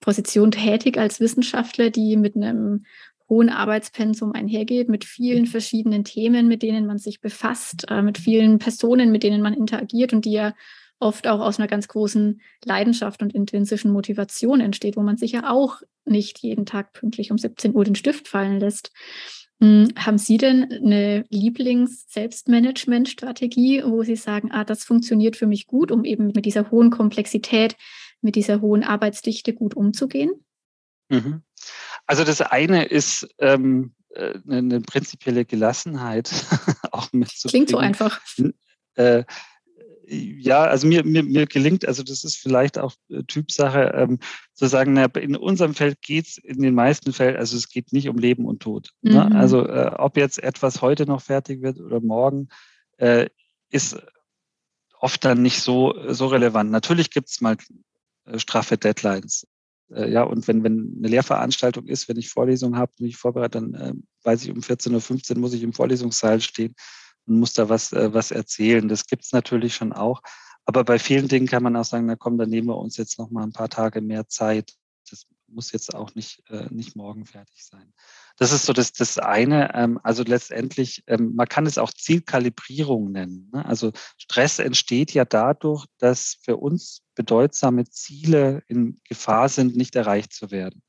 Position 0.00 0.50
tätig 0.50 0.98
als 0.98 1.20
Wissenschaftler, 1.20 1.88
die 1.88 2.18
mit 2.18 2.36
einem 2.36 2.84
hohen 3.28 3.48
Arbeitspensum 3.48 4.32
einhergeht, 4.32 4.88
mit 4.88 5.04
vielen 5.04 5.46
verschiedenen 5.46 6.04
Themen, 6.04 6.48
mit 6.48 6.62
denen 6.62 6.86
man 6.86 6.98
sich 6.98 7.20
befasst, 7.20 7.90
äh, 7.90 8.02
mit 8.02 8.18
vielen 8.18 8.58
Personen, 8.58 9.12
mit 9.12 9.22
denen 9.22 9.42
man 9.42 9.54
interagiert 9.54 10.12
und 10.12 10.24
die 10.24 10.32
ja 10.32 10.54
oft 11.02 11.26
auch 11.26 11.40
aus 11.40 11.58
einer 11.58 11.68
ganz 11.68 11.88
großen 11.88 12.40
Leidenschaft 12.64 13.22
und 13.22 13.34
intrinsischen 13.34 13.90
Motivation 13.90 14.60
entsteht, 14.60 14.96
wo 14.96 15.02
man 15.02 15.16
sich 15.16 15.32
ja 15.32 15.50
auch 15.50 15.82
nicht 16.04 16.38
jeden 16.38 16.64
Tag 16.64 16.92
pünktlich 16.92 17.32
um 17.32 17.38
17 17.38 17.74
Uhr 17.74 17.82
den 17.84 17.96
Stift 17.96 18.28
fallen 18.28 18.60
lässt. 18.60 18.92
Hm, 19.60 19.88
haben 19.96 20.18
Sie 20.18 20.36
denn 20.38 20.72
eine 20.72 21.24
Lieblings-Selbstmanagement-Strategie, 21.28 23.82
wo 23.84 24.02
Sie 24.02 24.16
sagen, 24.16 24.50
ah, 24.52 24.64
das 24.64 24.82
funktioniert 24.84 25.36
für 25.36 25.46
mich 25.46 25.66
gut, 25.66 25.92
um 25.92 26.04
eben 26.04 26.32
mit 26.34 26.46
dieser 26.46 26.70
hohen 26.70 26.88
Komplexität, 26.90 27.76
mit 28.20 28.36
dieser 28.36 28.60
hohen 28.60 28.84
Arbeitsdichte 28.84 29.54
gut 29.54 29.74
umzugehen? 29.74 30.30
Mhm. 31.08 31.42
Also 32.06 32.24
das 32.24 32.40
eine 32.40 32.84
ist 32.84 33.28
ähm, 33.38 33.94
eine, 34.14 34.58
eine, 34.58 34.80
prinzipielle 34.80 35.44
Gelassenheit 35.44 36.30
auch 36.92 37.12
mitzubringen. 37.12 37.66
Klingt 37.66 37.70
so 37.70 37.78
einfach. 37.78 38.20
Äh, 38.94 39.24
ja, 40.06 40.64
also 40.64 40.86
mir, 40.86 41.04
mir, 41.04 41.22
mir 41.22 41.46
gelingt, 41.46 41.86
also 41.86 42.02
das 42.02 42.24
ist 42.24 42.36
vielleicht 42.36 42.78
auch 42.78 42.92
äh, 43.08 43.22
Typsache, 43.22 43.92
ähm, 43.94 44.18
zu 44.52 44.66
sagen, 44.66 44.92
na, 44.92 45.06
in 45.06 45.36
unserem 45.36 45.74
Feld 45.74 46.02
geht 46.02 46.26
es 46.26 46.38
in 46.38 46.60
den 46.60 46.74
meisten 46.74 47.12
Fällen, 47.12 47.36
also 47.36 47.56
es 47.56 47.68
geht 47.68 47.92
nicht 47.92 48.08
um 48.08 48.18
Leben 48.18 48.44
und 48.44 48.60
Tod. 48.60 48.90
Ne? 49.00 49.24
Mhm. 49.24 49.30
Ne? 49.30 49.38
Also 49.38 49.66
äh, 49.66 49.92
ob 49.96 50.16
jetzt 50.16 50.42
etwas 50.42 50.82
heute 50.82 51.06
noch 51.06 51.22
fertig 51.22 51.62
wird 51.62 51.80
oder 51.80 52.00
morgen, 52.00 52.48
äh, 52.98 53.28
ist 53.70 53.96
oft 55.00 55.24
dann 55.24 55.42
nicht 55.42 55.62
so, 55.62 55.94
so 56.08 56.26
relevant. 56.26 56.70
Natürlich 56.70 57.10
gibt 57.10 57.28
es 57.28 57.40
mal 57.40 57.56
äh, 58.26 58.38
straffe 58.38 58.76
Deadlines. 58.76 59.46
Äh, 59.94 60.10
ja, 60.10 60.22
und 60.22 60.46
wenn, 60.48 60.64
wenn 60.64 60.94
eine 60.98 61.08
Lehrveranstaltung 61.08 61.86
ist, 61.86 62.08
wenn 62.08 62.18
ich 62.18 62.30
Vorlesungen 62.30 62.76
habe, 62.76 62.92
die 62.98 63.06
ich 63.06 63.16
vorbereite, 63.16 63.60
dann 63.60 63.74
äh, 63.74 63.92
weiß 64.24 64.44
ich, 64.44 64.50
um 64.50 64.60
14.15 64.60 65.34
Uhr 65.34 65.38
muss 65.38 65.54
ich 65.54 65.62
im 65.62 65.72
Vorlesungssaal 65.72 66.40
stehen 66.40 66.74
und 67.26 67.38
muss 67.38 67.52
da 67.52 67.68
was, 67.68 67.92
äh, 67.92 68.12
was 68.12 68.30
erzählen. 68.30 68.88
Das 68.88 69.06
gibt 69.06 69.24
es 69.24 69.32
natürlich 69.32 69.74
schon 69.74 69.92
auch. 69.92 70.22
Aber 70.64 70.84
bei 70.84 70.98
vielen 70.98 71.28
Dingen 71.28 71.46
kann 71.46 71.62
man 71.62 71.76
auch 71.76 71.84
sagen, 71.84 72.06
na 72.06 72.16
komm, 72.16 72.38
dann 72.38 72.50
nehmen 72.50 72.68
wir 72.68 72.78
uns 72.78 72.96
jetzt 72.96 73.18
noch 73.18 73.30
mal 73.30 73.42
ein 73.42 73.52
paar 73.52 73.68
Tage 73.68 74.00
mehr 74.00 74.28
Zeit. 74.28 74.74
Muss 75.52 75.72
jetzt 75.72 75.94
auch 75.94 76.14
nicht, 76.14 76.42
äh, 76.50 76.66
nicht 76.70 76.96
morgen 76.96 77.26
fertig 77.26 77.64
sein. 77.64 77.92
Das 78.38 78.52
ist 78.52 78.64
so 78.64 78.72
das, 78.72 78.92
das 78.92 79.18
eine. 79.18 79.74
Ähm, 79.74 80.00
also 80.02 80.22
letztendlich, 80.22 81.04
ähm, 81.06 81.34
man 81.34 81.46
kann 81.46 81.66
es 81.66 81.78
auch 81.78 81.92
Zielkalibrierung 81.92 83.12
nennen. 83.12 83.50
Ne? 83.52 83.64
Also 83.64 83.92
Stress 84.16 84.58
entsteht 84.58 85.12
ja 85.12 85.24
dadurch, 85.24 85.86
dass 85.98 86.38
für 86.42 86.56
uns 86.56 87.02
bedeutsame 87.14 87.84
Ziele 87.84 88.62
in 88.66 89.00
Gefahr 89.04 89.48
sind, 89.48 89.76
nicht 89.76 89.94
erreicht 89.94 90.32
zu 90.32 90.50
werden. 90.50 90.82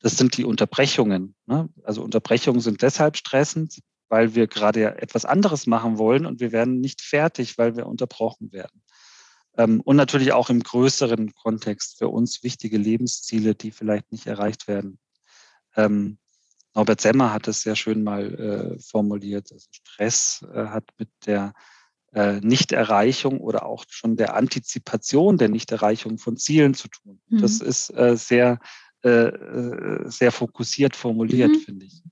Das 0.00 0.18
sind 0.18 0.36
die 0.36 0.44
Unterbrechungen. 0.44 1.34
Ne? 1.46 1.70
Also 1.82 2.02
Unterbrechungen 2.02 2.60
sind 2.60 2.82
deshalb 2.82 3.16
stressend, 3.16 3.80
weil 4.08 4.34
wir 4.34 4.46
gerade 4.46 5.00
etwas 5.00 5.24
anderes 5.24 5.66
machen 5.66 5.96
wollen 5.96 6.26
und 6.26 6.40
wir 6.40 6.52
werden 6.52 6.80
nicht 6.80 7.00
fertig, 7.00 7.56
weil 7.56 7.74
wir 7.74 7.86
unterbrochen 7.86 8.52
werden. 8.52 8.83
Ähm, 9.56 9.80
und 9.80 9.96
natürlich 9.96 10.32
auch 10.32 10.50
im 10.50 10.62
größeren 10.62 11.34
Kontext 11.34 11.98
für 11.98 12.08
uns 12.08 12.42
wichtige 12.42 12.78
Lebensziele, 12.78 13.54
die 13.54 13.70
vielleicht 13.70 14.10
nicht 14.12 14.26
erreicht 14.26 14.68
werden. 14.68 14.98
Ähm, 15.76 16.18
Norbert 16.74 17.00
Semmer 17.00 17.32
hat 17.32 17.46
es 17.46 17.62
sehr 17.62 17.76
schön 17.76 18.02
mal 18.02 18.34
äh, 18.34 18.78
formuliert. 18.80 19.52
Also 19.52 19.66
Stress 19.70 20.44
äh, 20.52 20.66
hat 20.66 20.84
mit 20.98 21.08
der 21.26 21.54
äh, 22.12 22.40
Nichterreichung 22.40 23.40
oder 23.40 23.64
auch 23.64 23.84
schon 23.88 24.16
der 24.16 24.34
Antizipation 24.34 25.38
der 25.38 25.48
Nichterreichung 25.48 26.18
von 26.18 26.36
Zielen 26.36 26.74
zu 26.74 26.88
tun. 26.88 27.20
Mhm. 27.28 27.40
Das 27.40 27.60
ist 27.60 27.86
sehr, 28.14 28.58
sehr 29.06 30.32
fokussiert 30.32 30.96
formuliert, 30.96 31.50
mhm. 31.50 31.60
finde 31.60 31.84
ich. 31.84 32.02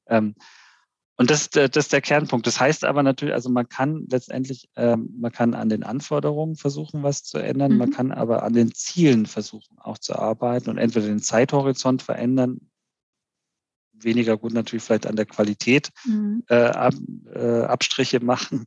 Und 1.16 1.30
das, 1.30 1.50
das 1.50 1.70
ist 1.76 1.92
der 1.92 2.00
Kernpunkt. 2.00 2.46
Das 2.46 2.58
heißt 2.58 2.84
aber 2.84 3.02
natürlich, 3.02 3.34
also 3.34 3.50
man 3.50 3.68
kann 3.68 4.06
letztendlich, 4.10 4.68
ähm, 4.76 5.10
man 5.18 5.30
kann 5.30 5.54
an 5.54 5.68
den 5.68 5.82
Anforderungen 5.82 6.56
versuchen, 6.56 7.02
was 7.02 7.22
zu 7.22 7.38
ändern, 7.38 7.72
mhm. 7.72 7.78
man 7.78 7.90
kann 7.90 8.12
aber 8.12 8.42
an 8.42 8.54
den 8.54 8.72
Zielen 8.72 9.26
versuchen, 9.26 9.78
auch 9.78 9.98
zu 9.98 10.16
arbeiten 10.16 10.70
und 10.70 10.78
entweder 10.78 11.06
den 11.06 11.20
Zeithorizont 11.20 12.02
verändern, 12.02 12.60
weniger 13.92 14.36
gut 14.36 14.52
natürlich 14.52 14.82
vielleicht 14.82 15.06
an 15.06 15.16
der 15.16 15.26
Qualität 15.26 15.90
mhm. 16.04 16.44
äh, 16.48 16.54
ab, 16.54 16.94
äh, 17.34 17.62
Abstriche 17.62 18.20
machen. 18.20 18.66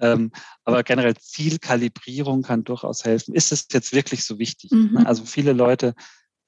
Ähm, 0.00 0.32
aber 0.64 0.82
generell 0.82 1.16
Zielkalibrierung 1.16 2.42
kann 2.42 2.64
durchaus 2.64 3.04
helfen. 3.04 3.32
Ist 3.32 3.52
es 3.52 3.68
jetzt 3.72 3.92
wirklich 3.92 4.24
so 4.24 4.40
wichtig? 4.40 4.72
Mhm. 4.72 4.98
Also 5.06 5.24
viele 5.24 5.52
Leute 5.52 5.94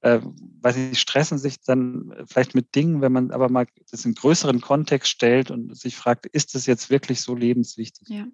äh, 0.06 0.20
weiß 0.60 0.76
ich, 0.76 1.00
stressen 1.00 1.38
sich 1.38 1.60
dann 1.60 2.14
vielleicht 2.26 2.54
mit 2.54 2.74
Dingen, 2.76 3.00
wenn 3.00 3.12
man 3.12 3.32
aber 3.32 3.48
mal 3.48 3.66
das 3.90 4.04
in 4.04 4.14
größeren 4.14 4.60
Kontext 4.60 5.10
stellt 5.10 5.50
und 5.50 5.76
sich 5.76 5.96
fragt, 5.96 6.26
ist 6.26 6.54
das 6.54 6.66
jetzt 6.66 6.90
wirklich 6.90 7.20
so 7.20 7.34
lebenswichtig? 7.34 8.08
Ja. 8.08 8.26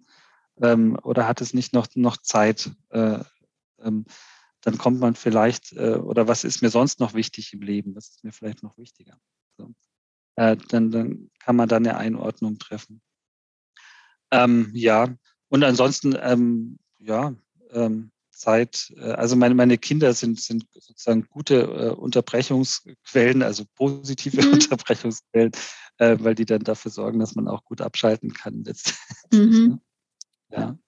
Ähm, 0.61 0.99
oder 1.03 1.27
hat 1.27 1.41
es 1.41 1.55
nicht 1.55 1.73
noch, 1.73 1.87
noch 1.95 2.19
Zeit? 2.19 2.71
Äh, 2.91 3.21
ähm, 3.81 4.05
dann 4.61 4.77
kommt 4.77 5.01
man 5.01 5.15
vielleicht, 5.15 5.73
äh, 5.73 5.95
oder 5.95 6.29
was 6.29 6.45
ist 6.45 6.61
mir 6.61 6.69
sonst 6.69 7.01
noch 7.01 7.15
wichtig 7.15 7.55
im 7.55 7.63
Leben? 7.63 7.97
Was 7.97 8.11
ist 8.11 8.23
mir 8.23 8.33
vielleicht 8.33 8.63
noch 8.63 8.77
wichtiger? 8.77 9.19
So. 9.57 9.73
Äh, 10.37 10.59
dann, 10.69 10.91
dann 10.91 11.31
kann 11.39 11.57
man 11.57 11.71
da 11.71 11.77
eine 11.77 11.97
Einordnung 11.97 12.59
treffen. 12.59 13.01
Ähm, 14.31 14.71
ja, 14.75 15.09
und 15.49 15.65
ansonsten, 15.65 16.15
ähm, 16.21 16.79
ja, 16.99 17.35
ähm, 17.71 18.13
Zeit, 18.43 18.93
äh, 18.97 19.13
also 19.13 19.37
meine, 19.37 19.55
meine 19.55 19.79
Kinder 19.79 20.13
sind, 20.15 20.41
sind 20.41 20.67
sozusagen 20.75 21.27
gute 21.31 21.61
äh, 21.63 21.91
Unterbrechungsquellen, 21.91 23.43
also 23.43 23.65
positive 23.77 24.43
mhm. 24.43 24.53
Unterbrechungsquellen, 24.55 25.53
äh, 25.99 26.17
weil 26.21 26.35
die 26.35 26.45
dann 26.45 26.65
dafür 26.65 26.91
sorgen, 26.91 27.21
dass 27.21 27.37
man 27.37 27.47
auch 27.49 27.65
gut 27.65 27.81
abschalten 27.81 28.33
kann 28.33 28.65
Mhm. 29.33 29.79
Ne? 30.51 30.59
Ja. 30.59 30.79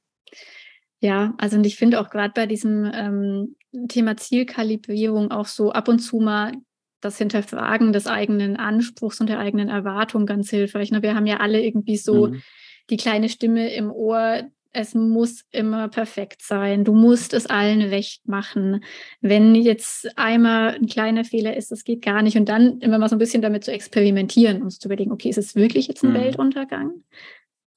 Ja, 1.00 1.34
also 1.38 1.56
und 1.58 1.66
ich 1.66 1.76
finde 1.76 2.00
auch 2.00 2.08
gerade 2.10 2.32
bei 2.34 2.46
diesem 2.46 2.90
ähm, 2.92 3.56
Thema 3.88 4.16
Zielkalibrierung 4.16 5.30
auch 5.30 5.46
so 5.46 5.70
ab 5.70 5.88
und 5.88 5.98
zu 5.98 6.18
mal 6.18 6.52
das 7.00 7.18
Hinterfragen 7.18 7.92
des 7.92 8.06
eigenen 8.06 8.56
Anspruchs 8.56 9.20
und 9.20 9.28
der 9.28 9.38
eigenen 9.38 9.68
Erwartung 9.68 10.24
ganz 10.24 10.48
hilfreich. 10.48 10.90
Ne? 10.90 11.02
Wir 11.02 11.14
haben 11.14 11.26
ja 11.26 11.38
alle 11.38 11.62
irgendwie 11.62 11.98
so 11.98 12.28
mhm. 12.28 12.42
die 12.88 12.96
kleine 12.96 13.28
Stimme 13.28 13.74
im 13.74 13.92
Ohr, 13.92 14.44
es 14.74 14.94
muss 14.94 15.44
immer 15.52 15.88
perfekt 15.88 16.42
sein. 16.42 16.84
Du 16.84 16.94
musst 16.94 17.32
es 17.32 17.46
allen 17.46 17.80
recht 17.80 18.26
machen. 18.28 18.84
Wenn 19.20 19.54
jetzt 19.54 20.18
einmal 20.18 20.74
ein 20.74 20.86
kleiner 20.86 21.24
Fehler 21.24 21.56
ist, 21.56 21.70
das 21.70 21.84
geht 21.84 22.02
gar 22.02 22.22
nicht. 22.22 22.36
Und 22.36 22.48
dann 22.48 22.80
immer 22.80 22.98
mal 22.98 23.08
so 23.08 23.14
ein 23.14 23.20
bisschen 23.20 23.40
damit 23.40 23.64
zu 23.64 23.72
experimentieren 23.72 24.62
und 24.62 24.70
zu 24.70 24.88
überlegen, 24.88 25.12
okay, 25.12 25.28
ist 25.28 25.38
es 25.38 25.54
wirklich 25.54 25.86
jetzt 25.86 26.02
ein 26.02 26.10
mhm. 26.10 26.16
Weltuntergang? 26.16 27.04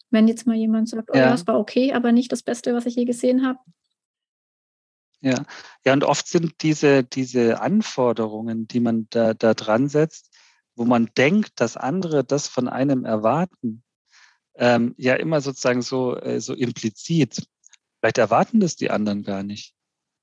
Wenn 0.10 0.28
jetzt 0.28 0.48
mal 0.48 0.56
jemand 0.56 0.89
sagt, 0.89 1.10
oh 1.14 1.18
ja, 1.18 1.34
es 1.34 1.45
war 1.45 1.60
okay, 1.60 1.93
aber 1.93 2.12
nicht 2.12 2.32
das 2.32 2.41
Beste, 2.41 2.74
was 2.74 2.86
ich 2.88 2.95
je 2.95 3.06
gesehen 3.06 3.45
habe. 3.45 3.60
Ja, 5.22 5.45
ja, 5.86 5.93
und 5.93 6.04
oft 6.04 6.28
sind 6.28 6.62
diese, 6.62 7.04
diese 7.04 7.62
Anforderungen, 7.62 8.68
die 8.68 8.80
man 8.80 9.08
da, 9.10 9.34
da 9.34 9.54
dran 9.54 9.88
setzt, 9.88 10.36
wo 10.76 10.86
man 10.86 11.10
denkt, 11.18 11.60
dass 11.60 11.78
andere 11.78 12.24
das 12.24 12.48
von 12.48 12.68
einem 12.68 13.04
erwarten, 13.06 13.84
ähm, 14.58 14.95
ja 14.97 15.16
immer 15.16 15.41
sozusagen 15.41 15.82
so, 15.82 16.18
äh, 16.18 16.39
so 16.39 16.53
implizit. 16.53 17.47
Vielleicht 17.99 18.18
erwarten 18.18 18.60
das 18.60 18.76
die 18.76 18.89
anderen 18.89 19.24
gar 19.24 19.43
nicht. 19.43 19.74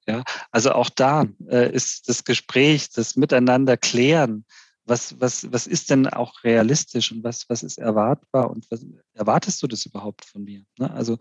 Ja, 0.06 0.22
also 0.50 0.72
auch 0.72 0.90
da 0.90 1.24
äh, 1.48 1.72
ist 1.72 2.08
das 2.08 2.24
Gespräch, 2.24 2.90
das 2.90 3.16
Miteinander 3.16 3.78
klären, 3.78 4.44
was, 4.84 5.18
was, 5.18 5.50
was 5.50 5.66
ist 5.66 5.90
denn 5.90 6.06
auch 6.06 6.44
realistisch 6.44 7.10
und 7.10 7.24
was, 7.24 7.48
was 7.48 7.62
ist 7.62 7.78
erwartbar 7.78 8.50
und 8.50 8.70
was 8.70 8.84
erwartest 9.14 9.62
du 9.62 9.66
das 9.66 9.86
überhaupt 9.86 10.24
von 10.26 10.44
mir? 10.44 10.62
Ne? 10.78 10.90
Also, 10.90 11.18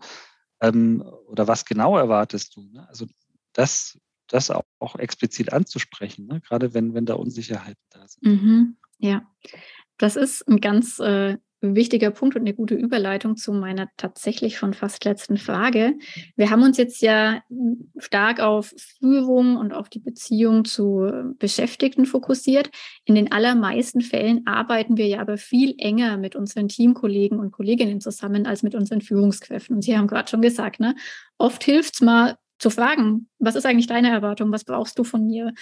ähm, 0.60 1.02
oder 1.28 1.48
was 1.48 1.64
genau 1.64 1.96
erwartest 1.96 2.56
du? 2.56 2.68
Ne? 2.70 2.86
Also 2.88 3.06
das, 3.54 3.98
das 4.28 4.50
auch, 4.50 4.64
auch 4.80 4.96
explizit 4.96 5.52
anzusprechen, 5.52 6.26
ne? 6.26 6.40
gerade 6.42 6.74
wenn, 6.74 6.92
wenn 6.92 7.06
da 7.06 7.14
Unsicherheiten 7.14 7.82
da 7.88 8.06
sind. 8.06 8.22
Mhm, 8.22 8.76
ja, 8.98 9.26
das 9.96 10.16
ist 10.16 10.46
ein 10.46 10.60
ganz 10.60 10.98
äh, 10.98 11.38
wichtiger 11.72 12.10
Punkt 12.10 12.36
und 12.36 12.42
eine 12.42 12.54
gute 12.54 12.74
Überleitung 12.74 13.36
zu 13.36 13.52
meiner 13.52 13.88
tatsächlich 13.96 14.58
schon 14.58 14.74
fast 14.74 15.04
letzten 15.04 15.38
Frage. 15.38 15.94
Wir 16.36 16.50
haben 16.50 16.62
uns 16.62 16.76
jetzt 16.76 17.00
ja 17.00 17.42
stark 17.98 18.40
auf 18.40 18.74
Führung 18.98 19.56
und 19.56 19.72
auf 19.72 19.88
die 19.88 20.00
Beziehung 20.00 20.64
zu 20.64 21.34
Beschäftigten 21.38 22.06
fokussiert. 22.06 22.70
In 23.04 23.14
den 23.14 23.32
allermeisten 23.32 24.02
Fällen 24.02 24.46
arbeiten 24.46 24.96
wir 24.96 25.06
ja 25.06 25.20
aber 25.20 25.38
viel 25.38 25.74
enger 25.78 26.18
mit 26.18 26.36
unseren 26.36 26.68
Teamkollegen 26.68 27.38
und 27.38 27.52
Kolleginnen 27.52 28.00
zusammen 28.00 28.46
als 28.46 28.62
mit 28.62 28.74
unseren 28.74 29.00
Führungskräften. 29.00 29.76
Und 29.76 29.82
Sie 29.82 29.96
haben 29.96 30.06
gerade 30.06 30.28
schon 30.28 30.42
gesagt, 30.42 30.80
ne, 30.80 30.94
oft 31.38 31.64
hilft 31.64 31.94
es 31.94 32.00
mal 32.00 32.36
zu 32.58 32.70
fragen, 32.70 33.28
was 33.38 33.56
ist 33.56 33.66
eigentlich 33.66 33.86
deine 33.86 34.10
Erwartung? 34.10 34.52
Was 34.52 34.64
brauchst 34.64 34.98
du 34.98 35.04
von 35.04 35.26
mir? 35.26 35.52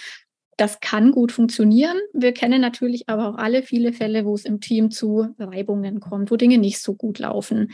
Das 0.62 0.78
kann 0.78 1.10
gut 1.10 1.32
funktionieren. 1.32 1.98
Wir 2.12 2.32
kennen 2.32 2.60
natürlich 2.60 3.08
aber 3.08 3.30
auch 3.30 3.34
alle 3.34 3.64
viele 3.64 3.92
Fälle, 3.92 4.24
wo 4.24 4.36
es 4.36 4.44
im 4.44 4.60
Team 4.60 4.92
zu 4.92 5.34
Reibungen 5.36 5.98
kommt, 5.98 6.30
wo 6.30 6.36
Dinge 6.36 6.56
nicht 6.56 6.80
so 6.80 6.94
gut 6.94 7.18
laufen. 7.18 7.72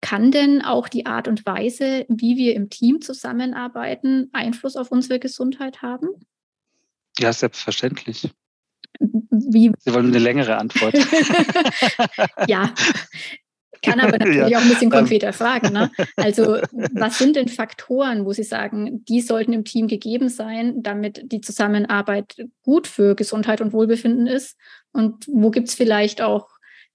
Kann 0.00 0.30
denn 0.30 0.62
auch 0.62 0.86
die 0.86 1.04
Art 1.04 1.26
und 1.26 1.44
Weise, 1.46 2.06
wie 2.08 2.36
wir 2.36 2.54
im 2.54 2.70
Team 2.70 3.00
zusammenarbeiten, 3.00 4.30
Einfluss 4.32 4.76
auf 4.76 4.92
unsere 4.92 5.18
Gesundheit 5.18 5.82
haben? 5.82 6.10
Ja, 7.18 7.32
selbstverständlich. 7.32 8.30
Wie? 9.00 9.72
Sie 9.76 9.92
wollen 9.92 10.06
eine 10.06 10.20
längere 10.20 10.58
Antwort. 10.58 10.94
ja. 12.46 12.72
Kann 13.82 14.00
aber 14.00 14.18
natürlich 14.18 14.50
ja. 14.50 14.58
auch 14.58 14.62
ein 14.62 14.68
bisschen 14.68 14.84
ähm. 14.84 14.90
konkreter 14.90 15.32
fragen. 15.32 15.72
Ne? 15.72 15.90
Also 16.16 16.58
was 16.92 17.18
sind 17.18 17.36
denn 17.36 17.48
Faktoren, 17.48 18.24
wo 18.24 18.32
Sie 18.32 18.44
sagen, 18.44 19.04
die 19.04 19.20
sollten 19.20 19.52
im 19.52 19.64
Team 19.64 19.88
gegeben 19.88 20.28
sein, 20.28 20.82
damit 20.82 21.30
die 21.30 21.40
Zusammenarbeit 21.40 22.36
gut 22.62 22.86
für 22.86 23.14
Gesundheit 23.14 23.60
und 23.60 23.72
Wohlbefinden 23.72 24.26
ist? 24.26 24.56
Und 24.92 25.26
wo 25.28 25.50
gibt 25.50 25.68
es 25.68 25.74
vielleicht 25.74 26.22
auch 26.22 26.48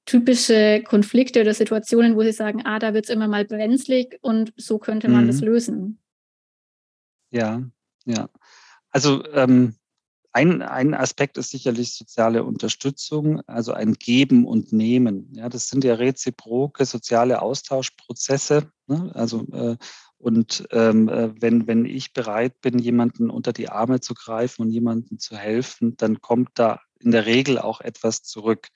typische 0.06 0.82
Konflikte 0.84 1.42
oder 1.42 1.54
Situationen, 1.54 2.16
wo 2.16 2.24
Sie 2.24 2.32
sagen, 2.32 2.62
ah, 2.66 2.80
da 2.80 2.94
wird 2.94 3.06
es 3.06 3.12
immer 3.12 3.28
mal 3.28 3.46
brenzlig 3.46 4.18
und 4.22 4.54
so 4.56 4.80
könnte 4.80 5.10
man 5.10 5.24
mhm. 5.24 5.28
das 5.28 5.42
lösen? 5.42 6.00
Ja, 7.30 7.62
ja. 8.06 8.30
Also 8.90 9.24
ähm, 9.34 9.76
ein, 10.38 10.62
ein 10.62 10.94
Aspekt 10.94 11.40
ist 11.40 11.50
sicherlich 11.50 11.96
soziale 11.96 12.44
Unterstützung, 12.44 13.42
also 13.48 13.74
ein 13.74 13.94
Geben 13.94 14.46
und 14.46 14.72
Nehmen. 14.72 15.34
Ja, 15.34 15.50
das 15.50 15.68
sind 15.68 15.84
ja 15.84 15.96
reziproke 15.96 16.86
soziale 16.86 17.42
Austauschprozesse. 17.42 18.72
Ne? 18.86 19.12
Also 19.16 19.48
äh, 19.52 19.78
und 20.20 20.68
ähm, 20.70 21.10
äh, 21.10 21.32
wenn, 21.42 21.66
wenn 21.66 21.86
ich 21.86 22.14
bereit 22.14 22.62
bin, 22.62 22.78
jemanden 22.78 23.32
unter 23.32 23.52
die 23.52 23.70
Arme 23.70 24.00
zu 24.00 24.14
greifen 24.14 24.62
und 24.62 24.70
jemandem 24.70 25.18
zu 25.18 25.36
helfen, 25.36 25.98
dann 25.98 26.22
kommt 26.22 26.50
da 26.54 26.82
in 27.00 27.10
der 27.10 27.26
Regel 27.26 27.58
auch 27.58 27.82
etwas 27.82 28.22
zurück. 28.22 28.68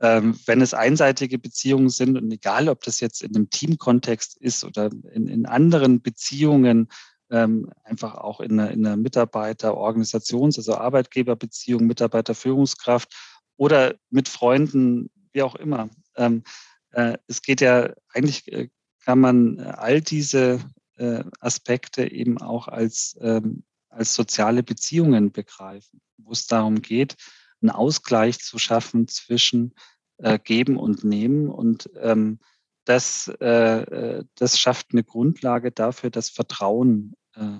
Ähm, 0.00 0.36
wenn 0.46 0.60
es 0.60 0.74
einseitige 0.74 1.38
Beziehungen 1.38 1.90
sind 1.90 2.16
und 2.16 2.28
egal, 2.32 2.68
ob 2.68 2.82
das 2.82 2.98
jetzt 2.98 3.22
in 3.22 3.36
einem 3.36 3.50
Teamkontext 3.50 4.36
ist 4.36 4.64
oder 4.64 4.90
in, 5.12 5.28
in 5.28 5.46
anderen 5.46 6.02
Beziehungen, 6.02 6.88
ähm, 7.30 7.70
einfach 7.82 8.14
auch 8.14 8.40
in 8.40 8.58
einer, 8.58 8.70
in 8.70 8.86
einer 8.86 8.96
Mitarbeiter-Organisations-, 8.96 10.58
also 10.58 10.74
Arbeitgeberbeziehung, 10.76 11.86
Mitarbeiter-Führungskraft 11.86 13.14
oder 13.56 13.94
mit 14.10 14.28
Freunden, 14.28 15.10
wie 15.32 15.42
auch 15.42 15.54
immer. 15.54 15.88
Ähm, 16.16 16.42
äh, 16.90 17.18
es 17.26 17.42
geht 17.42 17.60
ja, 17.60 17.92
eigentlich 18.12 18.50
äh, 18.52 18.68
kann 19.04 19.20
man 19.20 19.60
all 19.60 20.00
diese 20.00 20.60
äh, 20.96 21.24
Aspekte 21.40 22.10
eben 22.10 22.40
auch 22.40 22.68
als, 22.68 23.16
ähm, 23.20 23.64
als 23.88 24.14
soziale 24.14 24.62
Beziehungen 24.62 25.32
begreifen, 25.32 26.00
wo 26.18 26.32
es 26.32 26.46
darum 26.46 26.82
geht, 26.82 27.16
einen 27.60 27.70
Ausgleich 27.70 28.40
zu 28.40 28.58
schaffen 28.58 29.08
zwischen 29.08 29.74
äh, 30.18 30.38
Geben 30.38 30.76
und 30.76 31.04
Nehmen 31.04 31.48
und 31.48 31.90
ähm, 32.00 32.38
das, 32.84 33.32
äh, 33.40 33.46
äh, 33.46 34.24
das 34.34 34.58
schafft 34.58 34.88
eine 34.92 35.04
Grundlage 35.04 35.72
dafür, 35.72 36.10
dass 36.10 36.30
Vertrauen 36.30 37.14
äh, 37.34 37.58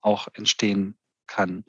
auch 0.00 0.28
entstehen 0.34 0.96
kann. 1.26 1.64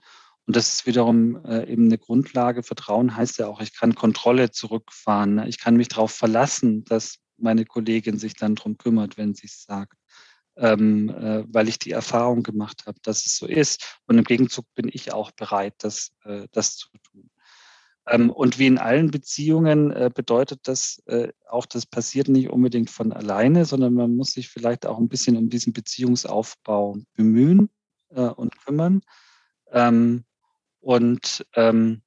Und 0.46 0.56
das 0.56 0.74
ist 0.74 0.86
wiederum 0.86 1.44
äh, 1.46 1.72
eben 1.72 1.86
eine 1.86 1.98
Grundlage. 1.98 2.64
Vertrauen 2.64 3.16
heißt 3.16 3.40
ja 3.40 3.48
auch, 3.48 3.62
ich 3.62 3.76
kann 3.78 3.96
Kontrolle 3.96 4.52
zurückfahren. 4.52 5.36
Ne? 5.36 5.48
Ich 5.48 5.58
kann 5.60 5.78
mich 5.78 5.88
darauf 5.88 6.12
verlassen, 6.12 6.84
dass 6.84 7.20
meine 7.38 7.66
Kollegin 7.66 8.18
sich 8.18 8.36
dann 8.36 8.56
darum 8.56 8.78
kümmert, 8.78 9.18
wenn 9.18 9.34
sie 9.34 9.48
es 9.48 9.64
sagt, 9.64 9.98
ähm, 10.58 11.10
äh, 11.10 11.46
weil 11.48 11.70
ich 11.70 11.80
die 11.80 11.92
Erfahrung 11.92 12.44
gemacht 12.44 12.84
habe, 12.86 13.00
dass 13.04 13.26
es 13.26 13.38
so 13.38 13.48
ist. 13.48 14.00
Und 14.06 14.18
im 14.18 14.26
Gegenzug 14.26 14.66
bin 14.76 14.90
ich 14.92 15.14
auch 15.14 15.32
bereit, 15.32 15.76
das, 15.80 16.12
äh, 16.26 16.48
das 16.52 16.76
zu 16.76 16.90
tun. 17.10 17.30
Ähm, 18.08 18.30
und 18.30 18.60
wie 18.60 18.68
in 18.68 18.78
allen 18.78 19.12
Beziehungen 19.12 19.92
äh, 19.92 20.10
bedeutet 20.14 20.62
das 20.64 21.02
äh, 21.06 21.32
auch, 21.48 21.66
das 21.66 21.86
passiert 21.86 22.28
nicht 22.28 22.50
unbedingt 22.50 22.90
von 22.90 23.14
alleine, 23.14 23.66
sondern 23.66 23.94
man 23.94 24.16
muss 24.16 24.32
sich 24.32 24.50
vielleicht 24.50 24.86
auch 24.86 24.98
ein 24.98 25.08
bisschen 25.08 25.38
um 25.38 25.50
diesen 25.50 25.74
Beziehungsaufbau 25.74 26.98
bemühen 27.16 27.70
äh, 28.10 28.22
und 28.22 28.58
kümmern. 28.66 29.02
Ähm, 29.72 30.26
und 30.82 31.46
ähm, 31.56 32.02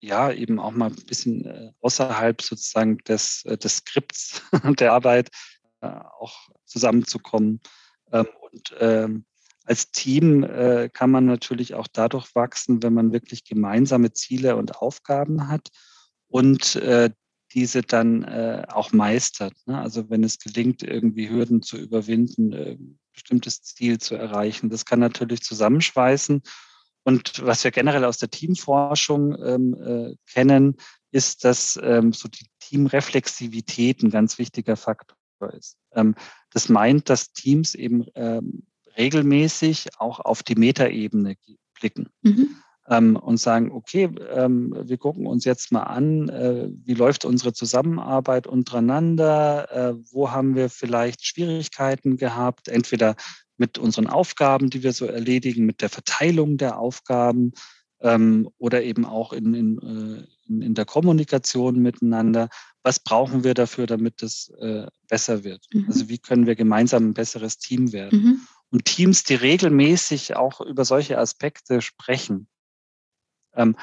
ja, 0.00 0.32
eben 0.32 0.58
auch 0.58 0.70
mal 0.70 0.90
ein 0.90 1.06
bisschen 1.06 1.74
außerhalb 1.80 2.40
sozusagen 2.40 2.98
des, 2.98 3.42
des 3.42 3.78
Skripts 3.78 4.42
der 4.78 4.92
Arbeit 4.92 5.28
auch 5.80 6.48
zusammenzukommen 6.64 7.60
und 8.08 8.74
als 9.68 9.90
Team 9.90 10.44
äh, 10.44 10.88
kann 10.92 11.10
man 11.10 11.26
natürlich 11.26 11.74
auch 11.74 11.86
dadurch 11.92 12.34
wachsen, 12.34 12.82
wenn 12.82 12.94
man 12.94 13.12
wirklich 13.12 13.44
gemeinsame 13.44 14.12
Ziele 14.12 14.56
und 14.56 14.76
Aufgaben 14.76 15.48
hat 15.48 15.68
und 16.28 16.76
äh, 16.76 17.10
diese 17.52 17.82
dann 17.82 18.24
äh, 18.24 18.64
auch 18.68 18.92
meistert. 18.92 19.54
Ne? 19.66 19.78
Also 19.78 20.08
wenn 20.08 20.24
es 20.24 20.38
gelingt, 20.38 20.82
irgendwie 20.82 21.28
Hürden 21.28 21.62
zu 21.62 21.76
überwinden, 21.76 22.52
äh, 22.52 22.78
bestimmtes 23.12 23.62
Ziel 23.62 23.98
zu 23.98 24.14
erreichen, 24.14 24.70
das 24.70 24.84
kann 24.84 25.00
natürlich 25.00 25.42
zusammenschweißen. 25.42 26.42
Und 27.04 27.44
was 27.44 27.64
wir 27.64 27.70
generell 27.70 28.04
aus 28.04 28.18
der 28.18 28.30
Teamforschung 28.30 29.36
ähm, 29.42 29.74
äh, 29.74 30.16
kennen, 30.30 30.76
ist, 31.10 31.44
dass 31.44 31.78
ähm, 31.82 32.12
so 32.12 32.28
die 32.28 32.46
Teamreflexivität 32.60 34.02
ein 34.02 34.10
ganz 34.10 34.38
wichtiger 34.38 34.76
Faktor 34.76 35.16
ist. 35.54 35.76
Ähm, 35.92 36.14
das 36.52 36.68
meint, 36.68 37.08
dass 37.08 37.32
Teams 37.32 37.74
eben 37.74 38.06
ähm, 38.14 38.66
regelmäßig 38.98 39.88
auch 39.98 40.20
auf 40.20 40.42
die 40.42 40.56
Metaebene 40.56 41.36
blicken. 41.78 42.08
Mhm. 42.22 42.56
Ähm, 42.90 43.16
und 43.16 43.36
sagen, 43.36 43.70
okay, 43.70 44.08
ähm, 44.34 44.74
wir 44.82 44.96
gucken 44.96 45.26
uns 45.26 45.44
jetzt 45.44 45.72
mal 45.72 45.82
an, 45.82 46.30
äh, 46.30 46.70
wie 46.84 46.94
läuft 46.94 47.26
unsere 47.26 47.52
Zusammenarbeit 47.52 48.46
untereinander, 48.46 49.68
äh, 49.70 49.94
wo 50.10 50.30
haben 50.30 50.56
wir 50.56 50.70
vielleicht 50.70 51.24
Schwierigkeiten 51.24 52.16
gehabt, 52.16 52.68
entweder 52.68 53.14
mit 53.58 53.76
unseren 53.76 54.06
Aufgaben, 54.06 54.70
die 54.70 54.82
wir 54.82 54.92
so 54.92 55.04
erledigen, 55.04 55.66
mit 55.66 55.82
der 55.82 55.90
Verteilung 55.90 56.56
der 56.56 56.78
Aufgaben 56.78 57.52
ähm, 58.00 58.48
oder 58.56 58.82
eben 58.82 59.04
auch 59.04 59.34
in, 59.34 59.52
in, 59.52 60.26
äh, 60.48 60.64
in, 60.64 60.74
der 60.74 60.86
Kommunikation 60.86 61.80
miteinander. 61.80 62.48
Was 62.82 63.00
brauchen 63.00 63.44
wir 63.44 63.52
dafür, 63.52 63.86
damit 63.86 64.22
es 64.22 64.50
äh, 64.60 64.86
besser 65.08 65.44
wird? 65.44 65.66
Mhm. 65.74 65.86
Also 65.88 66.08
wie 66.08 66.18
können 66.18 66.46
wir 66.46 66.54
gemeinsam 66.54 67.08
ein 67.10 67.14
besseres 67.14 67.58
Team 67.58 67.92
werden? 67.92 68.22
Mhm 68.22 68.40
und 68.70 68.84
Teams, 68.84 69.24
die 69.24 69.34
regelmäßig 69.34 70.36
auch 70.36 70.60
über 70.60 70.84
solche 70.84 71.18
Aspekte 71.18 71.80
sprechen, 71.80 72.48
ähm, 73.54 73.76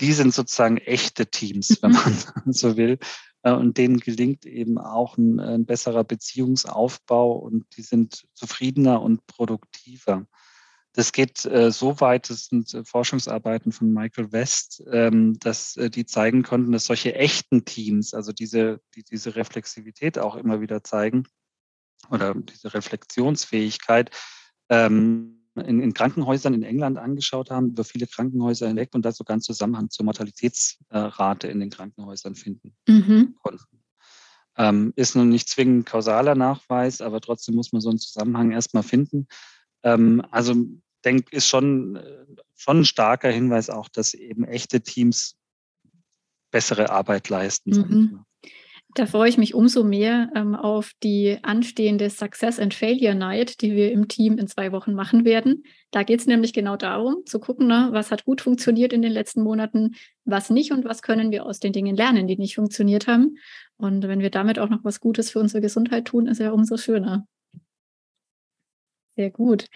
die 0.00 0.12
sind 0.12 0.32
sozusagen 0.32 0.76
echte 0.76 1.26
Teams, 1.26 1.78
wenn 1.82 1.92
mhm. 1.92 1.96
man 2.44 2.52
so 2.52 2.76
will. 2.76 2.98
Äh, 3.42 3.52
und 3.52 3.78
denen 3.78 3.98
gelingt 3.98 4.46
eben 4.46 4.78
auch 4.78 5.16
ein, 5.16 5.40
ein, 5.40 5.66
besserer 5.66 6.04
Beziehungsaufbau 6.04 7.32
und 7.32 7.64
die 7.76 7.82
sind 7.82 8.26
zufriedener 8.34 9.02
und 9.02 9.26
produktiver. 9.26 10.26
Das 10.94 11.12
geht 11.12 11.44
äh, 11.44 11.70
so 11.70 12.00
weit, 12.00 12.30
das 12.30 12.46
sind 12.46 12.74
äh, 12.74 12.84
Forschungsarbeiten 12.84 13.72
von 13.72 13.92
Michael 13.92 14.32
West, 14.32 14.82
ähm, 14.90 15.38
dass 15.38 15.76
äh, 15.76 15.90
die 15.90 16.06
zeigen 16.06 16.42
konnten, 16.42 16.72
dass 16.72 16.86
solche 16.86 17.14
echten 17.14 17.64
Teams, 17.64 18.14
also 18.14 18.32
diese, 18.32 18.80
die 18.94 19.04
diese 19.04 19.36
Reflexivität 19.36 20.18
auch 20.18 20.34
immer 20.34 20.60
wieder 20.60 20.82
zeigen, 20.82 21.24
oder 22.10 22.34
diese 22.34 22.72
Reflexionsfähigkeit 22.74 24.10
ähm, 24.68 25.38
in, 25.56 25.80
in, 25.80 25.94
Krankenhäusern 25.94 26.54
in 26.54 26.62
England 26.62 26.98
angeschaut 26.98 27.50
haben, 27.50 27.70
über 27.70 27.84
viele 27.84 28.06
Krankenhäuser 28.06 28.68
hinweg 28.68 28.90
und 28.94 29.04
da 29.04 29.12
sogar 29.12 29.34
einen 29.34 29.42
Zusammenhang 29.42 29.90
zur 29.90 30.04
Mortalitätsrate 30.04 31.48
in 31.48 31.60
den 31.60 31.70
Krankenhäusern 31.70 32.34
finden 32.34 32.76
mhm. 32.86 33.34
konnten. 33.42 33.82
Ähm, 34.56 34.92
ist 34.96 35.14
nun 35.14 35.28
nicht 35.28 35.48
zwingend 35.48 35.86
kausaler 35.86 36.34
Nachweis, 36.34 37.00
aber 37.00 37.20
trotzdem 37.20 37.54
muss 37.54 37.72
man 37.72 37.80
so 37.80 37.90
einen 37.90 37.98
Zusammenhang 37.98 38.50
erstmal 38.50 38.82
finden. 38.82 39.28
Ähm, 39.82 40.22
also 40.30 40.54
denk, 41.04 41.32
ist 41.32 41.48
schon, 41.48 41.98
schon 42.56 42.80
ein 42.80 42.84
starker 42.84 43.30
Hinweis 43.30 43.70
auch, 43.70 43.88
dass 43.88 44.14
eben 44.14 44.44
echte 44.44 44.80
Teams 44.80 45.36
bessere 46.50 46.90
Arbeit 46.90 47.28
leisten. 47.28 47.70
Mhm. 47.70 48.24
Da 48.94 49.04
freue 49.04 49.28
ich 49.28 49.36
mich 49.36 49.54
umso 49.54 49.84
mehr 49.84 50.30
ähm, 50.34 50.54
auf 50.54 50.92
die 51.02 51.38
anstehende 51.42 52.08
Success 52.08 52.58
and 52.58 52.72
Failure 52.72 53.14
Night, 53.14 53.60
die 53.60 53.76
wir 53.76 53.92
im 53.92 54.08
Team 54.08 54.38
in 54.38 54.48
zwei 54.48 54.72
Wochen 54.72 54.94
machen 54.94 55.24
werden. 55.24 55.62
Da 55.90 56.02
geht 56.02 56.20
es 56.20 56.26
nämlich 56.26 56.54
genau 56.54 56.76
darum, 56.76 57.24
zu 57.26 57.38
gucken, 57.38 57.66
ne, 57.66 57.88
was 57.92 58.10
hat 58.10 58.24
gut 58.24 58.40
funktioniert 58.40 58.92
in 58.94 59.02
den 59.02 59.12
letzten 59.12 59.42
Monaten, 59.42 59.94
was 60.24 60.48
nicht 60.48 60.72
und 60.72 60.84
was 60.84 61.02
können 61.02 61.30
wir 61.30 61.44
aus 61.44 61.60
den 61.60 61.72
Dingen 61.72 61.96
lernen, 61.96 62.26
die 62.26 62.38
nicht 62.38 62.54
funktioniert 62.54 63.06
haben. 63.06 63.36
Und 63.76 64.08
wenn 64.08 64.20
wir 64.20 64.30
damit 64.30 64.58
auch 64.58 64.70
noch 64.70 64.84
was 64.84 65.00
Gutes 65.00 65.30
für 65.30 65.38
unsere 65.38 65.60
Gesundheit 65.60 66.06
tun, 66.06 66.26
ist 66.26 66.40
ja 66.40 66.50
umso 66.50 66.78
schöner. 66.78 67.26
Sehr 69.16 69.30
gut. 69.30 69.66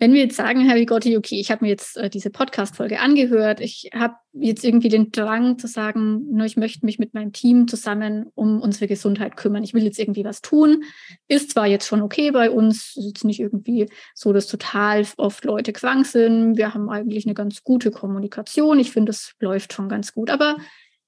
Wenn 0.00 0.12
wir 0.12 0.22
jetzt 0.22 0.36
sagen, 0.36 0.60
Herr 0.60 0.76
Vigotti, 0.76 1.16
okay, 1.16 1.40
ich 1.40 1.50
habe 1.50 1.64
mir 1.64 1.70
jetzt 1.70 1.96
äh, 1.96 2.08
diese 2.08 2.30
Podcast-Folge 2.30 3.00
angehört, 3.00 3.60
ich 3.60 3.90
habe 3.92 4.14
jetzt 4.32 4.64
irgendwie 4.64 4.88
den 4.88 5.10
Drang 5.10 5.58
zu 5.58 5.66
sagen, 5.66 6.24
nur 6.30 6.46
ich 6.46 6.56
möchte 6.56 6.86
mich 6.86 7.00
mit 7.00 7.14
meinem 7.14 7.32
Team 7.32 7.66
zusammen 7.66 8.26
um 8.36 8.60
unsere 8.60 8.86
Gesundheit 8.86 9.36
kümmern. 9.36 9.64
Ich 9.64 9.74
will 9.74 9.82
jetzt 9.82 9.98
irgendwie 9.98 10.24
was 10.24 10.40
tun. 10.40 10.84
Ist 11.26 11.50
zwar 11.50 11.66
jetzt 11.66 11.86
schon 11.86 12.00
okay 12.00 12.30
bei 12.30 12.48
uns, 12.48 12.96
ist 12.96 13.06
jetzt 13.06 13.24
nicht 13.24 13.40
irgendwie 13.40 13.88
so, 14.14 14.32
dass 14.32 14.46
total 14.46 15.04
oft 15.16 15.44
Leute 15.44 15.72
krank 15.72 16.06
sind. 16.06 16.56
Wir 16.56 16.74
haben 16.74 16.88
eigentlich 16.90 17.26
eine 17.26 17.34
ganz 17.34 17.64
gute 17.64 17.90
Kommunikation. 17.90 18.78
Ich 18.78 18.92
finde, 18.92 19.10
das 19.10 19.32
läuft 19.40 19.72
schon 19.72 19.88
ganz 19.88 20.14
gut. 20.14 20.30
Aber 20.30 20.58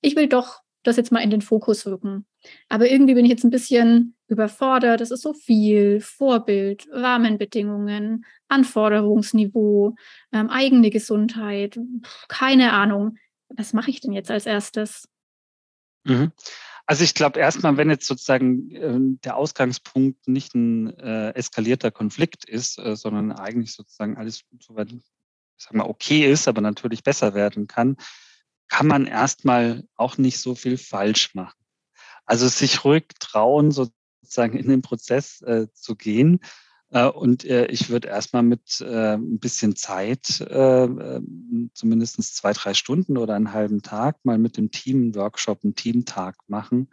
ich 0.01 0.16
will 0.16 0.26
doch 0.26 0.62
das 0.83 0.97
jetzt 0.97 1.12
mal 1.12 1.20
in 1.20 1.31
den 1.31 1.43
Fokus 1.43 1.87
rücken. 1.87 2.26
Aber 2.68 2.91
irgendwie 2.91 3.14
bin 3.14 3.24
ich 3.24 3.31
jetzt 3.31 3.45
ein 3.45 3.51
bisschen 3.51 4.14
überfordert. 4.28 5.01
Es 5.01 5.11
ist 5.11 5.22
so 5.22 5.35
viel 5.35 6.01
Vorbild, 6.01 6.89
Rahmenbedingungen, 6.91 8.24
Anforderungsniveau, 8.49 9.95
ähm, 10.33 10.49
eigene 10.49 10.91
Gesundheit, 10.91 11.78
keine 12.28 12.72
Ahnung. 12.72 13.16
Was 13.49 13.72
mache 13.72 13.91
ich 13.91 14.01
denn 14.01 14.12
jetzt 14.12 14.31
als 14.31 14.47
erstes? 14.47 15.09
Mhm. 16.05 16.33
Also 16.87 17.05
ich 17.05 17.14
glaube 17.14 17.39
erstmal, 17.39 17.76
wenn 17.76 17.91
jetzt 17.91 18.07
sozusagen 18.07 18.70
äh, 18.72 18.99
der 19.22 19.37
Ausgangspunkt 19.37 20.26
nicht 20.26 20.55
ein 20.55 20.99
äh, 20.99 21.31
eskalierter 21.35 21.91
Konflikt 21.91 22.45
ist, 22.49 22.78
äh, 22.78 22.97
sondern 22.97 23.33
eigentlich 23.33 23.72
sozusagen 23.72 24.16
alles 24.16 24.43
soweit, 24.59 24.91
ich 24.91 25.03
sag 25.57 25.74
mal, 25.74 25.85
okay 25.85 26.28
ist, 26.28 26.49
aber 26.49 26.61
natürlich 26.61 27.05
besser 27.05 27.35
werden 27.35 27.66
kann, 27.68 27.97
kann 28.71 28.87
man 28.87 29.07
erstmal 29.07 29.85
auch 29.97 30.16
nicht 30.16 30.39
so 30.39 30.55
viel 30.55 30.79
falsch 30.79 31.35
machen. 31.35 31.59
Also 32.25 32.49
sich 32.49 32.85
ruhig 32.85 33.09
trauen, 33.18 33.73
sozusagen 33.73 34.57
in 34.57 34.68
den 34.68 34.81
Prozess 34.81 35.43
äh, 35.43 35.66
zu 35.75 35.97
gehen. 35.97 36.41
Äh, 36.91 37.07
und 37.07 37.45
äh, 37.45 37.66
ich 37.66 37.91
würde 37.91 38.09
erstmal 38.09 38.45
mit 38.45 38.81
äh, 38.81 39.14
ein 39.14 39.41
bisschen 39.41 39.75
Zeit, 39.77 40.41
äh, 40.41 40.85
ähm, 40.85 41.71
zumindest 41.75 42.23
zwei, 42.37 42.53
drei 42.53 42.73
Stunden 42.73 43.18
oder 43.18 43.35
einen 43.35 43.53
halben 43.53 43.83
Tag, 43.83 44.25
mal 44.25 44.39
mit 44.39 44.57
dem 44.57 44.71
Team 44.71 45.12
einen 45.12 45.75
Teamtag 45.75 46.37
machen, 46.47 46.89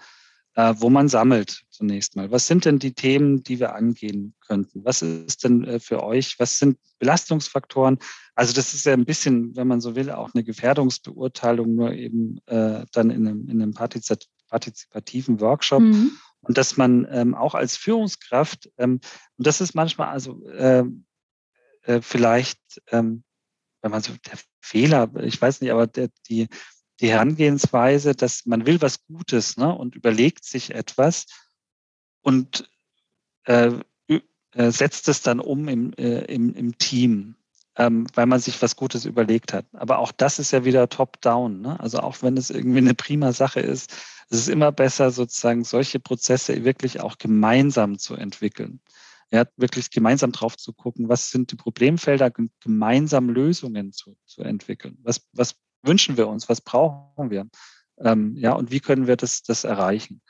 wo 0.57 0.89
man 0.89 1.07
sammelt 1.07 1.61
zunächst 1.69 2.15
mal. 2.15 2.31
Was 2.31 2.47
sind 2.47 2.65
denn 2.65 2.79
die 2.79 2.93
Themen, 2.93 3.43
die 3.43 3.59
wir 3.59 3.75
angehen 3.75 4.33
könnten? 4.47 4.83
Was 4.83 5.03
ist 5.03 5.43
denn 5.43 5.63
äh, 5.63 5.79
für 5.79 6.03
euch, 6.03 6.39
was 6.39 6.57
sind 6.57 6.79
Belastungsfaktoren? 6.97 7.99
Also 8.33 8.53
das 8.53 8.73
ist 8.73 8.85
ja 8.85 8.93
ein 8.93 9.05
bisschen, 9.05 9.55
wenn 9.55 9.67
man 9.67 9.81
so 9.81 9.95
will, 9.95 10.09
auch 10.09 10.31
eine 10.33 10.43
Gefährdungsbeurteilung, 10.43 11.75
nur 11.75 11.93
eben 11.93 12.39
äh, 12.47 12.85
dann 12.91 13.11
in 13.11 13.27
einem, 13.27 13.47
in 13.47 13.61
einem 13.61 13.73
partizipativen 13.75 15.39
Workshop. 15.39 15.81
Mhm. 15.81 16.17
Und 16.41 16.57
dass 16.57 16.75
man 16.75 17.07
ähm, 17.11 17.35
auch 17.35 17.53
als 17.53 17.77
Führungskraft, 17.77 18.71
ähm, 18.77 18.99
und 19.37 19.47
das 19.47 19.61
ist 19.61 19.75
manchmal 19.75 20.09
also 20.09 20.43
äh, 20.47 20.83
äh, 21.83 22.01
vielleicht, 22.01 22.59
ähm, 22.91 23.23
wenn 23.83 23.91
man 23.91 24.01
so 24.01 24.13
der 24.25 24.39
Fehler, 24.59 25.11
ich 25.21 25.39
weiß 25.39 25.61
nicht, 25.61 25.71
aber 25.71 25.85
der, 25.85 26.09
die, 26.27 26.47
die 26.99 27.09
Herangehensweise, 27.09 28.15
dass 28.15 28.45
man 28.45 28.65
will 28.65 28.81
was 28.81 29.05
Gutes 29.05 29.57
ne, 29.57 29.73
und 29.73 29.95
überlegt 29.95 30.45
sich 30.45 30.73
etwas 30.73 31.27
und 32.21 32.69
äh, 33.45 33.71
äh, 34.53 34.71
setzt 34.71 35.07
es 35.07 35.21
dann 35.21 35.39
um 35.39 35.67
im, 35.67 35.93
äh, 35.93 36.25
im, 36.25 36.53
im 36.55 36.77
Team, 36.77 37.35
ähm, 37.75 38.07
weil 38.15 38.25
man 38.25 38.39
sich 38.39 38.61
was 38.61 38.75
Gutes 38.75 39.05
überlegt 39.05 39.53
hat. 39.53 39.65
Aber 39.73 39.99
auch 39.99 40.11
das 40.11 40.39
ist 40.39 40.51
ja 40.51 40.65
wieder 40.65 40.89
top-down. 40.89 41.61
Ne? 41.61 41.79
Also 41.79 41.99
auch 41.99 42.21
wenn 42.21 42.37
es 42.37 42.49
irgendwie 42.49 42.79
eine 42.79 42.95
prima 42.95 43.33
Sache 43.33 43.59
ist, 43.59 43.93
es 44.29 44.39
ist 44.39 44.49
immer 44.49 44.71
besser, 44.71 45.11
sozusagen 45.11 45.63
solche 45.63 45.99
Prozesse 45.99 46.65
wirklich 46.65 46.99
auch 46.99 47.17
gemeinsam 47.17 47.99
zu 47.99 48.15
entwickeln. 48.15 48.81
Ja, 49.29 49.45
wirklich 49.57 49.91
gemeinsam 49.91 50.31
drauf 50.31 50.55
zu 50.55 50.71
gucken, 50.71 51.09
was 51.09 51.29
sind 51.31 51.51
die 51.51 51.57
Problemfelder, 51.57 52.31
gemeinsam 52.61 53.29
Lösungen 53.29 53.91
zu, 53.91 54.15
zu 54.25 54.41
entwickeln. 54.41 54.97
Was, 55.03 55.27
was 55.33 55.55
wünschen 55.83 56.17
wir 56.17 56.27
uns? 56.27 56.49
Was 56.49 56.61
brauchen 56.61 57.29
wir? 57.29 57.47
Ähm, 57.99 58.35
ja, 58.37 58.53
und 58.53 58.71
wie 58.71 58.79
können 58.79 59.07
wir 59.07 59.15
das, 59.15 59.43
das 59.43 59.63
erreichen? 59.63 60.21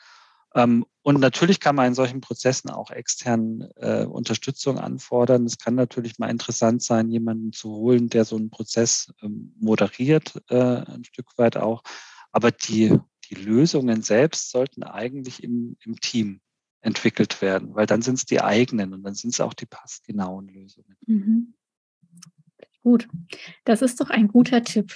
Ähm, 0.56 0.86
und 1.04 1.20
natürlich 1.20 1.60
kann 1.60 1.76
man 1.76 1.88
in 1.88 1.94
solchen 1.94 2.22
Prozessen 2.22 2.70
auch 2.70 2.90
extern 2.92 3.70
äh, 3.76 4.06
Unterstützung 4.06 4.80
anfordern. 4.80 5.46
Es 5.46 5.58
kann 5.58 5.76
natürlich 5.76 6.20
mal 6.20 6.30
interessant 6.30 6.82
sein, 6.82 7.10
jemanden 7.10 7.54
zu 7.54 7.70
holen, 7.70 8.10
der 8.10 8.26
so 8.26 8.36
einen 8.36 8.50
Prozess 8.50 9.14
ähm, 9.22 9.54
moderiert, 9.60 10.42
äh, 10.50 10.56
ein 10.56 11.04
Stück 11.04 11.38
weit 11.38 11.58
auch. 11.58 11.84
Aber 12.32 12.52
die, 12.52 12.98
die 13.30 13.36
Lösungen 13.36 14.02
selbst 14.02 14.52
sollten 14.52 14.84
eigentlich 14.84 15.44
im, 15.44 15.78
im 15.84 16.00
Team 16.00 16.42
entwickelt 16.82 17.42
werden, 17.42 17.76
weil 17.76 17.86
dann 17.86 18.02
sind 18.02 18.16
es 18.16 18.26
die 18.26 18.42
eigenen 18.42 18.94
und 18.94 19.04
dann 19.04 19.16
sind 19.16 19.34
es 19.34 19.42
auch 19.42 19.54
die 19.54 19.66
passgenauen 19.66 20.48
Lösungen. 20.48 20.96
Mhm. 21.06 21.54
Gut, 22.88 23.10
das 23.66 23.82
ist 23.82 24.00
doch 24.00 24.10
ein 24.10 24.30
guter 24.30 24.64
Tipp. 24.64 24.96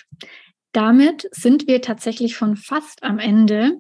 Damit 0.72 1.28
sind 1.34 1.68
wir 1.68 1.82
tatsächlich 1.82 2.38
schon 2.38 2.56
fast 2.56 3.04
am 3.04 3.20
Ende. 3.20 3.80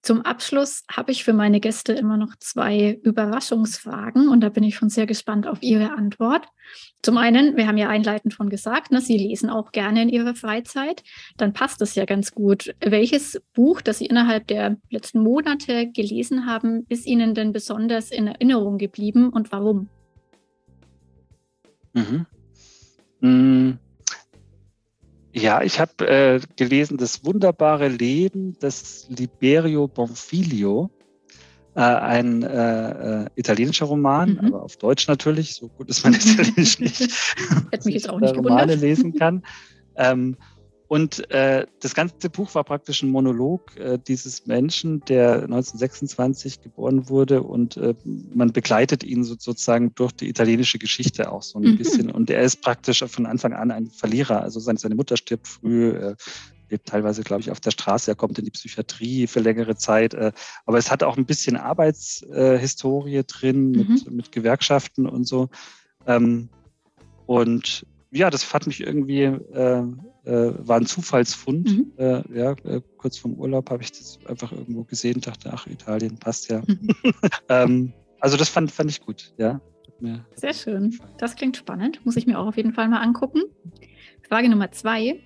Zum 0.00 0.22
Abschluss 0.22 0.84
habe 0.90 1.12
ich 1.12 1.24
für 1.24 1.34
meine 1.34 1.60
Gäste 1.60 1.92
immer 1.92 2.16
noch 2.16 2.36
zwei 2.38 2.98
Überraschungsfragen 3.02 4.28
und 4.28 4.40
da 4.40 4.48
bin 4.48 4.64
ich 4.64 4.76
schon 4.76 4.88
sehr 4.88 5.04
gespannt 5.04 5.46
auf 5.46 5.62
Ihre 5.62 5.92
Antwort. 5.92 6.46
Zum 7.02 7.18
einen, 7.18 7.58
wir 7.58 7.66
haben 7.66 7.76
ja 7.76 7.90
einleitend 7.90 8.32
schon 8.32 8.48
gesagt, 8.48 8.90
ne, 8.90 9.02
Sie 9.02 9.18
lesen 9.18 9.50
auch 9.50 9.72
gerne 9.72 10.00
in 10.00 10.08
Ihrer 10.08 10.34
Freizeit. 10.34 11.02
Dann 11.36 11.52
passt 11.52 11.82
das 11.82 11.94
ja 11.96 12.06
ganz 12.06 12.32
gut. 12.32 12.74
Welches 12.80 13.42
Buch, 13.52 13.82
das 13.82 13.98
Sie 13.98 14.06
innerhalb 14.06 14.46
der 14.46 14.78
letzten 14.88 15.22
Monate 15.22 15.90
gelesen 15.90 16.46
haben, 16.46 16.86
ist 16.88 17.04
Ihnen 17.04 17.34
denn 17.34 17.52
besonders 17.52 18.10
in 18.10 18.26
Erinnerung 18.26 18.78
geblieben 18.78 19.28
und 19.28 19.52
warum? 19.52 19.90
Mhm. 21.92 22.24
Mm. 23.24 23.78
Ja, 25.32 25.62
ich 25.62 25.80
habe 25.80 26.06
äh, 26.06 26.40
gelesen 26.56 26.98
Das 26.98 27.24
wunderbare 27.24 27.88
Leben 27.88 28.56
des 28.60 29.06
Liberio 29.08 29.88
Bonfilio, 29.88 30.90
äh, 31.74 31.80
ein 31.80 32.42
äh, 32.42 33.22
äh 33.22 33.26
italienischer 33.34 33.86
Roman, 33.86 34.34
mhm. 34.34 34.38
aber 34.46 34.62
auf 34.62 34.76
Deutsch 34.76 35.08
natürlich, 35.08 35.54
so 35.54 35.68
gut 35.68 35.88
ist 35.88 36.04
mein 36.04 36.14
Italienisch 36.14 36.78
nicht. 36.78 37.00
Hätte 37.72 37.86
mich 37.86 37.94
jetzt 37.94 38.10
auch 38.10 38.20
nicht 38.20 38.36
Romane 38.36 38.66
gewundert. 38.66 38.80
lesen 38.80 39.14
kann. 39.14 39.42
Ähm, 39.96 40.36
und 40.94 41.28
äh, 41.32 41.66
das 41.80 41.92
ganze 41.92 42.30
Buch 42.30 42.54
war 42.54 42.62
praktisch 42.62 43.02
ein 43.02 43.10
Monolog 43.10 43.76
äh, 43.78 43.98
dieses 43.98 44.46
Menschen, 44.46 45.00
der 45.06 45.42
1926 45.42 46.62
geboren 46.62 47.08
wurde 47.08 47.42
und 47.42 47.76
äh, 47.76 47.96
man 48.04 48.52
begleitet 48.52 49.02
ihn 49.02 49.24
so, 49.24 49.34
sozusagen 49.36 49.92
durch 49.96 50.12
die 50.12 50.28
italienische 50.28 50.78
Geschichte 50.78 51.32
auch 51.32 51.42
so 51.42 51.58
ein 51.58 51.64
mhm. 51.64 51.78
bisschen. 51.78 52.12
Und 52.12 52.30
er 52.30 52.42
ist 52.42 52.62
praktisch 52.62 53.04
von 53.08 53.26
Anfang 53.26 53.54
an 53.54 53.72
ein 53.72 53.90
Verlierer. 53.90 54.42
Also 54.42 54.60
seine, 54.60 54.78
seine 54.78 54.94
Mutter 54.94 55.16
stirbt 55.16 55.48
früh, 55.48 55.88
äh, 55.88 56.14
lebt 56.70 56.86
teilweise, 56.86 57.24
glaube 57.24 57.40
ich, 57.40 57.50
auf 57.50 57.58
der 57.58 57.72
Straße, 57.72 58.12
er 58.12 58.14
kommt 58.14 58.38
in 58.38 58.44
die 58.44 58.52
Psychiatrie 58.52 59.26
für 59.26 59.40
längere 59.40 59.74
Zeit. 59.74 60.14
Äh, 60.14 60.30
aber 60.64 60.78
es 60.78 60.92
hat 60.92 61.02
auch 61.02 61.16
ein 61.16 61.26
bisschen 61.26 61.56
Arbeitshistorie 61.56 63.24
drin 63.26 63.72
mit, 63.72 63.88
mhm. 63.88 64.14
mit 64.14 64.30
Gewerkschaften 64.30 65.08
und 65.08 65.26
so. 65.26 65.48
Ähm, 66.06 66.50
und 67.26 67.84
ja, 68.14 68.30
das 68.30 68.52
hat 68.54 68.66
mich 68.66 68.80
irgendwie, 68.80 69.22
äh, 69.22 69.82
äh, 70.24 70.54
war 70.58 70.76
ein 70.76 70.86
Zufallsfund. 70.86 71.68
Mhm. 71.68 71.92
Äh, 71.96 72.38
ja, 72.38 72.52
äh, 72.64 72.80
kurz 72.96 73.18
vorm 73.18 73.34
Urlaub 73.34 73.70
habe 73.70 73.82
ich 73.82 73.92
das 73.92 74.18
einfach 74.26 74.52
irgendwo 74.52 74.84
gesehen, 74.84 75.20
dachte, 75.20 75.50
ach, 75.52 75.66
Italien 75.66 76.18
passt 76.18 76.48
ja. 76.48 76.62
Mhm. 76.66 76.88
ähm, 77.48 77.92
also 78.20 78.36
das 78.36 78.48
fand, 78.48 78.70
fand 78.70 78.90
ich 78.90 79.00
gut, 79.00 79.34
ja. 79.36 79.60
Sehr 80.34 80.52
schön. 80.52 80.98
Das 81.18 81.34
klingt 81.34 81.56
spannend. 81.56 82.04
Muss 82.04 82.16
ich 82.16 82.26
mir 82.26 82.38
auch 82.38 82.46
auf 82.46 82.56
jeden 82.56 82.74
Fall 82.74 82.88
mal 82.88 83.00
angucken. 83.00 83.42
Frage 84.28 84.48
Nummer 84.48 84.70
zwei. 84.70 85.20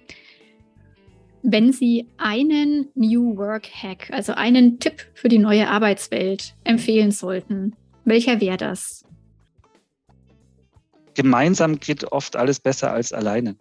Wenn 1.42 1.72
Sie 1.72 2.06
einen 2.16 2.88
New 2.94 3.36
Work 3.36 3.66
Hack, 3.66 4.10
also 4.10 4.32
einen 4.32 4.78
Tipp 4.78 5.06
für 5.14 5.28
die 5.28 5.38
neue 5.38 5.68
Arbeitswelt 5.68 6.54
empfehlen 6.64 7.10
sollten, 7.10 7.74
welcher 8.04 8.40
wäre 8.40 8.56
das? 8.56 9.04
Gemeinsam 11.18 11.80
geht 11.80 12.12
oft 12.12 12.36
alles 12.36 12.60
besser 12.60 12.92
als 12.92 13.12
alleine. 13.12 13.56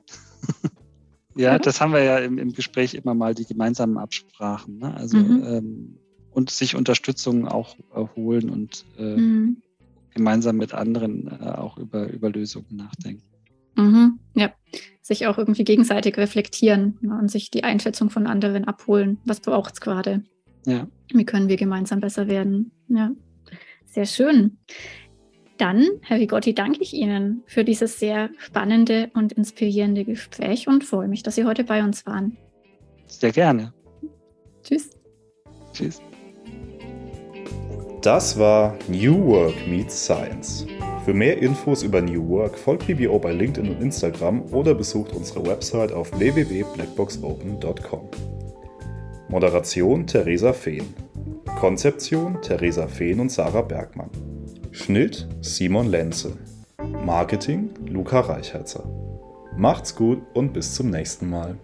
ja, 1.35 1.55
mhm. 1.55 1.61
das 1.63 1.81
haben 1.81 1.91
wir 1.91 2.03
ja 2.03 2.19
im, 2.19 2.37
im, 2.37 2.53
Gespräch 2.53 2.93
immer 2.93 3.15
mal, 3.15 3.33
die 3.33 3.45
gemeinsamen 3.45 3.97
Absprachen. 3.97 4.77
Ne? 4.77 4.93
Also 4.93 5.17
mhm. 5.17 5.43
ähm, 5.43 5.97
und 6.29 6.51
sich 6.51 6.75
Unterstützung 6.75 7.47
auch 7.47 7.75
holen 8.15 8.51
und 8.51 8.85
äh, 8.99 9.15
mhm. 9.15 9.63
gemeinsam 10.13 10.57
mit 10.57 10.75
anderen 10.75 11.27
äh, 11.41 11.45
auch 11.45 11.79
über, 11.79 12.07
über 12.11 12.29
Lösungen 12.29 12.75
nachdenken. 12.75 13.23
Mhm. 13.75 14.19
Ja, 14.35 14.53
sich 15.01 15.25
auch 15.25 15.39
irgendwie 15.39 15.63
gegenseitig 15.63 16.15
reflektieren 16.17 16.99
ne? 17.01 17.17
und 17.17 17.31
sich 17.31 17.49
die 17.49 17.63
Einschätzung 17.63 18.11
von 18.11 18.27
anderen 18.27 18.65
abholen. 18.65 19.17
Was 19.25 19.39
braucht 19.39 19.73
es 19.73 19.81
gerade? 19.81 20.23
Ja. 20.67 20.87
Wie 21.11 21.25
können 21.25 21.49
wir 21.49 21.57
gemeinsam 21.57 22.01
besser 22.01 22.27
werden? 22.27 22.71
Ja, 22.87 23.09
sehr 23.87 24.05
schön. 24.05 24.59
Dann, 25.57 25.87
Herr 26.01 26.19
Vigotti, 26.19 26.53
danke 26.53 26.81
ich 26.81 26.93
Ihnen 26.93 27.43
für 27.47 27.63
dieses 27.63 27.99
sehr 27.99 28.29
spannende 28.37 29.09
und 29.13 29.33
inspirierende 29.33 30.05
Gespräch 30.05 30.67
und 30.67 30.83
freue 30.83 31.07
mich, 31.07 31.23
dass 31.23 31.35
Sie 31.35 31.45
heute 31.45 31.63
bei 31.63 31.83
uns 31.83 32.05
waren. 32.05 32.37
Sehr 33.07 33.31
gerne. 33.31 33.73
Tschüss. 34.63 34.91
Tschüss. 35.73 36.01
Das 38.01 38.37
war 38.37 38.77
New 38.87 39.25
Work 39.25 39.55
Meets 39.67 40.05
Science. 40.05 40.67
Für 41.03 41.13
mehr 41.13 41.37
Infos 41.41 41.83
über 41.83 42.01
New 42.01 42.27
Work 42.29 42.57
folgt 42.57 42.85
BBO 42.87 43.17
bei 43.17 43.31
LinkedIn 43.31 43.71
und 43.71 43.81
Instagram 43.81 44.41
oder 44.53 44.75
besucht 44.75 45.13
unsere 45.13 45.45
Website 45.45 45.91
auf 45.91 46.11
www.blackboxopen.com. 46.19 48.09
Moderation 49.29 50.05
Theresa 50.05 50.53
Fehn. 50.53 50.85
Konzeption 51.59 52.41
Theresa 52.41 52.87
Fehn 52.87 53.19
und 53.19 53.31
Sarah 53.31 53.61
Bergmann. 53.61 54.09
Schnitt 54.77 55.27
Simon 55.41 55.87
Lenze. 55.87 56.37
Marketing 57.03 57.71
Luca 57.87 58.19
Reichherzer. 58.19 58.87
Macht's 59.57 59.95
gut 59.95 60.21
und 60.35 60.53
bis 60.53 60.75
zum 60.75 60.91
nächsten 60.91 61.31
Mal. 61.31 61.57